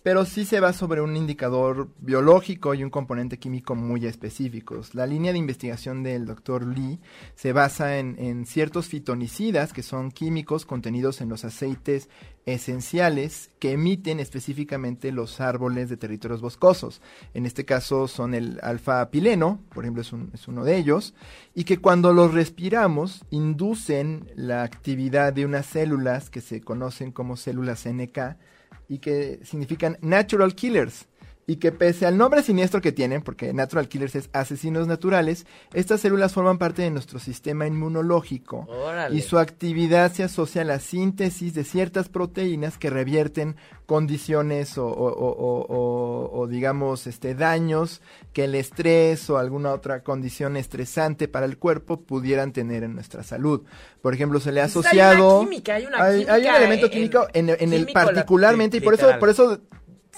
pero 0.03 0.25
sí 0.25 0.45
se 0.45 0.61
va 0.61 0.73
sobre 0.73 1.01
un 1.01 1.17
indicador 1.17 1.89
biológico 1.99 2.73
y 2.75 2.85
un 2.85 2.91
componente 2.91 3.39
químico 3.39 3.75
muy 3.75 4.07
específicos. 4.07 4.95
La 4.95 5.07
línea 5.07 5.33
de 5.33 5.39
investigación 5.39 6.03
del 6.03 6.25
doctor 6.25 6.65
Lee 6.65 7.01
se 7.35 7.53
basa 7.53 7.99
en, 7.99 8.47
ciertos 8.47 8.87
fitonicidas, 8.87 9.73
que 9.73 9.83
son 9.83 10.11
químicos 10.11 10.65
contenidos 10.65 11.21
en 11.21 11.29
los 11.29 11.45
aceites 11.45 12.09
esenciales 12.47 13.51
que 13.59 13.73
emiten 13.73 14.21
específicamente 14.21 15.13
los 15.13 15.41
árboles 15.41 15.91
de 15.91 15.97
territorios 15.97 16.41
boscosos. 16.41 17.03
En 17.35 17.45
este 17.45 17.65
caso 17.65 18.09
son 18.09 18.35
el 18.35 18.61
alfa-pileno, 18.63 19.61
por 19.75 19.85
ejemplo, 19.85 20.03
es, 20.03 20.13
es 20.33 20.49
uno 20.49 20.65
de 20.65 20.77
ellos, 20.77 21.15
y 21.55 21.65
que 21.65 21.79
cuando 21.79 22.13
los 22.13 22.33
respiramos 22.33 23.25
inducen 23.31 24.31
la 24.37 24.63
actividad 24.63 25.33
de 25.33 25.45
unas 25.45 25.67
células 25.67 26.31
que 26.31 26.41
se 26.41 26.61
conocen 26.61 27.11
como 27.11 27.37
células 27.37 27.85
NK, 27.87 28.39
y 28.88 28.98
que 28.98 29.40
significan 29.44 29.98
natural 30.01 30.55
killers. 30.55 31.08
Y 31.49 31.57
que 31.57 31.73
pese 31.73 32.05
al 32.05 32.19
nombre 32.19 32.43
siniestro 32.43 32.83
que 32.83 32.93
tienen, 32.93 33.23
porque 33.23 33.55
natural 33.55 33.89
killers 33.89 34.15
es 34.15 34.29
asesinos 34.35 34.87
naturales, 34.87 35.47
estas 35.73 36.03
células 36.03 36.35
forman 36.35 36.59
parte 36.59 36.83
de 36.83 36.91
nuestro 36.91 37.19
sistema 37.19 37.67
inmunológico. 37.67 38.69
Y 39.11 39.23
su 39.23 39.39
actividad 39.39 40.13
se 40.13 40.25
asocia 40.25 40.61
a 40.61 40.67
la 40.67 40.79
síntesis 40.79 41.55
de 41.55 41.65
ciertas 41.65 42.11
proteínas 42.11 42.77
que 42.77 42.91
revierten 42.91 43.57
condiciones 43.87 44.77
o, 44.77 44.87
o, 44.87 46.47
digamos 46.47 47.07
este 47.07 47.35
daños 47.35 48.03
que 48.35 48.45
el 48.45 48.55
estrés 48.55 49.31
o 49.31 49.39
alguna 49.39 49.73
otra 49.73 50.03
condición 50.03 50.59
estresante 50.59 51.29
para 51.29 51.47
el 51.47 51.57
cuerpo 51.57 52.03
pudieran 52.03 52.53
tener 52.53 52.83
en 52.83 52.95
nuestra 52.95 53.23
salud. 53.23 53.63
Por 54.03 54.13
ejemplo, 54.13 54.39
se 54.41 54.53
le 54.53 54.61
ha 54.61 54.65
asociado 54.65 55.49
hay, 55.97 56.27
hay, 56.29 56.47
un 56.47 56.55
elemento 56.55 56.91
químico 56.91 57.27
en, 57.33 57.49
el 57.49 57.87
particularmente 57.87 58.77
y 58.77 58.81
por 58.81 58.93
eso 58.93 59.19
por 59.19 59.31
eso 59.31 59.63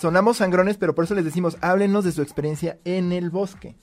sonamos 0.01 0.39
sangrones, 0.39 0.79
pero 0.79 0.95
por 0.95 1.05
eso 1.05 1.15
les 1.15 1.25
decimos, 1.25 1.59
háblenos 1.61 2.05
de 2.05 2.13
su 2.13 2.23
experiencia 2.23 2.79
en 2.85 3.13
el 3.13 3.29
bosque. 3.31 3.77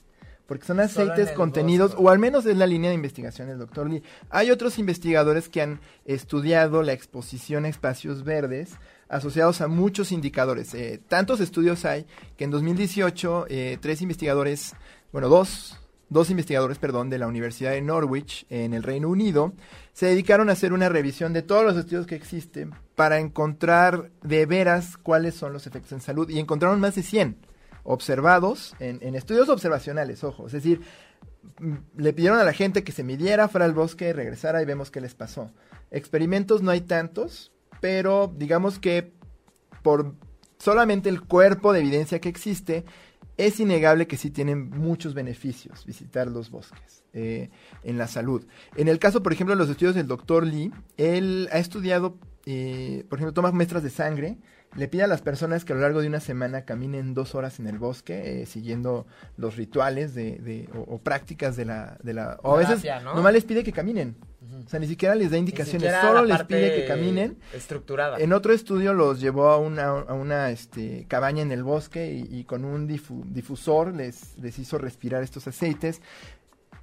Porque 0.46 0.64
son 0.64 0.80
aceites 0.80 1.30
contenidos, 1.32 1.94
o 1.98 2.08
al 2.08 2.18
menos 2.18 2.46
es 2.46 2.56
la 2.56 2.66
línea 2.66 2.88
de 2.88 2.96
investigación 2.96 3.48
del 3.48 3.58
doctor 3.58 3.88
Lee. 3.88 4.02
Hay 4.30 4.50
otros 4.50 4.78
investigadores 4.78 5.50
que 5.50 5.60
han 5.60 5.80
estudiado 6.06 6.82
la 6.82 6.94
exposición 6.94 7.66
a 7.66 7.68
espacios 7.68 8.24
verdes 8.24 8.76
asociados 9.10 9.60
a 9.60 9.68
muchos 9.68 10.10
indicadores. 10.10 10.72
Eh, 10.74 11.00
tantos 11.06 11.40
estudios 11.40 11.84
hay 11.84 12.06
que 12.38 12.44
en 12.44 12.50
2018 12.50 13.46
eh, 13.48 13.78
tres 13.80 14.00
investigadores, 14.00 14.74
bueno, 15.12 15.28
dos, 15.28 15.78
dos 16.10 16.30
investigadores, 16.30 16.78
perdón, 16.78 17.10
de 17.10 17.18
la 17.18 17.26
Universidad 17.26 17.72
de 17.72 17.82
Norwich 17.82 18.46
en 18.48 18.74
el 18.74 18.82
Reino 18.82 19.08
Unido, 19.08 19.52
se 19.92 20.06
dedicaron 20.06 20.48
a 20.48 20.52
hacer 20.52 20.72
una 20.72 20.88
revisión 20.88 21.32
de 21.32 21.42
todos 21.42 21.64
los 21.64 21.76
estudios 21.76 22.06
que 22.06 22.14
existen 22.14 22.72
para 22.94 23.18
encontrar 23.18 24.10
de 24.22 24.46
veras 24.46 24.96
cuáles 24.96 25.34
son 25.34 25.52
los 25.52 25.66
efectos 25.66 25.92
en 25.92 26.00
salud 26.00 26.28
y 26.28 26.38
encontraron 26.38 26.80
más 26.80 26.94
de 26.94 27.02
100 27.02 27.36
observados 27.84 28.74
en, 28.80 28.98
en 29.02 29.14
estudios 29.14 29.48
observacionales, 29.48 30.22
ojo, 30.24 30.46
es 30.46 30.52
decir, 30.52 30.80
mm, 31.58 31.74
le 31.96 32.12
pidieron 32.12 32.38
a 32.38 32.44
la 32.44 32.52
gente 32.52 32.84
que 32.84 32.92
se 32.92 33.04
midiera 33.04 33.48
fuera 33.48 33.64
al 33.64 33.72
bosque, 33.72 34.12
regresara 34.12 34.62
y 34.62 34.66
vemos 34.66 34.90
qué 34.90 35.00
les 35.00 35.14
pasó. 35.14 35.50
Experimentos 35.90 36.62
no 36.62 36.70
hay 36.70 36.82
tantos, 36.82 37.52
pero 37.80 38.32
digamos 38.36 38.78
que 38.78 39.12
por 39.82 40.14
solamente 40.58 41.08
el 41.08 41.22
cuerpo 41.22 41.72
de 41.72 41.80
evidencia 41.80 42.20
que 42.20 42.28
existe, 42.28 42.84
es 43.38 43.60
innegable 43.60 44.06
que 44.06 44.16
sí 44.16 44.30
tienen 44.30 44.68
muchos 44.68 45.14
beneficios 45.14 45.86
visitar 45.86 46.26
los 46.26 46.50
bosques 46.50 47.04
eh, 47.14 47.50
en 47.84 47.96
la 47.96 48.08
salud. 48.08 48.44
En 48.76 48.88
el 48.88 48.98
caso, 48.98 49.22
por 49.22 49.32
ejemplo, 49.32 49.54
de 49.54 49.60
los 49.60 49.70
estudios 49.70 49.94
del 49.94 50.08
doctor 50.08 50.44
Lee, 50.44 50.72
él 50.96 51.48
ha 51.52 51.58
estudiado, 51.58 52.18
eh, 52.46 53.06
por 53.08 53.18
ejemplo, 53.18 53.32
toma 53.32 53.52
muestras 53.52 53.84
de 53.84 53.90
sangre, 53.90 54.38
le 54.76 54.86
pide 54.86 55.02
a 55.02 55.06
las 55.06 55.22
personas 55.22 55.64
que 55.64 55.72
a 55.72 55.76
lo 55.76 55.82
largo 55.82 56.00
de 56.02 56.08
una 56.08 56.20
semana 56.20 56.64
caminen 56.64 57.14
dos 57.14 57.34
horas 57.34 57.58
en 57.58 57.66
el 57.66 57.78
bosque, 57.78 58.42
eh, 58.42 58.46
siguiendo 58.46 59.06
los 59.36 59.56
rituales 59.56 60.14
de, 60.14 60.68
o, 60.74 60.98
prácticas 60.98 61.56
de 61.56 61.64
la... 61.64 61.96
De 62.02 62.14
la 62.14 62.38
o 62.42 62.54
a 62.54 62.58
veces 62.58 62.84
nomás 63.02 63.32
les 63.32 63.44
pide 63.44 63.64
que 63.64 63.72
caminen. 63.72 64.16
O 64.64 64.68
sea, 64.68 64.78
ni 64.78 64.86
siquiera 64.86 65.14
les 65.14 65.30
da 65.30 65.38
indicaciones, 65.38 65.92
solo 66.00 66.24
les 66.24 66.42
pide 66.44 66.74
que 66.74 66.86
caminen. 66.86 67.38
Estructurada. 67.52 68.18
En 68.18 68.32
otro 68.32 68.52
estudio 68.52 68.94
los 68.94 69.20
llevó 69.20 69.48
a 69.50 69.58
una, 69.58 69.88
a 69.88 70.14
una 70.14 70.50
este, 70.50 71.06
cabaña 71.08 71.42
en 71.42 71.52
el 71.52 71.64
bosque 71.64 72.12
y, 72.12 72.38
y 72.38 72.44
con 72.44 72.64
un 72.64 72.88
difu- 72.88 73.24
difusor 73.24 73.94
les, 73.94 74.38
les 74.38 74.58
hizo 74.58 74.78
respirar 74.78 75.22
estos 75.22 75.46
aceites. 75.48 76.00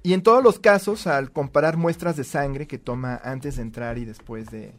Y 0.02 0.12
en 0.12 0.22
todos 0.22 0.42
los 0.44 0.60
casos, 0.60 1.06
al 1.08 1.32
comparar 1.32 1.76
muestras 1.76 2.16
de 2.16 2.22
sangre 2.24 2.68
que 2.68 2.78
toma 2.78 3.20
antes 3.24 3.56
de 3.56 3.62
entrar 3.62 3.98
y 3.98 4.04
después 4.04 4.50
de, 4.50 4.72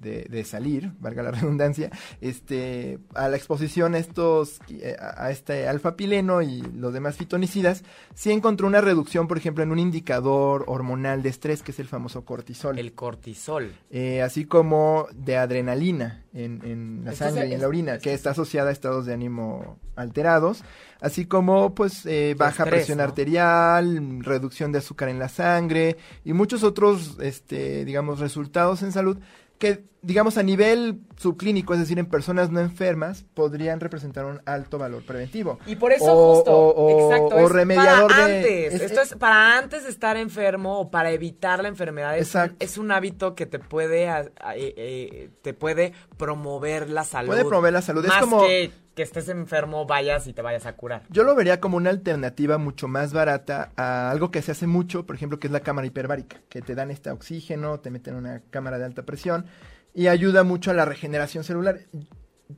de- 0.00 0.26
de 0.28 0.44
salir, 0.44 0.92
valga 1.00 1.22
la 1.22 1.30
redundancia, 1.32 1.90
este, 2.20 2.98
a 3.14 3.28
la 3.28 3.36
exposición 3.36 3.94
a 3.94 3.98
estos, 3.98 4.60
eh, 4.68 4.96
a 4.98 5.30
este 5.30 5.68
alfa 5.68 5.96
pileno 5.96 6.42
y 6.42 6.60
los 6.62 6.92
demás 6.92 7.16
fitonicidas, 7.16 7.82
sí 8.14 8.30
encontró 8.30 8.66
una 8.66 8.80
reducción, 8.80 9.28
por 9.28 9.38
ejemplo, 9.38 9.62
en 9.64 9.70
un 9.72 9.78
indicador 9.78 10.64
hormonal 10.66 11.22
de 11.22 11.28
estrés, 11.30 11.62
que 11.62 11.70
es 11.72 11.78
el 11.78 11.86
famoso 11.88 12.24
cortisol 12.24 12.78
El 12.78 12.92
cortisol. 12.94 13.72
eh, 13.90 14.22
así 14.22 14.44
como 14.44 15.06
de 15.14 15.36
adrenalina 15.36 16.24
en, 16.34 16.60
en 16.64 17.02
la 17.04 17.12
sangre 17.14 17.48
y 17.48 17.54
en 17.54 17.60
la 17.60 17.68
orina, 17.68 17.98
que 17.98 18.12
está 18.12 18.30
asociada 18.30 18.70
a 18.70 18.72
estados 18.72 19.06
de 19.06 19.14
ánimo 19.14 19.78
alterados, 19.96 20.62
así 21.00 21.24
como 21.24 21.74
pues 21.74 22.04
eh, 22.04 22.34
baja 22.36 22.64
estrés, 22.64 22.80
presión 22.80 22.98
¿no? 22.98 23.04
arterial, 23.04 24.22
reducción 24.22 24.72
de 24.72 24.78
azúcar 24.78 25.08
en 25.08 25.18
la 25.18 25.28
sangre 25.30 25.96
y 26.24 26.32
muchos 26.34 26.62
otros, 26.62 27.16
este, 27.20 27.84
digamos, 27.86 28.18
resultados 28.20 28.82
en 28.82 28.92
salud 28.92 29.18
que, 29.58 29.84
digamos, 30.02 30.36
a 30.38 30.42
nivel 30.42 31.00
subclínico, 31.16 31.72
es 31.74 31.80
decir, 31.80 31.98
en 31.98 32.06
personas 32.06 32.50
no 32.50 32.60
enfermas, 32.60 33.24
podrían 33.34 33.80
representar 33.80 34.24
un 34.26 34.40
alto 34.44 34.78
valor 34.78 35.02
preventivo. 35.04 35.58
Y 35.66 35.76
por 35.76 35.92
eso 35.92 36.12
O- 36.12 36.34
justo, 36.36 36.52
o- 36.52 36.90
exacto, 37.10 37.34
o 37.36 37.46
es 37.46 37.52
remediador 37.52 38.10
para 38.10 38.26
de- 38.26 38.36
antes. 38.36 38.74
es- 38.74 38.80
Esto 38.82 39.00
es 39.00 39.14
para 39.14 39.58
antes 39.58 39.84
de 39.84 39.90
estar 39.90 40.16
enfermo 40.16 40.78
o 40.80 40.90
para 40.90 41.10
evitar 41.10 41.62
la 41.62 41.68
enfermedad. 41.68 42.16
Es, 42.16 42.34
un, 42.34 42.40
Exacto. 42.42 42.56
es 42.60 42.78
un 42.78 42.92
hábito 42.92 43.34
que 43.34 43.46
te 43.46 43.58
puede 43.58 44.08
a- 44.08 44.30
a- 44.40 44.56
eh, 44.56 44.74
eh, 44.76 45.30
te 45.42 45.54
puede 45.54 45.92
promover 46.18 46.90
la 46.90 47.04
salud. 47.04 47.28
Puede 47.28 47.44
promover 47.44 47.72
la 47.72 47.82
salud. 47.82 48.04
Es 48.04 48.12
como- 48.20 48.46
que 48.46 48.70
que 48.96 49.02
estés 49.02 49.28
enfermo, 49.28 49.84
vayas 49.84 50.26
y 50.26 50.32
te 50.32 50.40
vayas 50.40 50.64
a 50.64 50.74
curar. 50.74 51.02
Yo 51.10 51.22
lo 51.22 51.34
vería 51.34 51.60
como 51.60 51.76
una 51.76 51.90
alternativa 51.90 52.56
mucho 52.56 52.88
más 52.88 53.12
barata 53.12 53.70
a 53.76 54.10
algo 54.10 54.30
que 54.30 54.40
se 54.40 54.52
hace 54.52 54.66
mucho, 54.66 55.04
por 55.04 55.14
ejemplo, 55.14 55.38
que 55.38 55.48
es 55.48 55.52
la 55.52 55.60
cámara 55.60 55.86
hiperbárica, 55.86 56.38
que 56.48 56.62
te 56.62 56.74
dan 56.74 56.90
este 56.90 57.10
oxígeno, 57.10 57.78
te 57.78 57.90
meten 57.90 58.14
en 58.14 58.20
una 58.20 58.42
cámara 58.48 58.78
de 58.78 58.86
alta 58.86 59.04
presión 59.04 59.44
y 59.92 60.06
ayuda 60.06 60.44
mucho 60.44 60.70
a 60.70 60.74
la 60.74 60.86
regeneración 60.86 61.44
celular. 61.44 61.80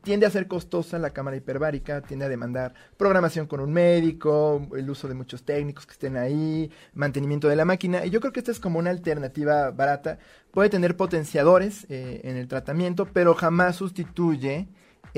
Tiende 0.03 0.27
a 0.27 0.31
ser 0.31 0.47
costosa 0.47 0.99
la 1.01 1.11
cámara 1.11 1.37
hiperbárica, 1.37 2.03
tiende 2.03 2.27
a 2.27 2.29
demandar 2.29 2.73
programación 2.97 3.49
con 3.49 3.59
un 3.59 3.73
médico, 3.73 4.69
el 4.77 4.89
uso 4.89 5.09
de 5.09 5.15
muchos 5.15 5.43
técnicos 5.43 5.87
que 5.87 5.95
estén 5.95 6.17
ahí, 6.17 6.71
mantenimiento 6.95 7.49
de 7.49 7.57
la 7.57 7.65
máquina. 7.65 8.07
Y 8.07 8.11
yo 8.11 8.21
creo 8.21 8.33
que 8.33 8.39
esta 8.39 8.53
es 8.53 8.61
como 8.61 8.79
una 8.79 8.91
alternativa 8.91 9.73
barata. 9.73 10.21
Puede 10.53 10.69
tener 10.69 10.97
potenciadores 10.97 11.85
eh, 11.89 12.21
en 12.23 12.37
el 12.37 12.47
tratamiento, 12.47 13.07
pero 13.13 13.35
jamás 13.35 13.75
sustituye 13.75 14.69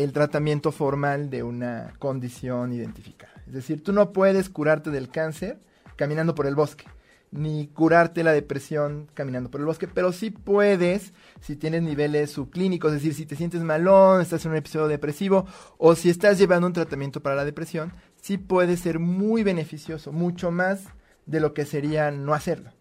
el 0.03 0.13
tratamiento 0.13 0.73
formal 0.73 1.31
de 1.31 1.43
una 1.43 1.93
condición 1.99 2.73
identificada. 2.73 3.33
Es 3.47 3.53
decir, 3.53 3.83
tú 3.83 3.93
no 3.93 4.13
puedes 4.13 4.49
curarte 4.49 4.91
del 4.91 5.11
cáncer 5.11 5.59
caminando 5.97 6.35
por 6.35 6.47
el 6.47 6.55
bosque, 6.55 6.87
ni 7.31 7.69
curarte 7.69 8.25
la 8.25 8.33
depresión 8.33 9.09
caminando 9.15 9.51
por 9.51 9.61
el 9.61 9.67
bosque, 9.67 9.87
pero 9.87 10.13
sí 10.13 10.31
puedes 10.31 11.13
si 11.41 11.57
tienes 11.57 11.83
niveles 11.83 12.31
subclínicos, 12.31 12.93
es 12.93 13.03
decir, 13.03 13.15
si 13.15 13.27
te 13.27 13.37
sientes 13.37 13.63
malón, 13.63 14.21
estás 14.21 14.45
en 14.45 14.53
un 14.53 14.57
episodio 14.57 14.89
depresivo, 14.89 15.47
o 15.79 15.95
si 15.95 16.11
estás 16.11 16.39
llevando 16.39 16.67
un 16.67 16.73
tratamiento 16.73 17.21
para 17.23 17.37
la 17.37 17.45
depresión, 17.45 17.93
sí 18.21 18.39
puede 18.39 18.77
ser 18.77 18.99
muy 18.99 19.43
beneficioso, 19.43 20.13
mucho 20.13 20.51
más 20.51 20.85
de 21.27 21.41
lo 21.41 21.55
que 21.55 21.67
sería 21.67 22.11
no 22.11 22.35
hacerlo. 22.35 22.73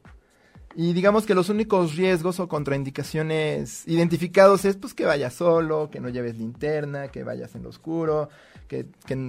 Y 0.76 0.94
digamos 0.94 1.26
que 1.26 1.34
los 1.34 1.50
únicos 1.50 1.96
riesgos 1.96 2.40
o 2.40 2.48
contraindicaciones 2.48 3.88
identificados 3.88 4.66
es 4.66 4.78
pues 4.78 4.94
que 4.94 5.06
vayas 5.06 5.34
solo, 5.34 5.90
que 5.90 6.00
no 6.00 6.10
lleves 6.10 6.38
linterna, 6.38 7.08
que 7.08 7.24
vayas 7.24 7.56
en 7.56 7.64
lo 7.64 7.70
oscuro, 7.70 8.30
que, 8.68 8.86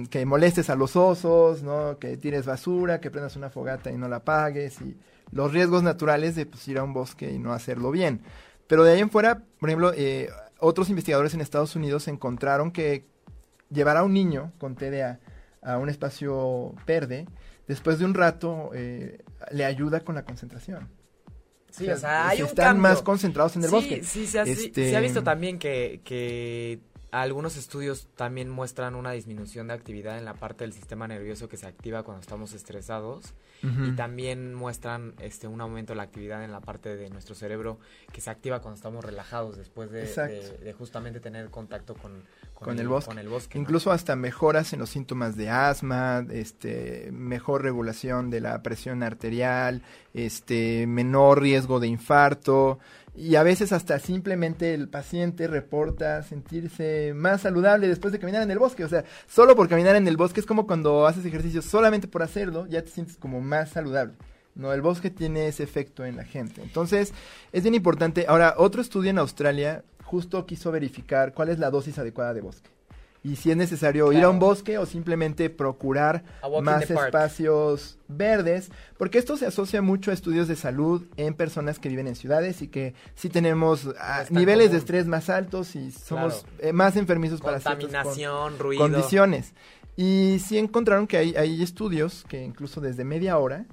que, 0.09 0.25
molestes 0.25 0.69
a 0.69 0.75
los 0.75 0.95
osos, 0.95 1.63
¿no? 1.63 1.97
que 1.97 2.15
tires 2.17 2.45
basura, 2.45 3.01
que 3.01 3.09
prendas 3.09 3.35
una 3.35 3.49
fogata 3.49 3.91
y 3.91 3.97
no 3.97 4.07
la 4.07 4.17
apagues, 4.17 4.79
y 4.81 4.95
los 5.31 5.51
riesgos 5.51 5.81
naturales 5.81 6.35
de 6.35 6.45
pues, 6.45 6.67
ir 6.67 6.77
a 6.77 6.83
un 6.83 6.93
bosque 6.93 7.31
y 7.31 7.39
no 7.39 7.53
hacerlo 7.53 7.89
bien. 7.89 8.21
Pero 8.67 8.83
de 8.83 8.93
ahí 8.93 8.99
en 8.99 9.09
fuera, 9.09 9.41
por 9.59 9.69
ejemplo, 9.69 9.91
eh, 9.95 10.29
otros 10.59 10.89
investigadores 10.89 11.33
en 11.33 11.41
Estados 11.41 11.75
Unidos 11.75 12.07
encontraron 12.07 12.71
que 12.71 13.05
llevar 13.71 13.97
a 13.97 14.03
un 14.03 14.13
niño 14.13 14.51
con 14.59 14.75
TDA 14.75 15.19
a 15.63 15.77
un 15.77 15.89
espacio 15.89 16.75
verde, 16.85 17.25
después 17.67 17.99
de 17.99 18.05
un 18.05 18.13
rato 18.13 18.71
eh, 18.73 19.23
le 19.51 19.65
ayuda 19.65 20.01
con 20.01 20.15
la 20.15 20.23
concentración. 20.23 21.00
Sí, 21.71 21.89
o 21.89 21.97
sea, 21.97 22.27
hay 22.29 22.41
un 22.41 22.47
están 22.49 22.65
cambio. 22.65 22.81
más 22.83 23.01
concentrados 23.01 23.55
en 23.55 23.63
el 23.63 23.69
sí, 23.69 23.75
bosque. 23.75 24.03
Sí, 24.03 24.27
se 24.27 24.39
ha, 24.39 24.43
Este- 24.43 24.89
se 24.89 24.95
ha 24.95 24.99
visto 24.99 25.23
también 25.23 25.57
que, 25.57 26.01
que 26.03 26.79
algunos 27.11 27.57
estudios 27.57 28.07
también 28.15 28.49
muestran 28.49 28.95
una 28.95 29.11
disminución 29.11 29.67
de 29.67 29.73
actividad 29.73 30.17
en 30.17 30.23
la 30.25 30.33
parte 30.33 30.63
del 30.63 30.71
sistema 30.73 31.07
nervioso 31.07 31.49
que 31.49 31.57
se 31.57 31.67
activa 31.67 32.03
cuando 32.03 32.21
estamos 32.21 32.53
estresados 32.53 33.33
y 33.63 33.91
también 33.91 34.55
muestran 34.55 35.13
este 35.19 35.47
un 35.47 35.61
aumento 35.61 35.93
de 35.93 35.97
la 35.97 36.03
actividad 36.03 36.43
en 36.43 36.51
la 36.51 36.61
parte 36.61 36.95
de 36.95 37.11
nuestro 37.11 37.35
cerebro 37.35 37.77
que 38.11 38.19
se 38.19 38.31
activa 38.31 38.59
cuando 38.59 38.75
estamos 38.77 39.05
relajados 39.05 39.55
después 39.55 39.91
de, 39.91 40.01
Exacto. 40.05 40.33
de- 40.33 40.57
de 40.57 40.73
justamente 40.73 41.19
tener 41.19 41.47
contacto 41.51 41.93
con, 41.93 42.23
Con 42.55 42.79
el 42.79 42.87
bosque. 42.87 43.09
con 43.09 43.19
el 43.19 43.29
bosque, 43.29 43.59
¿no? 43.59 43.61
Incluso 43.61 43.91
hasta 43.91 44.15
mejoras 44.15 44.73
en 44.73 44.79
los 44.79 44.89
síntomas 44.89 45.35
de 45.35 45.51
asma, 45.51 46.25
este, 46.31 47.09
mejor 47.11 47.61
regulación 47.61 48.31
de 48.31 48.41
la 48.41 48.63
presión 48.63 49.03
arterial, 49.03 49.83
este, 50.15 50.87
menor 50.87 51.41
riesgo 51.41 51.79
de 51.79 51.87
infarto 51.87 52.79
y 53.15 53.35
a 53.35 53.43
veces 53.43 53.73
hasta 53.73 53.99
simplemente 53.99 54.73
el 54.73 54.87
paciente 54.87 55.47
reporta 55.47 56.23
sentirse 56.23 57.13
más 57.13 57.41
saludable 57.41 57.87
después 57.87 58.13
de 58.13 58.19
caminar 58.19 58.41
en 58.41 58.51
el 58.51 58.59
bosque. 58.59 58.85
O 58.85 58.89
sea, 58.89 59.03
solo 59.27 59.55
por 59.55 59.67
caminar 59.67 59.95
en 59.95 60.07
el 60.07 60.17
bosque 60.17 60.39
es 60.39 60.45
como 60.45 60.65
cuando 60.65 61.05
haces 61.05 61.25
ejercicio 61.25 61.61
solamente 61.61 62.07
por 62.07 62.23
hacerlo, 62.23 62.65
ya 62.67 62.81
te 62.81 62.89
sientes 62.89 63.17
como 63.17 63.41
más 63.41 63.69
saludable. 63.69 64.13
No, 64.55 64.73
el 64.73 64.81
bosque 64.81 65.09
tiene 65.09 65.47
ese 65.47 65.63
efecto 65.63 66.05
en 66.05 66.17
la 66.17 66.25
gente. 66.25 66.61
Entonces, 66.61 67.13
es 67.51 67.63
bien 67.63 67.75
importante. 67.75 68.25
Ahora, 68.27 68.55
otro 68.57 68.81
estudio 68.81 69.09
en 69.09 69.17
Australia 69.17 69.83
justo 70.03 70.45
quiso 70.45 70.71
verificar 70.71 71.33
cuál 71.33 71.49
es 71.49 71.59
la 71.59 71.69
dosis 71.69 71.97
adecuada 71.99 72.33
de 72.33 72.41
bosque. 72.41 72.70
Y 73.23 73.35
si 73.35 73.51
es 73.51 73.57
necesario 73.57 74.11
ir 74.13 74.23
a 74.23 74.29
un 74.29 74.39
bosque 74.39 74.79
o 74.79 74.87
simplemente 74.87 75.51
procurar 75.51 76.23
más 76.63 76.89
espacios 76.89 77.99
verdes, 78.07 78.71
porque 78.97 79.19
esto 79.19 79.37
se 79.37 79.45
asocia 79.45 79.83
mucho 79.83 80.09
a 80.09 80.13
estudios 80.15 80.47
de 80.47 80.55
salud 80.55 81.03
en 81.17 81.35
personas 81.35 81.77
que 81.77 81.87
viven 81.89 82.07
en 82.07 82.15
ciudades 82.15 82.63
y 82.63 82.67
que 82.67 82.95
sí 83.13 83.29
tenemos 83.29 83.89
ah, 83.99 84.23
niveles 84.31 84.71
de 84.71 84.77
estrés 84.79 85.05
más 85.05 85.29
altos 85.29 85.75
y 85.75 85.91
somos 85.91 86.43
Claro. 86.43 86.69
eh, 86.69 86.73
más 86.73 86.95
enfermizos 86.97 87.41
para 87.41 87.59
con- 87.59 87.73
Contaminación, 87.77 88.57
ruido. 88.57 88.81
condiciones. 88.81 89.53
Y 89.95 90.39
sí 90.43 90.57
encontraron 90.57 91.05
que 91.05 91.17
hay, 91.17 91.35
hay 91.35 91.61
estudios 91.61 92.25
que 92.27 92.43
incluso 92.43 92.81
desde 92.81 93.03
media 93.03 93.37
hora, 93.37 93.65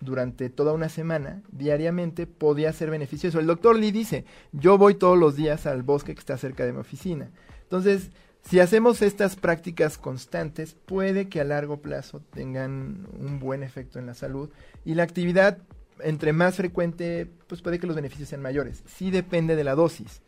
durante 0.00 0.50
toda 0.50 0.72
una 0.72 0.88
semana, 0.88 1.42
diariamente, 1.50 2.28
podía 2.28 2.72
ser 2.72 2.90
beneficioso. 2.90 3.40
El 3.40 3.48
doctor 3.48 3.76
Lee 3.76 3.90
dice, 3.90 4.24
yo 4.52 4.78
voy 4.78 4.94
todos 4.94 5.18
los 5.18 5.34
días 5.34 5.66
al 5.66 5.82
bosque 5.82 6.14
que 6.14 6.20
está 6.20 6.38
cerca 6.38 6.64
de 6.64 6.72
mi 6.72 6.78
oficina. 6.78 7.30
Entonces, 7.62 8.10
si 8.48 8.60
hacemos 8.60 9.02
estas 9.02 9.36
prácticas 9.36 9.98
constantes, 9.98 10.74
puede 10.86 11.28
que 11.28 11.40
a 11.40 11.44
largo 11.44 11.82
plazo 11.82 12.22
tengan 12.32 13.06
un 13.18 13.38
buen 13.38 13.62
efecto 13.62 13.98
en 13.98 14.06
la 14.06 14.14
salud. 14.14 14.48
Y 14.86 14.94
la 14.94 15.02
actividad, 15.02 15.58
entre 16.00 16.32
más 16.32 16.56
frecuente, 16.56 17.28
pues 17.46 17.60
puede 17.60 17.78
que 17.78 17.86
los 17.86 17.96
beneficios 17.96 18.30
sean 18.30 18.40
mayores. 18.40 18.82
Sí 18.86 19.10
depende 19.10 19.54
de 19.54 19.64
la 19.64 19.74
dosis. 19.74 20.22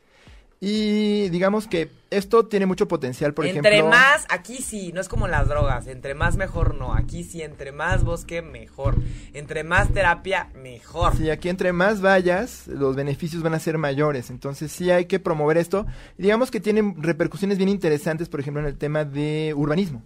Y 0.63 1.31
digamos 1.31 1.67
que 1.67 1.89
esto 2.11 2.45
tiene 2.45 2.67
mucho 2.67 2.87
potencial, 2.87 3.33
por 3.33 3.47
entre 3.47 3.79
ejemplo. 3.79 3.89
más, 3.89 4.27
aquí 4.29 4.57
sí, 4.57 4.93
no 4.93 5.01
es 5.01 5.09
como 5.09 5.27
las 5.27 5.49
drogas, 5.49 5.87
entre 5.87 6.15
más 6.15 6.37
mejor 6.37 6.75
no, 6.75 6.95
aquí 6.95 7.25
sí, 7.25 7.41
entre 7.41 7.73
más 7.73 8.05
bosque 8.05 8.43
mejor, 8.43 8.97
entre 9.33 9.65
más 9.65 9.91
terapia 9.91 10.51
mejor. 10.55 11.17
Sí, 11.17 11.31
aquí 11.31 11.49
entre 11.49 11.73
más 11.73 12.03
vayas, 12.03 12.67
los 12.67 12.95
beneficios 12.95 13.43
van 13.43 13.55
a 13.55 13.59
ser 13.59 13.79
mayores. 13.79 14.29
Entonces 14.29 14.71
sí 14.71 14.91
hay 14.91 15.07
que 15.07 15.19
promover 15.19 15.57
esto. 15.57 15.87
Digamos 16.19 16.51
que 16.51 16.61
tienen 16.61 17.03
repercusiones 17.03 17.57
bien 17.57 17.71
interesantes, 17.71 18.29
por 18.29 18.41
ejemplo, 18.41 18.61
en 18.61 18.69
el 18.69 18.77
tema 18.77 19.07
de 19.07 19.55
urbanismo. 19.57 20.03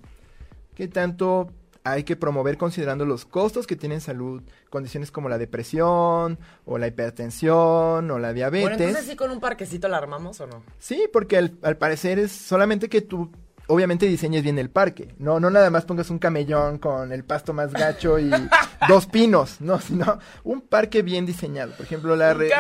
¿Qué 0.77 0.87
tanto 0.87 1.51
hay 1.85 2.05
que 2.05 2.17
promover 2.17 2.57
considerando 2.57 3.05
los 3.05 3.25
costos 3.27 3.67
que 3.67 3.77
tienen 3.77 4.01
salud? 4.01 4.43
Condiciones 4.71 5.11
como 5.11 5.29
la 5.29 5.37
depresión, 5.39 6.39
o 6.65 6.79
la 6.79 6.87
hipertensión, 6.87 8.11
o 8.11 8.19
la 8.19 8.33
diabetes. 8.33 8.69
Bueno, 8.71 8.83
entonces 8.85 9.07
sí 9.11 9.17
con 9.17 9.31
un 9.31 9.41
parquecito 9.41 9.89
la 9.89 9.99
armamos 9.99 10.41
o 10.41 10.47
no? 10.47 10.63
Sí, 10.79 11.09
porque 11.13 11.37
al, 11.37 11.55
al 11.63 11.77
parecer 11.77 12.19
es 12.19 12.33
solamente 12.33 12.89
que 12.89 13.01
tú 13.03 13.31
obviamente 13.67 14.05
diseñes 14.07 14.43
bien 14.43 14.59
el 14.59 14.69
parque. 14.71 15.15
No, 15.19 15.41
no 15.41 15.49
nada 15.51 15.71
más 15.71 15.85
pongas 15.87 16.11
un 16.11 16.19
camellón 16.19 16.79
con 16.79 17.13
el 17.13 17.25
pasto 17.25 17.53
más 17.55 17.73
gacho 17.73 18.19
y 18.19 18.31
dos 18.89 19.07
pinos, 19.07 19.61
no, 19.63 19.81
sino 19.81 20.19
un 20.43 20.61
parque 20.61 21.01
bien 21.03 21.25
diseñado. 21.27 21.73
Por 21.73 21.87
ejemplo, 21.87 22.15
la, 22.17 22.35
re- 22.35 22.51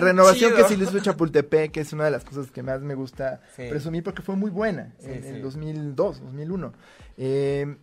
renovación 0.00 0.52
chido. 0.52 0.62
que 0.62 0.68
se 0.72 0.76
le 0.78 0.84
hizo 0.84 1.00
Chapultepec, 1.00 1.72
que 1.72 1.80
es 1.80 1.92
una 1.92 2.04
de 2.04 2.12
las 2.12 2.24
cosas 2.24 2.50
que 2.52 2.62
más 2.62 2.80
me 2.80 2.94
gusta 2.94 3.40
Sí. 3.56 3.64
presumir 3.70 4.04
porque 4.04 4.22
fue 4.22 4.36
muy 4.36 4.50
buena 4.50 4.92
Sí, 5.00 5.06
en, 5.10 5.22
sí. 5.22 5.28
en 5.30 5.42
2002, 5.42 6.20
2001. 6.20 6.72
Eh, 7.16 7.76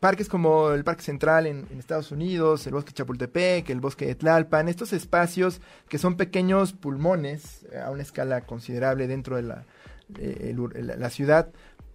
parques 0.00 0.28
como 0.28 0.70
el 0.70 0.84
Parque 0.84 1.02
Central 1.02 1.46
en, 1.46 1.66
en 1.70 1.78
Estados 1.78 2.10
Unidos, 2.12 2.66
el 2.66 2.74
Bosque 2.74 2.92
Chapultepec, 2.92 3.68
el 3.70 3.80
Bosque 3.80 4.06
de 4.06 4.14
Tlalpan, 4.14 4.68
estos 4.68 4.92
espacios 4.92 5.60
que 5.88 5.98
son 5.98 6.16
pequeños 6.16 6.72
pulmones 6.72 7.64
eh, 7.72 7.78
a 7.78 7.90
una 7.90 8.02
escala 8.02 8.42
considerable 8.42 9.06
dentro 9.06 9.36
de 9.36 9.42
la, 9.42 9.64
eh, 10.18 10.54
el 10.54 10.86
la- 11.00 11.10
ciudad, 11.10 11.48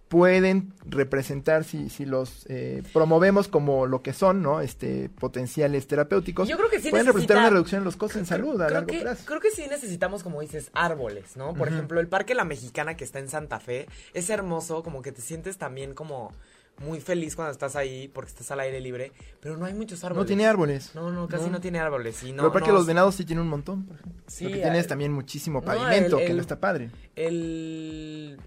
pueden 0.08 0.74
representar, 0.84 1.64
si, 1.64 1.88
si 1.88 2.04
los 2.04 2.44
eh, 2.50 2.82
promovemos 2.92 3.48
como 3.48 3.86
lo 3.86 4.02
que 4.02 4.12
son, 4.12 4.42
¿no? 4.42 4.60
Este, 4.60 5.08
potenciales 5.08 5.86
terapéuticos, 5.86 6.46
Yo 6.46 6.58
creo 6.58 6.68
que 6.68 6.80
sí 6.80 6.90
pueden 6.90 7.06
representar 7.06 7.38
una 7.38 7.48
reducción 7.48 7.78
en 7.78 7.84
los 7.86 7.96
costos 7.96 8.20
en 8.20 8.26
salud 8.26 8.60
a 8.60 8.66
creo 8.66 8.74
largo 8.80 8.86
que, 8.88 9.00
plazo. 9.00 9.24
Creo 9.24 9.40
que 9.40 9.50
sí 9.50 9.64
necesitamos, 9.70 10.22
como 10.22 10.42
dices, 10.42 10.70
árboles, 10.74 11.34
¿no? 11.38 11.54
Por 11.54 11.68
ejemplo, 11.68 11.98
el 11.98 12.08
Parque 12.08 12.34
La 12.34 12.44
Mexicana 12.44 12.94
que 12.94 13.04
está 13.04 13.20
en 13.20 13.30
Santa 13.30 13.58
Fe 13.58 13.86
es 14.12 14.28
hermoso, 14.28 14.82
como 14.82 15.00
que 15.00 15.12
te 15.12 15.22
sientes 15.22 15.56
también 15.56 15.94
como 15.94 16.32
muy 16.78 17.00
feliz 17.00 17.36
cuando 17.36 17.52
estás 17.52 17.76
ahí 17.76 18.08
porque 18.08 18.30
estás 18.30 18.50
al 18.50 18.60
aire 18.60 18.80
libre, 18.80 19.12
pero 19.40 19.56
no 19.56 19.66
hay 19.66 19.74
muchos 19.74 20.02
árboles. 20.02 20.22
No 20.22 20.26
tiene 20.26 20.46
árboles. 20.46 20.90
No, 20.94 21.10
no, 21.12 21.28
casi 21.28 21.48
no, 21.48 21.60
tiene 21.60 21.78
árboles. 21.78 22.22
Y 22.24 22.32
no, 22.32 22.50
Pero 22.52 22.60
no- 22.60 22.66
de 22.66 22.72
los 22.78 22.86
Venados 22.86 23.14
sí 23.14 23.24
tiene 23.24 23.40
un 23.42 23.48
montón, 23.48 23.84
por 23.86 23.96
ejemplo. 24.00 24.22
Sí, 24.26 24.44
Lo 24.44 24.50
que 24.50 24.56
tiene 24.62 24.78
es 24.78 24.86
también 24.88 25.12
muchísimo 25.12 25.62
pavimento, 25.62 26.18
el- 26.18 26.26
que 26.26 26.34
no 26.34 26.40
está 26.40 26.58
padre. 26.58 26.90
El. 27.16 28.38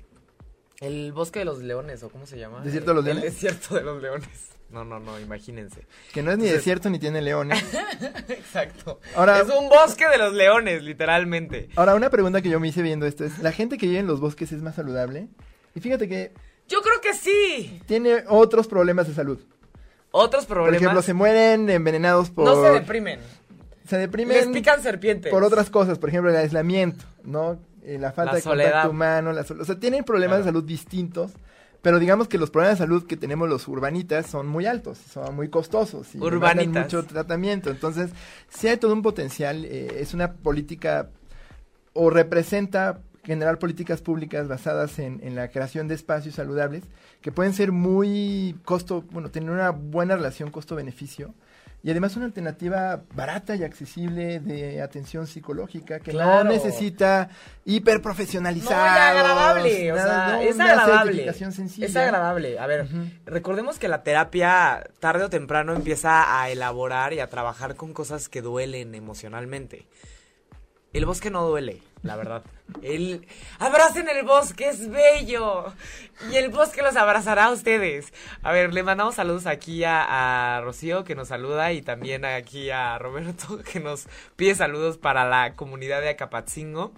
El 0.82 1.14
bosque 1.14 1.40
de 1.40 1.46
los 1.46 1.60
leones, 1.64 2.04
¿o 2.04 2.10
cómo 2.10 2.26
se 2.26 2.38
llama? 2.38 2.62
¿Desierto 2.62 2.92
de 2.92 2.96
los 2.96 3.06
leones? 3.06 3.24
El 3.24 3.32
desierto 3.32 3.76
de 3.76 3.82
los 3.84 4.02
leones. 4.02 4.28
No, 4.70 4.84
no, 4.84 5.00
no, 5.00 5.18
imagínense. 5.20 5.86
Que 6.12 6.22
no 6.22 6.32
es 6.32 6.38
ni 6.38 6.44
Entonces- 6.46 6.58
desierto 6.58 6.90
ni 6.90 7.00
tiene 7.00 7.22
leones. 7.22 7.64
Exacto. 8.28 9.00
Ahora- 9.16 9.40
es 9.40 9.48
un 9.48 9.70
bosque 9.70 10.06
de 10.10 10.18
los 10.18 10.34
leones, 10.34 10.84
literalmente. 10.84 11.70
Ahora, 11.78 11.96
una 11.96 12.10
pregunta 12.10 12.42
que 12.42 12.50
yo 12.50 12.60
me 12.60 12.68
hice 12.68 12.82
viendo 12.82 13.06
esto 13.06 13.24
es, 13.24 13.40
¿la 13.40 13.54
gente 13.54 13.78
que 13.78 13.86
vive 13.88 14.00
en 14.00 14.08
los 14.08 14.20
bosques 14.20 14.52
es 14.52 14.62
más 14.62 14.76
saludable? 14.76 15.30
Y 15.76 15.80
fíjate 15.80 16.10
que 16.10 16.34
Yo 16.68 16.82
creo 16.82 17.00
que 17.02 17.14
sí. 17.14 17.82
tiene 17.86 18.24
otros 18.28 18.68
problemas 18.68 19.08
de 19.08 19.14
salud. 19.14 19.40
Otros 20.12 20.46
Por 20.46 20.56
problemas. 20.58 20.82
ejemplo, 20.82 21.02
se 21.02 21.14
mueren 21.14 21.70
envenenados 21.70 22.30
por... 22.30 22.46
No 22.46 22.62
se 22.64 22.70
deprimen. 22.72 23.20
se 23.88 23.98
Les 23.98 24.06
deprimen 24.08 24.52
pican 24.54 24.82
serpientes. 24.82 25.30
por 25.32 25.44
otras 25.44 25.70
cosas, 25.70 26.00
por 26.00 26.10
ejemplo, 26.10 26.30
el 26.32 26.38
aislamiento, 26.38 27.04
¿no? 27.24 27.60
Eh, 27.84 27.98
la 28.00 28.12
falta 28.14 28.32
La 28.32 28.36
de 28.38 28.42
soledad. 28.42 28.70
contacto 28.72 28.90
humano, 28.92 29.32
la 29.34 29.42
o 29.42 29.66
sea, 29.66 29.80
tienen 29.80 30.04
problemas 30.04 30.38
Claro. 30.38 30.46
de 30.46 30.50
salud 30.52 30.64
distintos, 30.64 31.32
pero 31.84 32.00
digamos 32.00 32.28
que 32.28 32.40
los 32.40 32.50
problemas 32.50 32.80
de 32.80 32.86
salud 32.86 33.06
que 33.06 33.16
tenemos 33.18 33.48
los 33.48 33.68
urbanitas 33.68 34.26
son 34.26 34.48
muy 34.48 34.66
altos, 34.66 34.98
son 35.14 35.36
muy 35.36 35.50
costosos 35.50 36.16
y 36.16 36.18
Urbanitas. 36.20 36.86
mucho 36.86 37.04
tratamiento, 37.06 37.70
entonces 37.70 38.10
sí 38.50 38.68
hay 38.70 38.78
todo 38.78 38.92
un 38.94 39.04
potencial, 39.04 39.66
eh, 39.66 39.98
es 40.00 40.16
una 40.16 40.34
política 40.34 41.10
o 41.94 42.10
representa 42.10 43.02
generar 43.26 43.60
políticas 43.60 44.02
públicas 44.02 44.48
basadas 44.48 45.00
en, 45.00 45.20
en 45.24 45.36
la 45.36 45.50
creación 45.50 45.88
de 45.88 45.96
espacios 45.96 46.36
saludables 46.36 46.84
que 47.22 47.32
pueden 47.32 47.54
ser 47.54 47.72
muy 47.72 48.56
costo, 48.64 49.04
bueno, 49.12 49.32
tener 49.32 49.50
una 49.50 49.72
buena 49.72 50.16
relación 50.16 50.52
costo-beneficio 50.52 51.34
y 51.84 51.92
además 51.92 52.16
una 52.16 52.26
alternativa 52.26 53.04
barata 53.14 53.56
y 53.56 53.64
accesible 53.64 54.40
de 54.40 54.82
atención 54.82 55.28
psicológica 55.28 56.00
que 56.00 56.12
Claro. 56.12 56.44
no 56.44 56.50
necesita 56.52 57.30
hiperprofesionalizar. 57.64 58.72
No, 58.72 59.20
agradable, 59.20 59.92
o 59.92 59.96
sea, 59.96 60.44
es 60.44 60.60
agradable. 60.60 61.28
Es 61.30 61.96
agradable. 61.96 62.58
A 62.60 62.66
ver, 62.68 62.88
recordemos 63.26 63.78
que 63.78 63.88
la 63.88 64.02
terapia 64.04 64.84
tarde 65.00 65.26
o 65.26 65.30
temprano 65.30 65.74
empieza 65.74 66.42
a 66.42 66.50
elaborar 66.50 67.14
y 67.14 67.20
a 67.20 67.30
trabajar 67.30 67.76
con 67.76 67.94
cosas 67.94 68.30
que 68.30 68.42
duelen 68.42 68.96
emocionalmente. 68.96 69.86
El 70.96 71.06
bosque 71.06 71.30
no 71.30 71.46
duele, 71.46 71.82
la 72.04 72.16
verdad. 72.16 72.42
El 72.82 73.28
abracen 73.60 74.08
el 74.08 74.26
bosque, 74.26 74.70
es 74.70 74.90
bello. 74.90 75.74
Y 76.32 76.38
el 76.38 76.50
bosque 76.50 76.82
los 76.82 76.96
abrazará 76.96 77.46
a 77.46 77.52
ustedes. 77.52 78.14
A 78.42 78.54
ver, 78.54 78.74
le 78.74 78.82
mandamos 78.82 79.16
saludos 79.16 79.46
aquí 79.46 79.84
a, 79.84 80.56
a 80.56 80.62
Rocío 80.62 81.04
que 81.04 81.14
nos 81.14 81.28
saluda 81.28 81.74
y 81.74 81.82
también 81.82 82.24
aquí 82.24 82.70
a 82.70 82.98
Roberto 82.98 83.60
que 83.72 83.82
nos 83.82 84.08
pide 84.38 84.56
saludos 84.56 84.98
para 84.98 85.28
la 85.28 85.54
comunidad 85.56 86.00
de 86.00 86.08
Acapatzingo. 86.08 86.94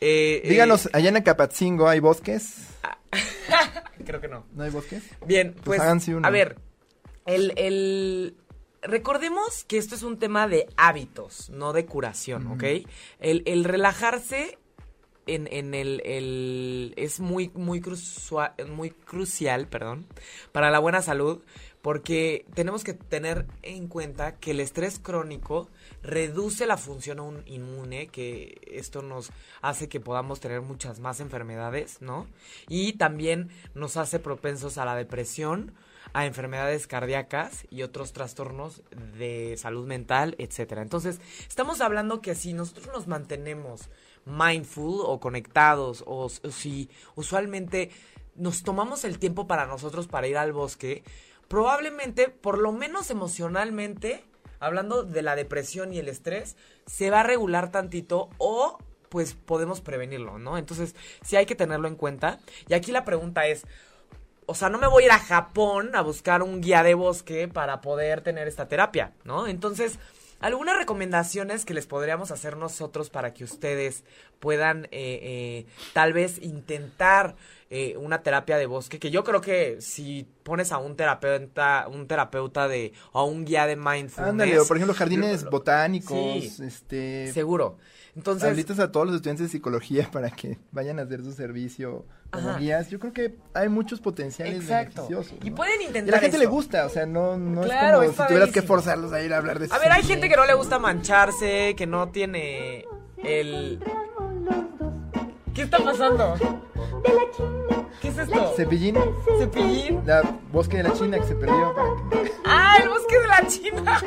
Eh, 0.00 0.40
eh, 0.42 0.48
Díganos, 0.48 0.88
allá 0.92 1.10
en 1.10 1.18
Acapatzingo 1.18 1.88
hay 1.88 2.00
bosques, 2.00 2.66
creo 4.06 4.20
que 4.20 4.26
no. 4.28 4.44
¿no 4.54 4.64
hay 4.64 4.70
bosques? 4.70 5.04
Bien, 5.24 5.52
Pues 5.52 5.64
pues, 5.64 5.80
háganse 5.82 6.16
uno. 6.16 6.26
a 6.26 6.30
ver, 6.30 6.56
el, 7.26 7.52
el... 7.56 8.34
Recordemos 8.82 9.64
que 9.64 9.76
esto 9.78 9.94
es 9.94 10.02
un 10.02 10.18
tema 10.18 10.48
de 10.48 10.66
hábitos, 10.76 11.50
no 11.50 11.72
de 11.72 11.84
curación, 11.86 12.46
¿ok? 12.46 12.64
El, 13.18 13.42
el 13.44 13.64
relajarse 13.64 14.58
en, 15.26 15.46
en 15.52 15.74
el, 15.74 16.00
el- 16.04 16.94
es 16.96 17.20
muy, 17.20 17.50
muy, 17.54 17.82
muy 18.68 18.90
crucial, 18.90 19.68
perdón, 19.68 20.06
para 20.50 20.70
la 20.70 20.78
buena 20.78 21.02
salud, 21.02 21.42
porque 21.82 22.46
tenemos 22.54 22.82
que 22.84 22.94
tener 22.94 23.46
en 23.62 23.86
cuenta 23.86 24.36
que 24.36 24.52
el 24.52 24.60
estrés 24.60 24.98
crónico 24.98 25.68
reduce 26.02 26.66
la 26.66 26.76
función 26.78 27.20
un- 27.20 27.42
inmune, 27.46 28.06
que 28.08 28.60
esto 28.66 29.02
nos 29.02 29.30
hace 29.60 29.88
que 29.90 30.00
podamos 30.00 30.40
tener 30.40 30.62
muchas 30.62 31.00
más 31.00 31.20
enfermedades, 31.20 32.00
¿no? 32.00 32.26
Y 32.68 32.94
también 32.94 33.50
nos 33.74 33.98
hace 33.98 34.18
propensos 34.20 34.78
a 34.78 34.84
la 34.86 34.94
depresión, 34.96 35.74
a 36.12 36.26
enfermedades 36.26 36.86
cardíacas 36.86 37.66
y 37.70 37.82
otros 37.82 38.12
trastornos 38.12 38.82
de 39.18 39.56
salud 39.56 39.86
mental, 39.86 40.34
etcétera. 40.38 40.82
Entonces, 40.82 41.20
estamos 41.48 41.80
hablando 41.80 42.20
que 42.20 42.34
si 42.34 42.52
nosotros 42.52 42.88
nos 42.88 43.06
mantenemos 43.06 43.90
mindful 44.24 45.00
o 45.04 45.20
conectados 45.20 46.04
o, 46.06 46.24
o 46.24 46.50
si 46.50 46.90
usualmente 47.14 47.90
nos 48.34 48.62
tomamos 48.62 49.04
el 49.04 49.18
tiempo 49.18 49.46
para 49.46 49.66
nosotros 49.66 50.06
para 50.06 50.26
ir 50.26 50.36
al 50.36 50.52
bosque, 50.52 51.02
probablemente, 51.48 52.28
por 52.28 52.58
lo 52.58 52.72
menos 52.72 53.10
emocionalmente, 53.10 54.24
hablando 54.60 55.02
de 55.02 55.22
la 55.22 55.36
depresión 55.36 55.92
y 55.92 55.98
el 55.98 56.08
estrés, 56.08 56.56
se 56.86 57.10
va 57.10 57.20
a 57.20 57.24
regular 57.24 57.70
tantito 57.70 58.30
o 58.38 58.78
pues 59.08 59.34
podemos 59.34 59.80
prevenirlo, 59.80 60.38
¿no? 60.38 60.56
Entonces, 60.56 60.94
sí 61.22 61.34
hay 61.34 61.44
que 61.44 61.56
tenerlo 61.56 61.88
en 61.88 61.96
cuenta. 61.96 62.38
Y 62.68 62.74
aquí 62.74 62.92
la 62.92 63.04
pregunta 63.04 63.48
es, 63.48 63.66
o 64.50 64.54
sea, 64.54 64.68
no 64.68 64.78
me 64.78 64.88
voy 64.88 65.04
a 65.04 65.06
ir 65.06 65.12
a 65.12 65.18
Japón 65.20 65.90
a 65.94 66.00
buscar 66.02 66.42
un 66.42 66.60
guía 66.60 66.82
de 66.82 66.94
bosque 66.94 67.46
para 67.46 67.80
poder 67.80 68.20
tener 68.20 68.48
esta 68.48 68.66
terapia, 68.66 69.12
¿no? 69.22 69.46
Entonces, 69.46 70.00
algunas 70.40 70.76
recomendaciones 70.76 71.64
que 71.64 71.72
les 71.72 71.86
podríamos 71.86 72.32
hacer 72.32 72.56
nosotros 72.56 73.10
para 73.10 73.32
que 73.32 73.44
ustedes 73.44 74.04
puedan 74.40 74.86
eh, 74.86 74.88
eh, 74.90 75.66
tal 75.92 76.12
vez 76.12 76.42
intentar 76.42 77.36
eh, 77.68 77.96
una 77.96 78.24
terapia 78.24 78.56
de 78.56 78.66
bosque, 78.66 78.98
que 78.98 79.12
yo 79.12 79.22
creo 79.22 79.40
que 79.40 79.80
si 79.80 80.26
pones 80.42 80.72
a 80.72 80.78
un 80.78 80.96
terapeuta, 80.96 81.86
un 81.88 82.08
terapeuta 82.08 82.66
de, 82.66 82.92
o 83.12 83.20
a 83.20 83.24
un 83.24 83.44
guía 83.44 83.66
de 83.66 83.76
mindfulness. 83.76 84.30
Ándale, 84.30 84.58
o 84.58 84.66
por 84.66 84.78
ejemplo, 84.78 84.94
jardines 84.96 85.44
botánicos, 85.44 86.16
Sí. 86.44 86.64
este... 86.64 87.32
Seguro. 87.32 87.78
Entonces, 88.16 88.48
Habilitas 88.48 88.78
a 88.80 88.90
todos 88.90 89.06
los 89.06 89.16
estudiantes 89.16 89.46
de 89.46 89.50
psicología 89.50 90.08
para 90.12 90.30
que 90.30 90.58
vayan 90.72 90.98
a 90.98 91.02
hacer 91.02 91.22
su 91.22 91.32
servicio 91.32 92.04
como 92.30 92.50
Ajá. 92.50 92.58
guías. 92.58 92.90
Yo 92.90 92.98
creo 92.98 93.12
que 93.12 93.36
hay 93.54 93.68
muchos 93.68 94.00
potenciales 94.00 94.56
Exacto. 94.62 95.02
beneficiosos. 95.08 95.38
Y 95.44 95.50
¿no? 95.50 95.56
pueden 95.56 95.80
Y 95.80 95.84
a 95.84 95.86
intentar 95.88 96.14
la 96.14 96.20
gente 96.20 96.38
le 96.38 96.44
esto. 96.44 96.54
gusta, 96.54 96.86
o 96.86 96.88
sea, 96.88 97.06
no, 97.06 97.36
no 97.36 97.62
Claro, 97.62 98.02
es 98.02 98.08
como 98.08 98.10
está 98.10 98.22
si 98.24 98.28
tuvieras 98.28 98.50
que 98.52 98.62
forzarlos 98.62 99.12
a 99.12 99.22
ir 99.22 99.32
a 99.32 99.38
hablar 99.38 99.58
de 99.58 99.68
A 99.70 99.78
ver, 99.78 99.92
hay 99.92 100.02
gente 100.02 100.28
que 100.28 100.36
no 100.36 100.44
le 100.44 100.54
gusta 100.54 100.78
mancharse, 100.78 101.74
que 101.76 101.86
no 101.86 102.08
tiene 102.10 102.84
el... 103.22 103.80
¿Qué 105.54 105.62
está 105.62 105.78
pasando? 105.78 106.34
¿Qué 108.00 108.08
es 108.08 108.18
esto? 108.18 108.52
Cepillín, 108.56 108.96
¿Cepillín? 109.38 110.02
la 110.06 110.22
bosque 110.52 110.78
de 110.78 110.82
la 110.84 110.92
China 110.92 111.18
que 111.18 111.26
se 111.26 111.34
perdió. 111.34 111.74
¡Ah, 112.44 112.76
el 112.82 112.88
bosque 112.88 113.18
de 113.18 113.26
la 113.26 113.46
China! 113.46 114.02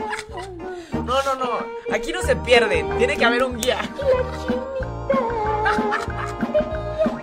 No, 0.93 1.21
no, 1.23 1.35
no. 1.35 1.49
Aquí 1.93 2.11
no 2.11 2.21
se 2.21 2.35
pierden. 2.37 2.97
Tiene 2.97 3.17
que 3.17 3.25
haber 3.25 3.43
un 3.43 3.57
guía. 3.57 3.79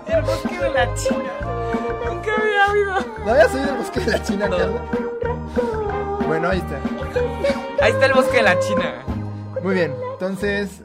El 0.06 0.22
bosque 0.22 0.58
de 0.58 0.70
la 0.70 0.94
China. 0.94 1.32
Nunca 2.06 2.30
había 2.36 2.64
habido. 2.66 2.94
¿No 3.24 3.30
habías 3.32 3.54
oído 3.54 3.68
el 3.70 3.76
bosque 3.78 4.00
de 4.00 4.10
la 4.12 4.22
China, 4.22 4.48
No. 4.48 4.56
Carla? 4.58 4.82
Bueno, 6.26 6.48
ahí 6.48 6.58
está. 6.58 7.84
Ahí 7.84 7.92
está 7.92 8.06
el 8.06 8.12
bosque 8.12 8.36
de 8.36 8.42
la 8.42 8.58
China. 8.60 9.04
Muy 9.62 9.74
bien, 9.74 9.94
entonces... 10.12 10.82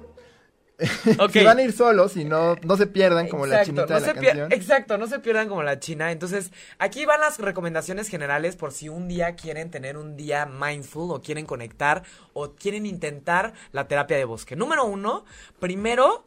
Ok. 1.19 1.31
si 1.31 1.43
van 1.43 1.57
a 1.57 1.63
ir 1.63 1.71
solos 1.71 2.17
y 2.17 2.25
no, 2.25 2.55
no 2.63 2.77
se 2.77 2.87
pierdan 2.87 3.27
como 3.27 3.45
la 3.45 3.63
chinita 3.63 3.85
no 3.85 3.99
de 3.99 4.07
la 4.07 4.13
canción. 4.13 4.51
Exacto, 4.51 4.97
no 4.97 5.07
se 5.07 5.19
pierdan 5.19 5.47
como 5.47 5.63
la 5.63 5.79
China. 5.79 6.11
Entonces, 6.11 6.51
aquí 6.79 7.05
van 7.05 7.21
las 7.21 7.39
recomendaciones 7.39 8.09
generales 8.09 8.55
por 8.55 8.71
si 8.71 8.89
un 8.89 9.07
día 9.07 9.35
quieren 9.35 9.71
tener 9.71 9.97
un 9.97 10.15
día 10.17 10.45
mindful 10.45 11.11
o 11.11 11.21
quieren 11.21 11.45
conectar 11.45 12.03
o 12.33 12.51
quieren 12.51 12.85
intentar 12.85 13.53
la 13.71 13.87
terapia 13.87 14.17
de 14.17 14.25
bosque. 14.25 14.55
Número 14.55 14.85
uno, 14.85 15.25
primero 15.59 16.25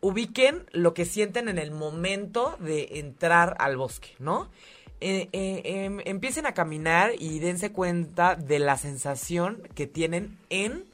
ubiquen 0.00 0.66
lo 0.72 0.92
que 0.92 1.06
sienten 1.06 1.48
en 1.48 1.58
el 1.58 1.70
momento 1.70 2.56
de 2.60 2.98
entrar 2.98 3.56
al 3.58 3.76
bosque, 3.76 4.10
¿no? 4.18 4.50
Eh, 5.00 5.28
eh, 5.32 5.62
em, 5.64 6.00
empiecen 6.04 6.46
a 6.46 6.54
caminar 6.54 7.12
y 7.18 7.38
dense 7.38 7.72
cuenta 7.72 8.36
de 8.36 8.58
la 8.58 8.76
sensación 8.76 9.62
que 9.74 9.86
tienen 9.86 10.38
en 10.50 10.84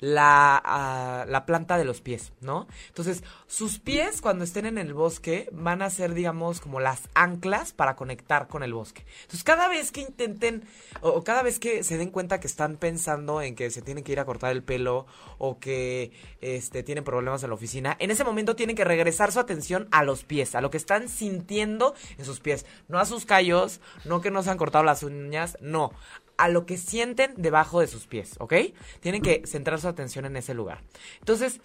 la, 0.00 1.24
la 1.28 1.46
planta 1.46 1.76
de 1.76 1.84
los 1.84 2.00
pies, 2.00 2.32
¿no? 2.40 2.66
Entonces, 2.88 3.24
sus 3.46 3.78
pies 3.78 4.20
cuando 4.20 4.44
estén 4.44 4.66
en 4.66 4.78
el 4.78 4.94
bosque 4.94 5.48
van 5.52 5.82
a 5.82 5.90
ser, 5.90 6.14
digamos, 6.14 6.60
como 6.60 6.80
las 6.80 7.08
anclas 7.14 7.72
para 7.72 7.96
conectar 7.96 8.48
con 8.48 8.62
el 8.62 8.72
bosque. 8.72 9.04
Entonces, 9.22 9.44
cada 9.44 9.68
vez 9.68 9.90
que 9.92 10.00
intenten 10.00 10.64
o, 11.00 11.10
o 11.10 11.24
cada 11.24 11.42
vez 11.42 11.58
que 11.58 11.82
se 11.82 11.98
den 11.98 12.10
cuenta 12.10 12.40
que 12.40 12.46
están 12.46 12.76
pensando 12.76 13.42
en 13.42 13.54
que 13.54 13.70
se 13.70 13.82
tienen 13.82 14.04
que 14.04 14.12
ir 14.12 14.20
a 14.20 14.24
cortar 14.24 14.52
el 14.52 14.62
pelo 14.62 15.06
o 15.38 15.58
que 15.58 16.12
este 16.40 16.82
tienen 16.82 17.04
problemas 17.04 17.42
en 17.42 17.50
la 17.50 17.54
oficina, 17.54 17.96
en 17.98 18.10
ese 18.10 18.24
momento 18.24 18.56
tienen 18.56 18.76
que 18.76 18.84
regresar 18.84 19.32
su 19.32 19.40
atención 19.40 19.88
a 19.90 20.04
los 20.04 20.24
pies, 20.24 20.54
a 20.54 20.60
lo 20.60 20.70
que 20.70 20.76
están 20.76 21.08
sintiendo 21.08 21.94
en 22.16 22.24
sus 22.24 22.40
pies, 22.40 22.66
no 22.88 22.98
a 22.98 23.06
sus 23.06 23.24
callos, 23.24 23.80
no 24.04 24.20
que 24.20 24.30
no 24.30 24.42
se 24.42 24.50
han 24.50 24.58
cortado 24.58 24.84
las 24.84 25.02
uñas, 25.02 25.56
no, 25.60 25.92
a 26.38 26.48
lo 26.48 26.64
que 26.64 26.78
sienten 26.78 27.34
debajo 27.36 27.80
de 27.80 27.86
sus 27.86 28.06
pies, 28.06 28.36
¿ok? 28.38 28.54
Tienen 29.00 29.22
que 29.22 29.42
centrar 29.46 29.80
su 29.80 29.88
atención 29.88 30.24
en 30.24 30.36
ese 30.36 30.54
lugar. 30.54 30.82
Entonces, 31.18 31.60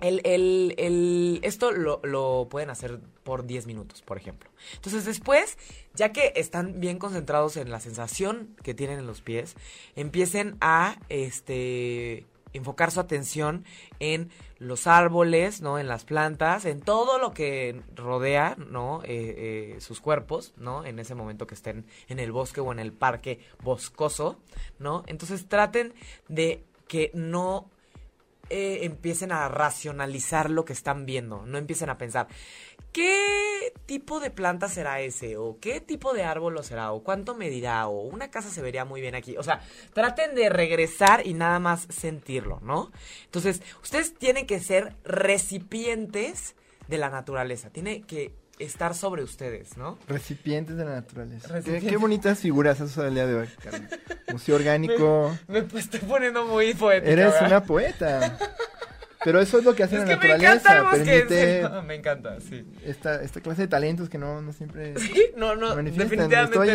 el, 0.00 0.20
el, 0.24 1.40
esto 1.42 1.72
lo, 1.72 2.00
lo 2.04 2.48
pueden 2.50 2.70
hacer 2.70 3.00
por 3.24 3.46
10 3.46 3.66
minutos, 3.66 4.02
por 4.02 4.16
ejemplo. 4.16 4.48
Entonces 4.74 5.04
después, 5.04 5.58
ya 5.94 6.12
que 6.12 6.32
están 6.36 6.80
bien 6.80 6.98
concentrados 6.98 7.56
en 7.56 7.70
la 7.70 7.80
sensación 7.80 8.56
que 8.62 8.74
tienen 8.74 9.00
en 9.00 9.06
los 9.06 9.22
pies, 9.22 9.54
empiecen 9.96 10.56
a 10.60 10.96
este 11.08 12.26
enfocar 12.52 12.90
su 12.90 13.00
atención 13.00 13.64
en 14.00 14.30
los 14.58 14.86
árboles, 14.86 15.60
¿no? 15.60 15.78
En 15.78 15.88
las 15.88 16.04
plantas, 16.04 16.64
en 16.64 16.80
todo 16.80 17.18
lo 17.18 17.32
que 17.32 17.82
rodea, 17.94 18.56
¿no? 18.58 19.02
Eh, 19.04 19.74
eh, 19.76 19.80
sus 19.80 20.00
cuerpos, 20.00 20.54
¿no? 20.56 20.84
En 20.84 20.98
ese 20.98 21.14
momento 21.14 21.46
que 21.46 21.54
estén 21.54 21.86
en 22.08 22.18
el 22.18 22.32
bosque 22.32 22.60
o 22.60 22.72
en 22.72 22.78
el 22.78 22.92
parque 22.92 23.40
boscoso, 23.62 24.40
¿no? 24.78 25.04
Entonces 25.06 25.48
traten 25.48 25.94
de 26.28 26.64
que 26.88 27.10
no 27.14 27.70
eh, 28.50 28.80
empiecen 28.82 29.30
a 29.30 29.46
racionalizar 29.48 30.48
lo 30.48 30.64
que 30.64 30.72
están 30.72 31.04
viendo, 31.04 31.44
no 31.44 31.58
empiecen 31.58 31.90
a 31.90 31.98
pensar, 31.98 32.28
¿qué 32.92 33.72
tipo 33.86 34.20
de 34.20 34.30
planta 34.30 34.68
será 34.68 35.00
ese? 35.00 35.36
¿O 35.36 35.58
qué 35.60 35.80
tipo 35.80 36.12
de 36.12 36.24
árbol 36.24 36.54
lo 36.54 36.62
será? 36.62 36.92
¿O 36.92 37.02
cuánto 37.02 37.34
medirá? 37.34 37.86
¿O 37.88 38.02
una 38.02 38.30
casa 38.30 38.50
se 38.50 38.62
vería 38.62 38.84
muy 38.84 39.00
bien 39.00 39.14
aquí? 39.14 39.36
O 39.36 39.42
sea, 39.42 39.60
traten 39.92 40.34
de 40.34 40.48
regresar 40.48 41.26
y 41.26 41.34
nada 41.34 41.58
más 41.58 41.86
sentirlo, 41.90 42.60
¿no? 42.62 42.90
Entonces, 43.24 43.62
ustedes 43.82 44.14
tienen 44.14 44.46
que 44.46 44.60
ser 44.60 44.94
recipientes 45.04 46.54
de 46.88 46.98
la 46.98 47.10
naturaleza, 47.10 47.70
tiene 47.70 48.02
que 48.02 48.32
estar 48.58 48.94
sobre 48.94 49.22
ustedes, 49.22 49.76
¿no? 49.76 49.98
Recipientes 50.08 50.76
de 50.76 50.84
la 50.84 50.94
naturaleza. 50.94 51.46
Qué, 51.46 51.52
Recipientes. 51.54 51.90
qué 51.90 51.96
bonitas 51.96 52.38
figuras 52.40 52.80
has 52.80 52.90
usado 52.90 53.08
el 53.08 53.14
día 53.14 53.26
de 53.26 53.34
hoy, 53.34 53.48
Carmen. 53.62 53.88
Museo 54.32 54.56
orgánico. 54.56 55.36
Me, 55.48 55.62
me 55.62 55.80
estoy 55.80 56.00
poniendo 56.00 56.44
muy 56.44 56.74
poética. 56.74 57.12
Eres 57.12 57.32
¿verdad? 57.34 57.46
una 57.46 57.62
poeta. 57.64 58.38
Pero 59.28 59.42
eso 59.42 59.58
es 59.58 59.64
lo 59.66 59.74
que 59.74 59.82
hace 59.82 59.96
Es 59.96 60.08
la 60.08 60.18
que 60.18 60.26
me 60.28 60.34
encanta 60.36 60.74
naturaleza. 60.82 61.28
Permite. 61.28 61.68
Me 61.86 61.94
encanta, 61.96 62.40
sí. 62.40 62.64
esta, 62.82 63.22
esta 63.22 63.42
clase 63.42 63.60
de 63.60 63.68
talentos 63.68 64.08
que 64.08 64.16
no, 64.16 64.40
no 64.40 64.54
siempre 64.54 64.94
Sí, 64.98 65.26
no, 65.36 65.54
no, 65.54 65.76
definitivamente 65.76 66.34
Estoy, 66.44 66.70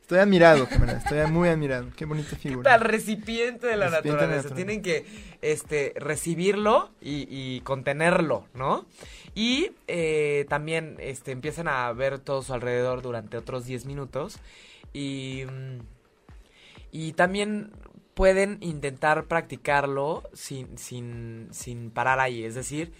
estoy 0.00 0.18
admirado. 0.18 0.66
Estoy 0.96 1.30
muy 1.30 1.50
admirado. 1.50 1.88
Qué 1.94 2.06
bonita 2.06 2.30
¿Qué 2.30 2.36
figura. 2.48 2.70
tal? 2.70 2.80
Recipiente 2.80 3.66
de 3.66 3.76
la 3.76 3.88
Recipiente 3.90 4.08
de 4.22 4.28
la 4.30 4.36
naturaleza. 4.36 4.48
naturaleza. 4.48 4.54
Tienen 4.54 4.80
que 4.80 5.04
este, 5.42 5.92
recibirlo 5.96 6.90
y, 7.02 7.26
y 7.28 7.60
contenerlo, 7.64 8.46
¿no? 8.54 8.86
Y 9.34 9.72
eh, 9.86 10.46
también 10.48 10.96
este, 11.00 11.32
empiezan 11.32 11.68
a 11.68 11.92
ver 11.92 12.18
todo 12.18 12.40
su 12.40 12.54
alrededor 12.54 13.02
durante 13.02 13.36
otros 13.36 13.66
10 13.66 13.84
minutos. 13.84 14.38
Y, 14.94 15.44
mm, 15.44 15.80
y 16.92 17.12
también 17.12 17.72
pueden 18.20 18.58
intentar 18.60 19.24
practicarlo 19.24 20.22
sin, 20.34 20.76
sin, 20.76 21.48
sin 21.52 21.90
parar 21.90 22.20
ahí. 22.20 22.44
Es 22.44 22.54
decir, 22.54 22.92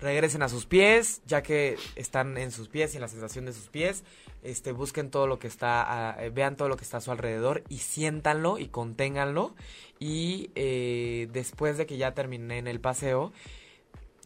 regresen 0.00 0.42
a 0.42 0.48
sus 0.48 0.66
pies, 0.66 1.22
ya 1.26 1.44
que 1.44 1.76
están 1.94 2.36
en 2.36 2.50
sus 2.50 2.66
pies 2.68 2.92
y 2.92 2.96
en 2.96 3.02
la 3.02 3.06
sensación 3.06 3.44
de 3.44 3.52
sus 3.52 3.68
pies. 3.68 4.02
Este, 4.42 4.72
busquen 4.72 5.12
todo 5.12 5.28
lo 5.28 5.38
que 5.38 5.46
está, 5.46 5.84
a- 6.10 6.24
eh, 6.24 6.30
vean 6.30 6.56
todo 6.56 6.68
lo 6.68 6.76
que 6.76 6.82
está 6.82 6.96
a 6.96 7.00
su 7.00 7.12
alrededor 7.12 7.62
y 7.68 7.78
siéntanlo 7.78 8.58
y 8.58 8.66
conténganlo. 8.66 9.54
Y 10.00 10.50
eh, 10.56 11.28
después 11.32 11.78
de 11.78 11.86
que 11.86 11.96
ya 11.96 12.14
terminen 12.14 12.66
el 12.66 12.80
paseo, 12.80 13.32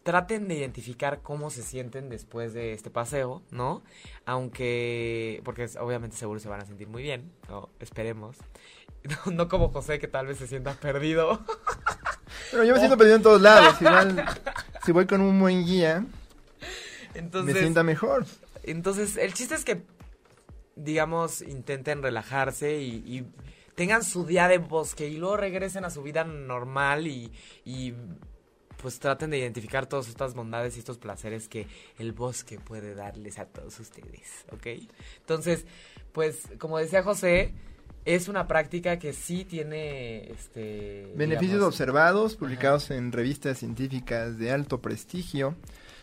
traten 0.01 0.47
de 0.47 0.55
identificar 0.55 1.21
cómo 1.21 1.51
se 1.51 1.61
sienten 1.61 2.09
después 2.09 2.55
de 2.55 2.73
este 2.73 2.89
paseo, 2.89 3.43
¿no? 3.51 3.83
Aunque, 4.25 5.41
porque 5.45 5.69
obviamente 5.79 6.17
seguro 6.17 6.39
se 6.39 6.49
van 6.49 6.61
a 6.61 6.65
sentir 6.65 6.87
muy 6.87 7.03
bien. 7.03 7.31
Esperemos. 7.79 8.37
No, 9.03 9.31
no 9.33 9.47
como 9.47 9.69
José, 9.69 9.99
que 9.99 10.07
tal 10.07 10.27
vez 10.27 10.37
se 10.37 10.47
sienta 10.47 10.73
perdido. 10.73 11.43
Pero 12.51 12.63
yo 12.63 12.73
me 12.73 12.79
siento 12.79 12.97
perdido 12.97 13.17
en 13.17 13.23
todos 13.23 13.41
lados. 13.41 13.81
Igual, 13.81 14.25
si 14.85 14.91
voy 14.91 15.05
con 15.05 15.21
un 15.21 15.39
buen 15.39 15.65
guía, 15.65 16.05
Entonces, 17.13 17.53
me 17.53 17.59
sienta 17.59 17.83
mejor. 17.83 18.25
Entonces, 18.63 19.17
el 19.17 19.33
chiste 19.33 19.55
es 19.55 19.65
que, 19.65 19.83
digamos, 20.75 21.41
intenten 21.41 22.01
relajarse 22.01 22.79
y, 22.79 23.03
y 23.05 23.25
tengan 23.75 24.03
su 24.03 24.25
día 24.25 24.47
de 24.47 24.59
bosque 24.59 25.07
y 25.07 25.17
luego 25.17 25.37
regresen 25.37 25.85
a 25.85 25.89
su 25.89 26.03
vida 26.03 26.23
normal 26.23 27.07
y, 27.07 27.31
y, 27.65 27.93
pues 28.83 28.99
traten 28.99 29.29
de 29.29 29.37
identificar 29.37 29.85
todas 29.85 30.09
estas 30.09 30.33
bondades 30.33 30.75
y 30.75 30.79
estos 30.79 30.97
placeres 30.97 31.47
que 31.47 31.67
el 31.97 32.11
bosque 32.11 32.59
puede 32.59 32.93
darles 32.95 33.39
a 33.39 33.45
todos 33.45 33.79
ustedes, 33.79 34.45
¿ok? 34.51 34.67
Entonces, 35.19 35.65
pues, 36.11 36.49
como 36.59 36.77
decía 36.77 37.01
José, 37.01 37.53
es 38.05 38.27
una 38.27 38.47
práctica 38.47 38.99
que 38.99 39.13
sí 39.13 39.45
tiene, 39.45 40.31
este... 40.31 41.11
Beneficios 41.15 41.51
digamos, 41.53 41.67
observados, 41.73 42.35
publicados 42.35 42.91
en 42.91 43.11
revistas 43.11 43.57
científicas 43.59 44.37
de 44.37 44.51
alto 44.51 44.81
prestigio. 44.81 45.55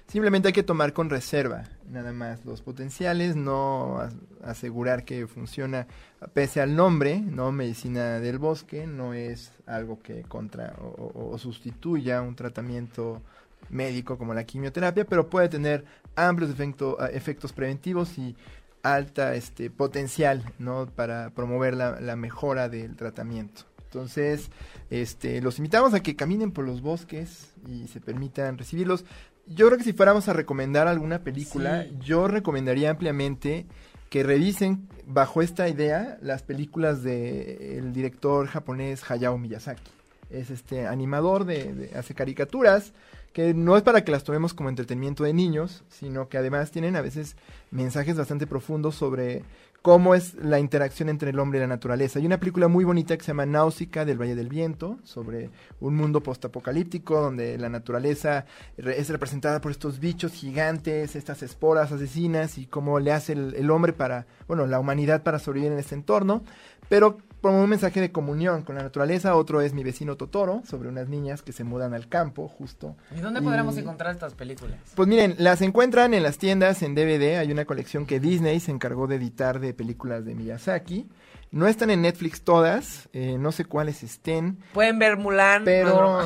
Simplemente 0.07 0.48
hay 0.48 0.53
que 0.53 0.64
tomar 0.64 0.92
con 0.92 1.09
reserva, 1.09 1.64
nada 1.88 2.12
más, 2.12 2.44
los 2.44 2.62
potenciales, 2.62 3.36
no 3.36 4.01
as- 4.01 4.16
asegurar 4.42 5.05
que 5.05 5.28
funciona 5.28 5.86
pese 6.34 6.61
al 6.61 6.74
nombre, 6.74 7.20
no 7.20 7.53
medicina 7.53 8.18
del 8.18 8.38
bosque, 8.38 8.88
no 8.88 9.14
es 9.14 9.53
algo 9.66 10.01
que 10.03 10.22
contra 10.22 10.74
o, 10.80 11.38
sustituya 11.38 12.22
un 12.22 12.34
tratamiento 12.34 13.22
médico 13.68 14.18
como 14.18 14.34
la 14.34 14.42
quimioterapia, 14.42 15.05
pero 15.05 15.30
puede 15.30 15.48
tener 15.48 15.84
amplios 16.16 16.51
efecto- 16.51 16.98
efectos 17.12 17.53
preventivos 17.53 18.18
y 18.18 18.34
alta 18.83 19.35
este 19.35 19.70
potencial 19.70 20.45
no 20.59 20.87
para 20.87 21.31
promover 21.31 21.74
la, 21.74 22.01
la 22.01 22.16
mejora 22.16 22.68
del 22.68 22.97
tratamiento. 22.97 23.62
Entonces, 23.85 24.51
este, 24.89 25.41
los 25.43 25.59
invitamos 25.59 25.95
a 25.95 26.01
que 26.01 26.14
caminen 26.16 26.53
por 26.53 26.64
los 26.64 26.81
bosques 26.81 27.51
y 27.68 27.89
se 27.89 28.01
permitan 28.01 28.57
recibirlos. 28.57 29.05
Yo 29.47 29.66
creo 29.66 29.78
que 29.78 29.85
si 29.85 29.93
fuéramos 29.93 30.28
a 30.28 30.33
recomendar 30.33 30.87
alguna 30.87 31.24
película, 31.24 31.83
Sí. 31.83 31.97
yo 32.01 32.28
recomendaría 32.28 32.91
ampliamente 32.91 33.66
que 34.09 34.22
revisen 34.22 34.89
bajo 35.07 35.43
esta 35.43 35.68
idea 35.68 36.18
las 36.22 36.43
películas 36.43 37.03
de 37.03 37.78
el 37.78 37.93
director 37.93 38.47
japonés 38.47 39.09
Hayao 39.11 39.39
Miyazaki. 39.39 39.91
Es 40.31 40.51
este 40.51 40.87
animador 40.87 41.45
de, 41.45 41.74
de- 41.74 41.99
hace 41.99 42.14
caricaturas 42.14 42.93
que 43.33 43.55
no 43.55 43.76
es 43.76 43.83
para 43.83 44.05
que 44.05 44.12
las 44.12 44.24
tomemos 44.24 44.55
como 44.55 44.68
entretenimiento 44.68 45.24
de 45.24 45.33
niños, 45.33 45.85
sino 45.89 46.28
que 46.28 46.39
además 46.39 46.70
tienen 46.70 46.97
a 46.97 47.03
veces 47.03 47.37
mensajes 47.70 48.16
bastante 48.16 48.47
profundos 48.47 48.97
sobre 48.97 49.45
cómo 49.83 50.14
es 50.14 50.35
la 50.35 50.59
interacción 50.59 51.09
entre 51.09 51.31
el 51.31 51.39
hombre 51.39 51.59
y 51.59 51.62
la 51.62 51.66
naturaleza. 51.66 52.18
Hay 52.18 52.26
una 52.26 52.39
película 52.39 52.68
muy 52.68 52.85
bonita 52.85 53.16
que 53.16 53.22
se 53.22 53.28
llama 53.28 53.47
Náusica 53.47 54.05
del 54.05 54.20
Valle 54.20 54.35
del 54.35 54.49
Viento, 54.49 54.99
sobre 55.05 55.51
un 55.81 55.97
mundo 55.97 56.22
postapocalíptico 56.22 57.20
donde 57.20 57.57
la 57.57 57.68
naturaleza 57.68 58.45
es 58.76 59.09
representada 59.09 59.61
por 59.61 59.70
estos 59.70 60.01
bichos 60.01 60.33
gigantes, 60.33 61.16
estas 61.16 61.43
esporas 61.43 61.93
asesinas 61.93 62.59
y 62.59 62.66
cómo 62.66 62.99
le 63.01 63.12
hace 63.12 63.33
el, 63.33 63.55
el 63.55 63.70
hombre 63.70 63.93
para, 63.93 64.26
bueno, 64.49 64.66
la 64.66 64.81
humanidad 64.81 65.22
para 65.22 65.39
sobrevivir 65.39 65.72
en 65.72 65.78
este 65.78 65.95
entorno, 65.95 66.43
pero 66.89 67.18
como 67.41 67.62
un 67.62 67.68
mensaje 67.70 68.01
de 68.01 68.12
comunión 68.12 68.62
con 68.62 68.76
la 68.76 68.82
naturaleza. 68.82 69.34
Otro 69.36 69.61
es 69.61 69.72
Mi 69.74 69.82
vecino 69.84 70.16
Totoro, 70.16 70.62
sobre 70.68 70.88
unas 70.88 71.09
niñas 71.09 71.43
que 71.43 71.53
se 71.53 71.64
mudan 71.64 71.95
al 71.95 72.09
campo, 72.09 72.49
justo 72.49 72.97
¿Y 73.16 73.20
dónde 73.20 73.41
podremos 73.43 73.76
y- 73.76 73.80
encontrar 73.80 74.12
estas 74.12 74.34
películas? 74.34 74.78
pues 74.95 75.09
miren, 75.09 75.34
las 75.38 75.62
encuentran 75.62 76.14
en 76.14 76.22
las 76.22 76.38
tiendas 76.38 76.82
en 76.82 76.95
DVD. 76.95 77.38
Hay 77.38 77.51
una 77.53 77.64
colección 77.64 78.07
que 78.07 78.20
Disney 78.20 78.61
se 78.61 78.70
encargó 78.72 79.07
de 79.07 79.16
editar 79.16 79.61
de 79.61 79.74
películas 79.74 80.24
de 80.24 80.34
Miyazaki. 80.34 81.09
No 81.53 81.66
están 81.66 81.91
en 81.91 82.03
Netflix 82.03 82.43
todas, 82.43 83.09
eh, 83.12 83.36
no 83.38 83.51
sé 83.53 83.64
cuáles 83.64 84.03
estén, 84.05 84.59
Pueden 84.72 84.99
ver 85.01 85.16
Mulan. 85.16 85.62
no 85.62 85.64
pero... 85.64 86.20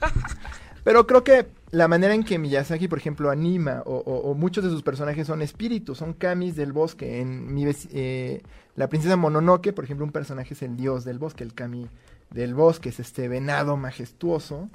pero 0.84 1.06
creo 1.06 1.22
que 1.24 1.46
la 1.70 1.86
manera 1.88 2.14
en 2.14 2.24
que 2.24 2.38
Miyazaki, 2.38 2.88
por 2.88 2.98
ejemplo, 2.98 3.30
anima 3.30 3.82
o, 3.84 3.96
o- 3.96 4.30
o 4.30 4.34
muchos 4.34 4.64
de 4.64 4.70
sus 4.70 4.82
personajes 4.82 5.26
son 5.26 5.42
espíritus, 5.42 5.98
son 5.98 6.14
kamis 6.14 6.56
del 6.56 6.72
bosque. 6.72 7.20
En 7.20 7.52
mi 7.54 7.64
eh, 7.92 8.42
La 8.76 8.88
princesa 8.88 9.16
Mononoke, 9.16 9.72
por 9.72 9.84
ejemplo, 9.84 10.06
un 10.06 10.12
personaje 10.12 10.54
es 10.54 10.62
el 10.62 10.76
dios 10.76 11.04
del 11.04 11.18
bosque, 11.18 11.44
el 11.44 11.52
kami 11.54 11.86
del 12.30 12.54
bosque, 12.54 12.88
es 12.90 13.00
este 13.00 13.28
venado 13.28 13.76
majestuoso, 13.76 14.68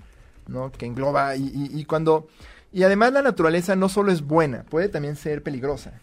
¿no? 0.48 0.72
Que 0.72 0.86
engloba 0.86 1.36
y, 1.36 1.44
y- 1.48 1.80
y 1.80 1.86
cuando... 1.86 2.28
Y 2.72 2.84
además 2.84 3.14
la 3.14 3.22
naturaleza 3.22 3.76
no 3.76 3.88
solo 3.90 4.12
es 4.12 4.24
buena, 4.24 4.64
puede 4.64 4.90
también 4.90 5.16
ser 5.16 5.44
peligrosa. 5.44 5.94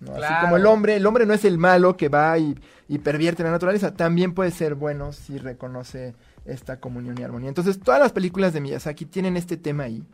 ¿no? 0.00 0.12
Así 0.14 0.32
como 0.42 0.56
el 0.56 0.66
hombre, 0.66 0.96
el 0.96 1.06
hombre 1.06 1.26
no 1.26 1.34
es 1.34 1.44
el 1.44 1.58
malo 1.58 1.96
que 1.96 2.08
va 2.08 2.38
y, 2.38 2.56
y 2.88 2.98
pervierte 2.98 3.42
la 3.42 3.50
naturaleza, 3.50 3.94
también 3.94 4.32
puede 4.34 4.50
ser 4.52 4.74
bueno 4.76 5.12
si 5.12 5.38
reconoce 5.38 6.14
esta 6.44 6.78
comunión 6.78 7.18
y 7.18 7.24
armonía. 7.24 7.48
Entonces, 7.48 7.80
todas 7.80 7.98
las 8.00 8.12
películas 8.12 8.52
de 8.52 8.60
Miyazaki 8.60 9.04
tienen 9.06 9.36
este 9.36 9.56
tema 9.56 9.84
ahí, 9.84 10.04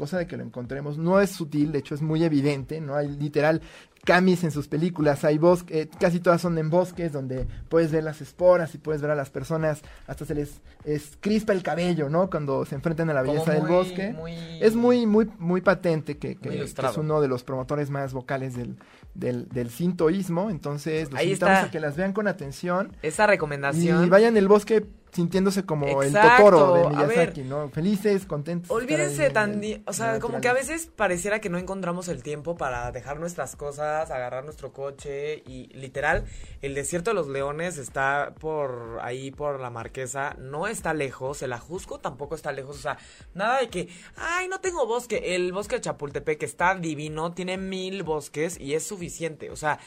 cosa 0.00 0.16
de 0.16 0.26
que 0.26 0.38
lo 0.38 0.42
encontremos. 0.42 0.96
No 0.96 1.20
es 1.20 1.28
sutil, 1.28 1.72
de 1.72 1.80
hecho 1.80 1.94
es 1.94 2.00
muy 2.00 2.24
evidente, 2.24 2.80
no 2.80 2.96
hay 2.96 3.08
literal 3.08 3.60
camis 4.02 4.44
en 4.44 4.50
sus 4.50 4.66
películas, 4.66 5.24
hay 5.24 5.36
bosques, 5.36 5.88
casi 6.00 6.20
todas 6.20 6.40
son 6.40 6.56
en 6.56 6.70
bosques 6.70 7.12
donde 7.12 7.46
puedes 7.68 7.92
ver 7.92 8.02
las 8.02 8.22
esporas 8.22 8.74
y 8.74 8.78
puedes 8.78 9.02
ver 9.02 9.10
a 9.10 9.14
las 9.14 9.28
personas, 9.28 9.82
hasta 10.06 10.24
se 10.24 10.34
les 10.34 10.62
es, 10.86 11.18
crispa 11.20 11.52
el 11.52 11.62
cabello, 11.62 12.08
¿no? 12.08 12.30
Cuando 12.30 12.64
se 12.64 12.76
enfrentan 12.76 13.10
a 13.10 13.12
la 13.12 13.20
belleza 13.20 13.52
del 13.52 13.66
bosque. 13.66 14.16
Es 14.58 14.74
muy, 14.74 15.04
muy, 15.04 15.30
muy 15.38 15.60
patente 15.60 16.16
que, 16.16 16.36
que, 16.36 16.62
es 16.62 16.74
uno 16.96 17.20
de 17.20 17.28
los 17.28 17.44
promotores 17.44 17.90
más 17.90 18.14
vocales 18.14 18.56
del, 18.56 18.76
del, 19.14 19.50
del 19.50 19.68
sintoísmo, 19.68 20.48
entonces 20.48 21.12
los 21.12 21.22
invitamos 21.22 21.64
a 21.64 21.70
que 21.70 21.78
las 21.78 21.94
vean 21.94 22.14
con 22.14 22.26
atención. 22.26 22.96
Esa 23.02 23.26
recomendación. 23.26 24.06
Y 24.06 24.08
vayan 24.08 24.34
el 24.38 24.48
bosque 24.48 24.86
sintiéndose 25.12 25.64
como 25.64 26.02
el 26.02 26.12
Totoro 26.12 26.74
de 26.74 26.88
Miyazaki, 26.88 27.42
¿no? 27.42 27.68
Felices, 27.70 28.26
contentos. 28.26 28.70
Olvídense 28.70 29.30
tan, 29.30 29.60
o 29.86 29.92
sea, 29.92 30.18
como 30.20 30.40
que 30.40 30.48
a 30.48 30.52
veces 30.52 30.86
pareciera 30.94 31.40
que 31.40 31.48
no 31.48 31.58
encontramos 31.58 32.08
el 32.08 32.22
tiempo 32.22 32.56
para 32.56 32.90
dejar 32.92 33.18
nuestras 33.20 33.56
cosas, 33.56 34.10
agarrar 34.10 34.44
nuestro 34.44 34.72
coche 34.72 35.42
y 35.46 35.68
literal, 35.74 36.24
el 36.62 36.74
desierto 36.74 37.10
de 37.10 37.14
los 37.14 37.28
leones 37.28 37.78
está 37.78 38.34
por 38.38 38.98
ahí 39.02 39.30
por 39.30 39.60
la 39.60 39.70
Marquesa, 39.70 40.36
no 40.38 40.66
está 40.66 40.94
lejos, 40.94 41.42
el 41.42 41.52
Ajusco 41.52 41.98
tampoco 41.98 42.34
está 42.34 42.52
lejos, 42.52 42.76
o 42.76 42.80
sea, 42.80 42.98
nada 43.34 43.60
de 43.60 43.68
que, 43.68 43.88
ay, 44.16 44.48
no 44.48 44.60
tengo 44.60 44.86
bosque, 44.86 45.34
el 45.34 45.52
bosque 45.52 45.76
de 45.76 45.82
Chapultepec 45.82 46.42
está 46.42 46.74
divino, 46.74 47.32
tiene 47.32 47.56
mil 47.56 48.02
bosques 48.02 48.58
y 48.58 48.74
es 48.74 48.86
suficiente, 48.86 49.50
o 49.50 49.56
sea, 49.56 49.78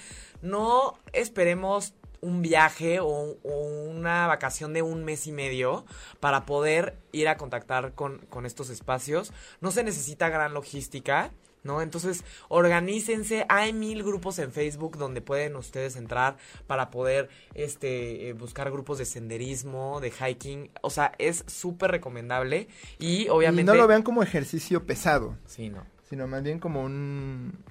no 0.41 0.99
esperemos 1.13 1.93
un 2.23 2.41
viaje 2.41 2.99
o, 2.99 3.37
una 3.43 4.27
vacación 4.27 4.73
de 4.73 4.81
un 4.81 5.03
mes 5.03 5.27
y 5.27 5.31
medio 5.31 5.85
para 6.19 6.45
poder 6.45 6.97
ir 7.11 7.27
a 7.27 7.37
contactar 7.37 7.93
con, 7.93 8.19
con 8.29 8.45
estos 8.45 8.69
espacios. 8.69 9.31
No 9.61 9.71
se 9.71 9.83
necesita 9.83 10.29
gran 10.29 10.53
logística. 10.53 11.31
¿no? 11.63 11.81
Entonces, 11.81 12.23
organícense, 12.49 13.45
hay 13.47 13.71
mil 13.71 14.03
grupos 14.03 14.37
en 14.39 14.51
Facebook 14.51 14.97
donde 14.97 15.21
pueden 15.21 15.55
ustedes 15.55 15.95
entrar 15.95 16.35
para 16.67 16.91
poder 16.91 17.29
este 17.53 18.29
eh, 18.29 18.33
buscar 18.33 18.69
grupos 18.69 18.97
de 18.97 19.05
senderismo, 19.05 20.01
de 20.01 20.11
hiking, 20.11 20.71
o 20.81 20.89
sea, 20.89 21.13
es 21.17 21.45
súper 21.47 21.91
recomendable 21.91 22.67
y 22.99 23.29
obviamente 23.29 23.61
y 23.61 23.65
no 23.65 23.75
lo 23.75 23.87
vean 23.87 24.03
como 24.03 24.23
ejercicio 24.23 24.85
pesado. 24.85 25.37
Sí, 25.45 25.69
no. 25.69 25.85
Sino 26.09 26.27
más 26.27 26.43
bien 26.43 26.59
como 26.59 26.83
un 26.83 27.63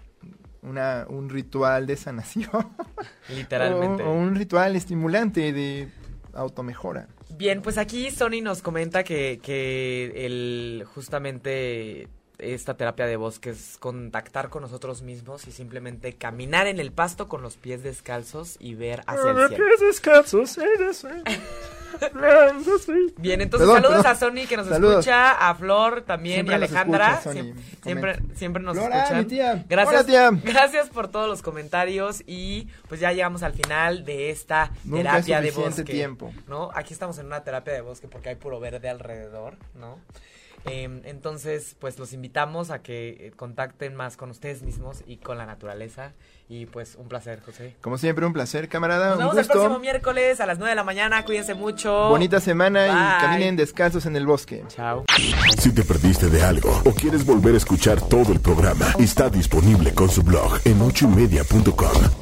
una, 0.63 1.07
un 1.09 1.29
ritual 1.29 1.87
de 1.87 1.97
sanación. 1.97 2.69
Literalmente. 3.29 4.03
o, 4.03 4.13
un 4.13 4.35
ritual 4.35 4.77
estimulante 4.77 5.53
de 5.53 5.89
automejora. 6.33 7.09
Bien, 7.37 7.63
pues 7.63 7.79
aquí 7.79 8.11
Sony 8.11 8.43
nos 8.43 8.63
comenta 8.63 9.05
que, 9.05 9.41
que 9.43 10.27
el 10.27 10.85
justamente 10.95 12.09
esta 12.39 12.77
terapia 12.77 13.07
de 13.07 13.17
bosque 13.17 13.51
es 13.51 13.77
contactar 13.79 14.51
con 14.51 14.63
nosotros 14.63 15.03
mismos 15.03 15.47
y 15.47 15.53
simplemente 15.53 16.15
caminar 16.15 16.67
en 16.67 16.81
el 16.81 16.93
pasto 16.93 17.29
con 17.29 17.43
los 17.43 17.57
pies 17.57 17.83
descalzos 17.83 18.57
y 18.59 18.75
ver 18.75 19.03
hacia 19.07 19.31
el 19.31 19.49
cielo. 19.49 19.65
pies 19.65 19.81
descalzos, 19.81 20.59
Bien, 23.19 23.41
entonces 23.41 23.69
saludos 23.69 24.05
a 24.05 24.15
Sony 24.15 24.47
que 24.49 24.57
nos 24.57 24.67
escucha, 24.71 25.33
a 25.49 25.55
Flor 25.55 26.03
también 26.03 26.47
y 26.47 26.53
a 26.53 26.57
Alejandra. 26.57 27.21
siempre, 27.83 28.19
siempre, 28.35 28.63
nos 28.63 28.77
escuchan. 28.77 29.65
Gracias, 29.69 30.07
gracias 30.43 30.89
por 30.91 31.09
todos 31.09 31.29
los 31.29 31.43
comentarios 31.43 32.23
y 32.27 32.69
pues 32.89 33.01
ya 33.01 33.13
llegamos 33.13 33.43
al 33.43 33.53
final 33.53 34.05
de 34.05 34.31
esta 34.31 34.71
terapia 34.91 35.41
de 35.41 35.51
bosque. 35.51 35.85
tiempo. 35.85 36.33
¿no? 36.49 36.71
Aquí 36.75 36.93
estamos 36.93 37.19
en 37.19 37.27
una 37.27 37.43
terapia 37.45 37.73
de 37.73 37.81
bosque 37.81 38.09
porque 38.09 38.31
hay 38.31 38.37
puro 38.37 38.61
verde 38.61 38.89
alrededor, 38.89 39.57
¿no? 39.75 39.99
Em, 40.65 41.03
entonces, 41.05 41.77
pues 41.79 41.99
los 41.99 42.13
invitamos 42.13 42.71
a 42.71 42.83
que 42.83 43.09
eh, 43.09 43.33
contacten 43.35 43.95
más 43.95 44.17
con 44.17 44.31
ustedes 44.31 44.63
mismos 44.63 45.03
y 45.07 45.17
con 45.17 45.39
la 45.39 45.47
naturaleza. 45.47 46.13
Y 46.49 46.67
pues 46.67 46.97
un 46.97 47.09
placer, 47.09 47.41
José. 47.41 47.75
Como 47.81 47.99
siempre, 47.99 48.27
un 48.27 48.33
placer, 48.33 48.69
camarada. 48.69 49.11
Nos 49.11 49.19
vemos 49.19 49.37
el 49.39 49.47
próximo 49.47 49.79
miércoles 49.79 50.41
a 50.41 50.47
las 50.47 50.59
9 50.59 50.71
de 50.71 50.77
la 50.77 50.85
mañana. 50.85 51.25
Cuídense 51.25 51.55
mucho. 51.55 52.11
Bonita 52.11 52.41
semana 52.41 52.87
y 52.87 53.23
caminen 53.23 53.57
descalzos 53.57 54.07
en 54.07 54.17
el 54.17 54.27
bosque. 54.27 54.63
Chao. 54.69 55.05
Si 55.59 55.73
te 55.73 55.83
perdiste 55.83 56.29
de 56.29 56.43
algo 56.43 56.83
o 56.85 56.93
quieres 56.93 57.25
volver 57.25 57.55
a 57.55 57.59
escuchar 57.59 58.01
todo 58.01 58.33
el 58.33 58.41
programa, 58.41 58.87
está 58.99 59.31
disponible 59.31 59.95
con 59.95 60.11
su 60.11 60.23
blog 60.23 60.61
en 60.65 60.81
ochoymedia.com 60.83 62.22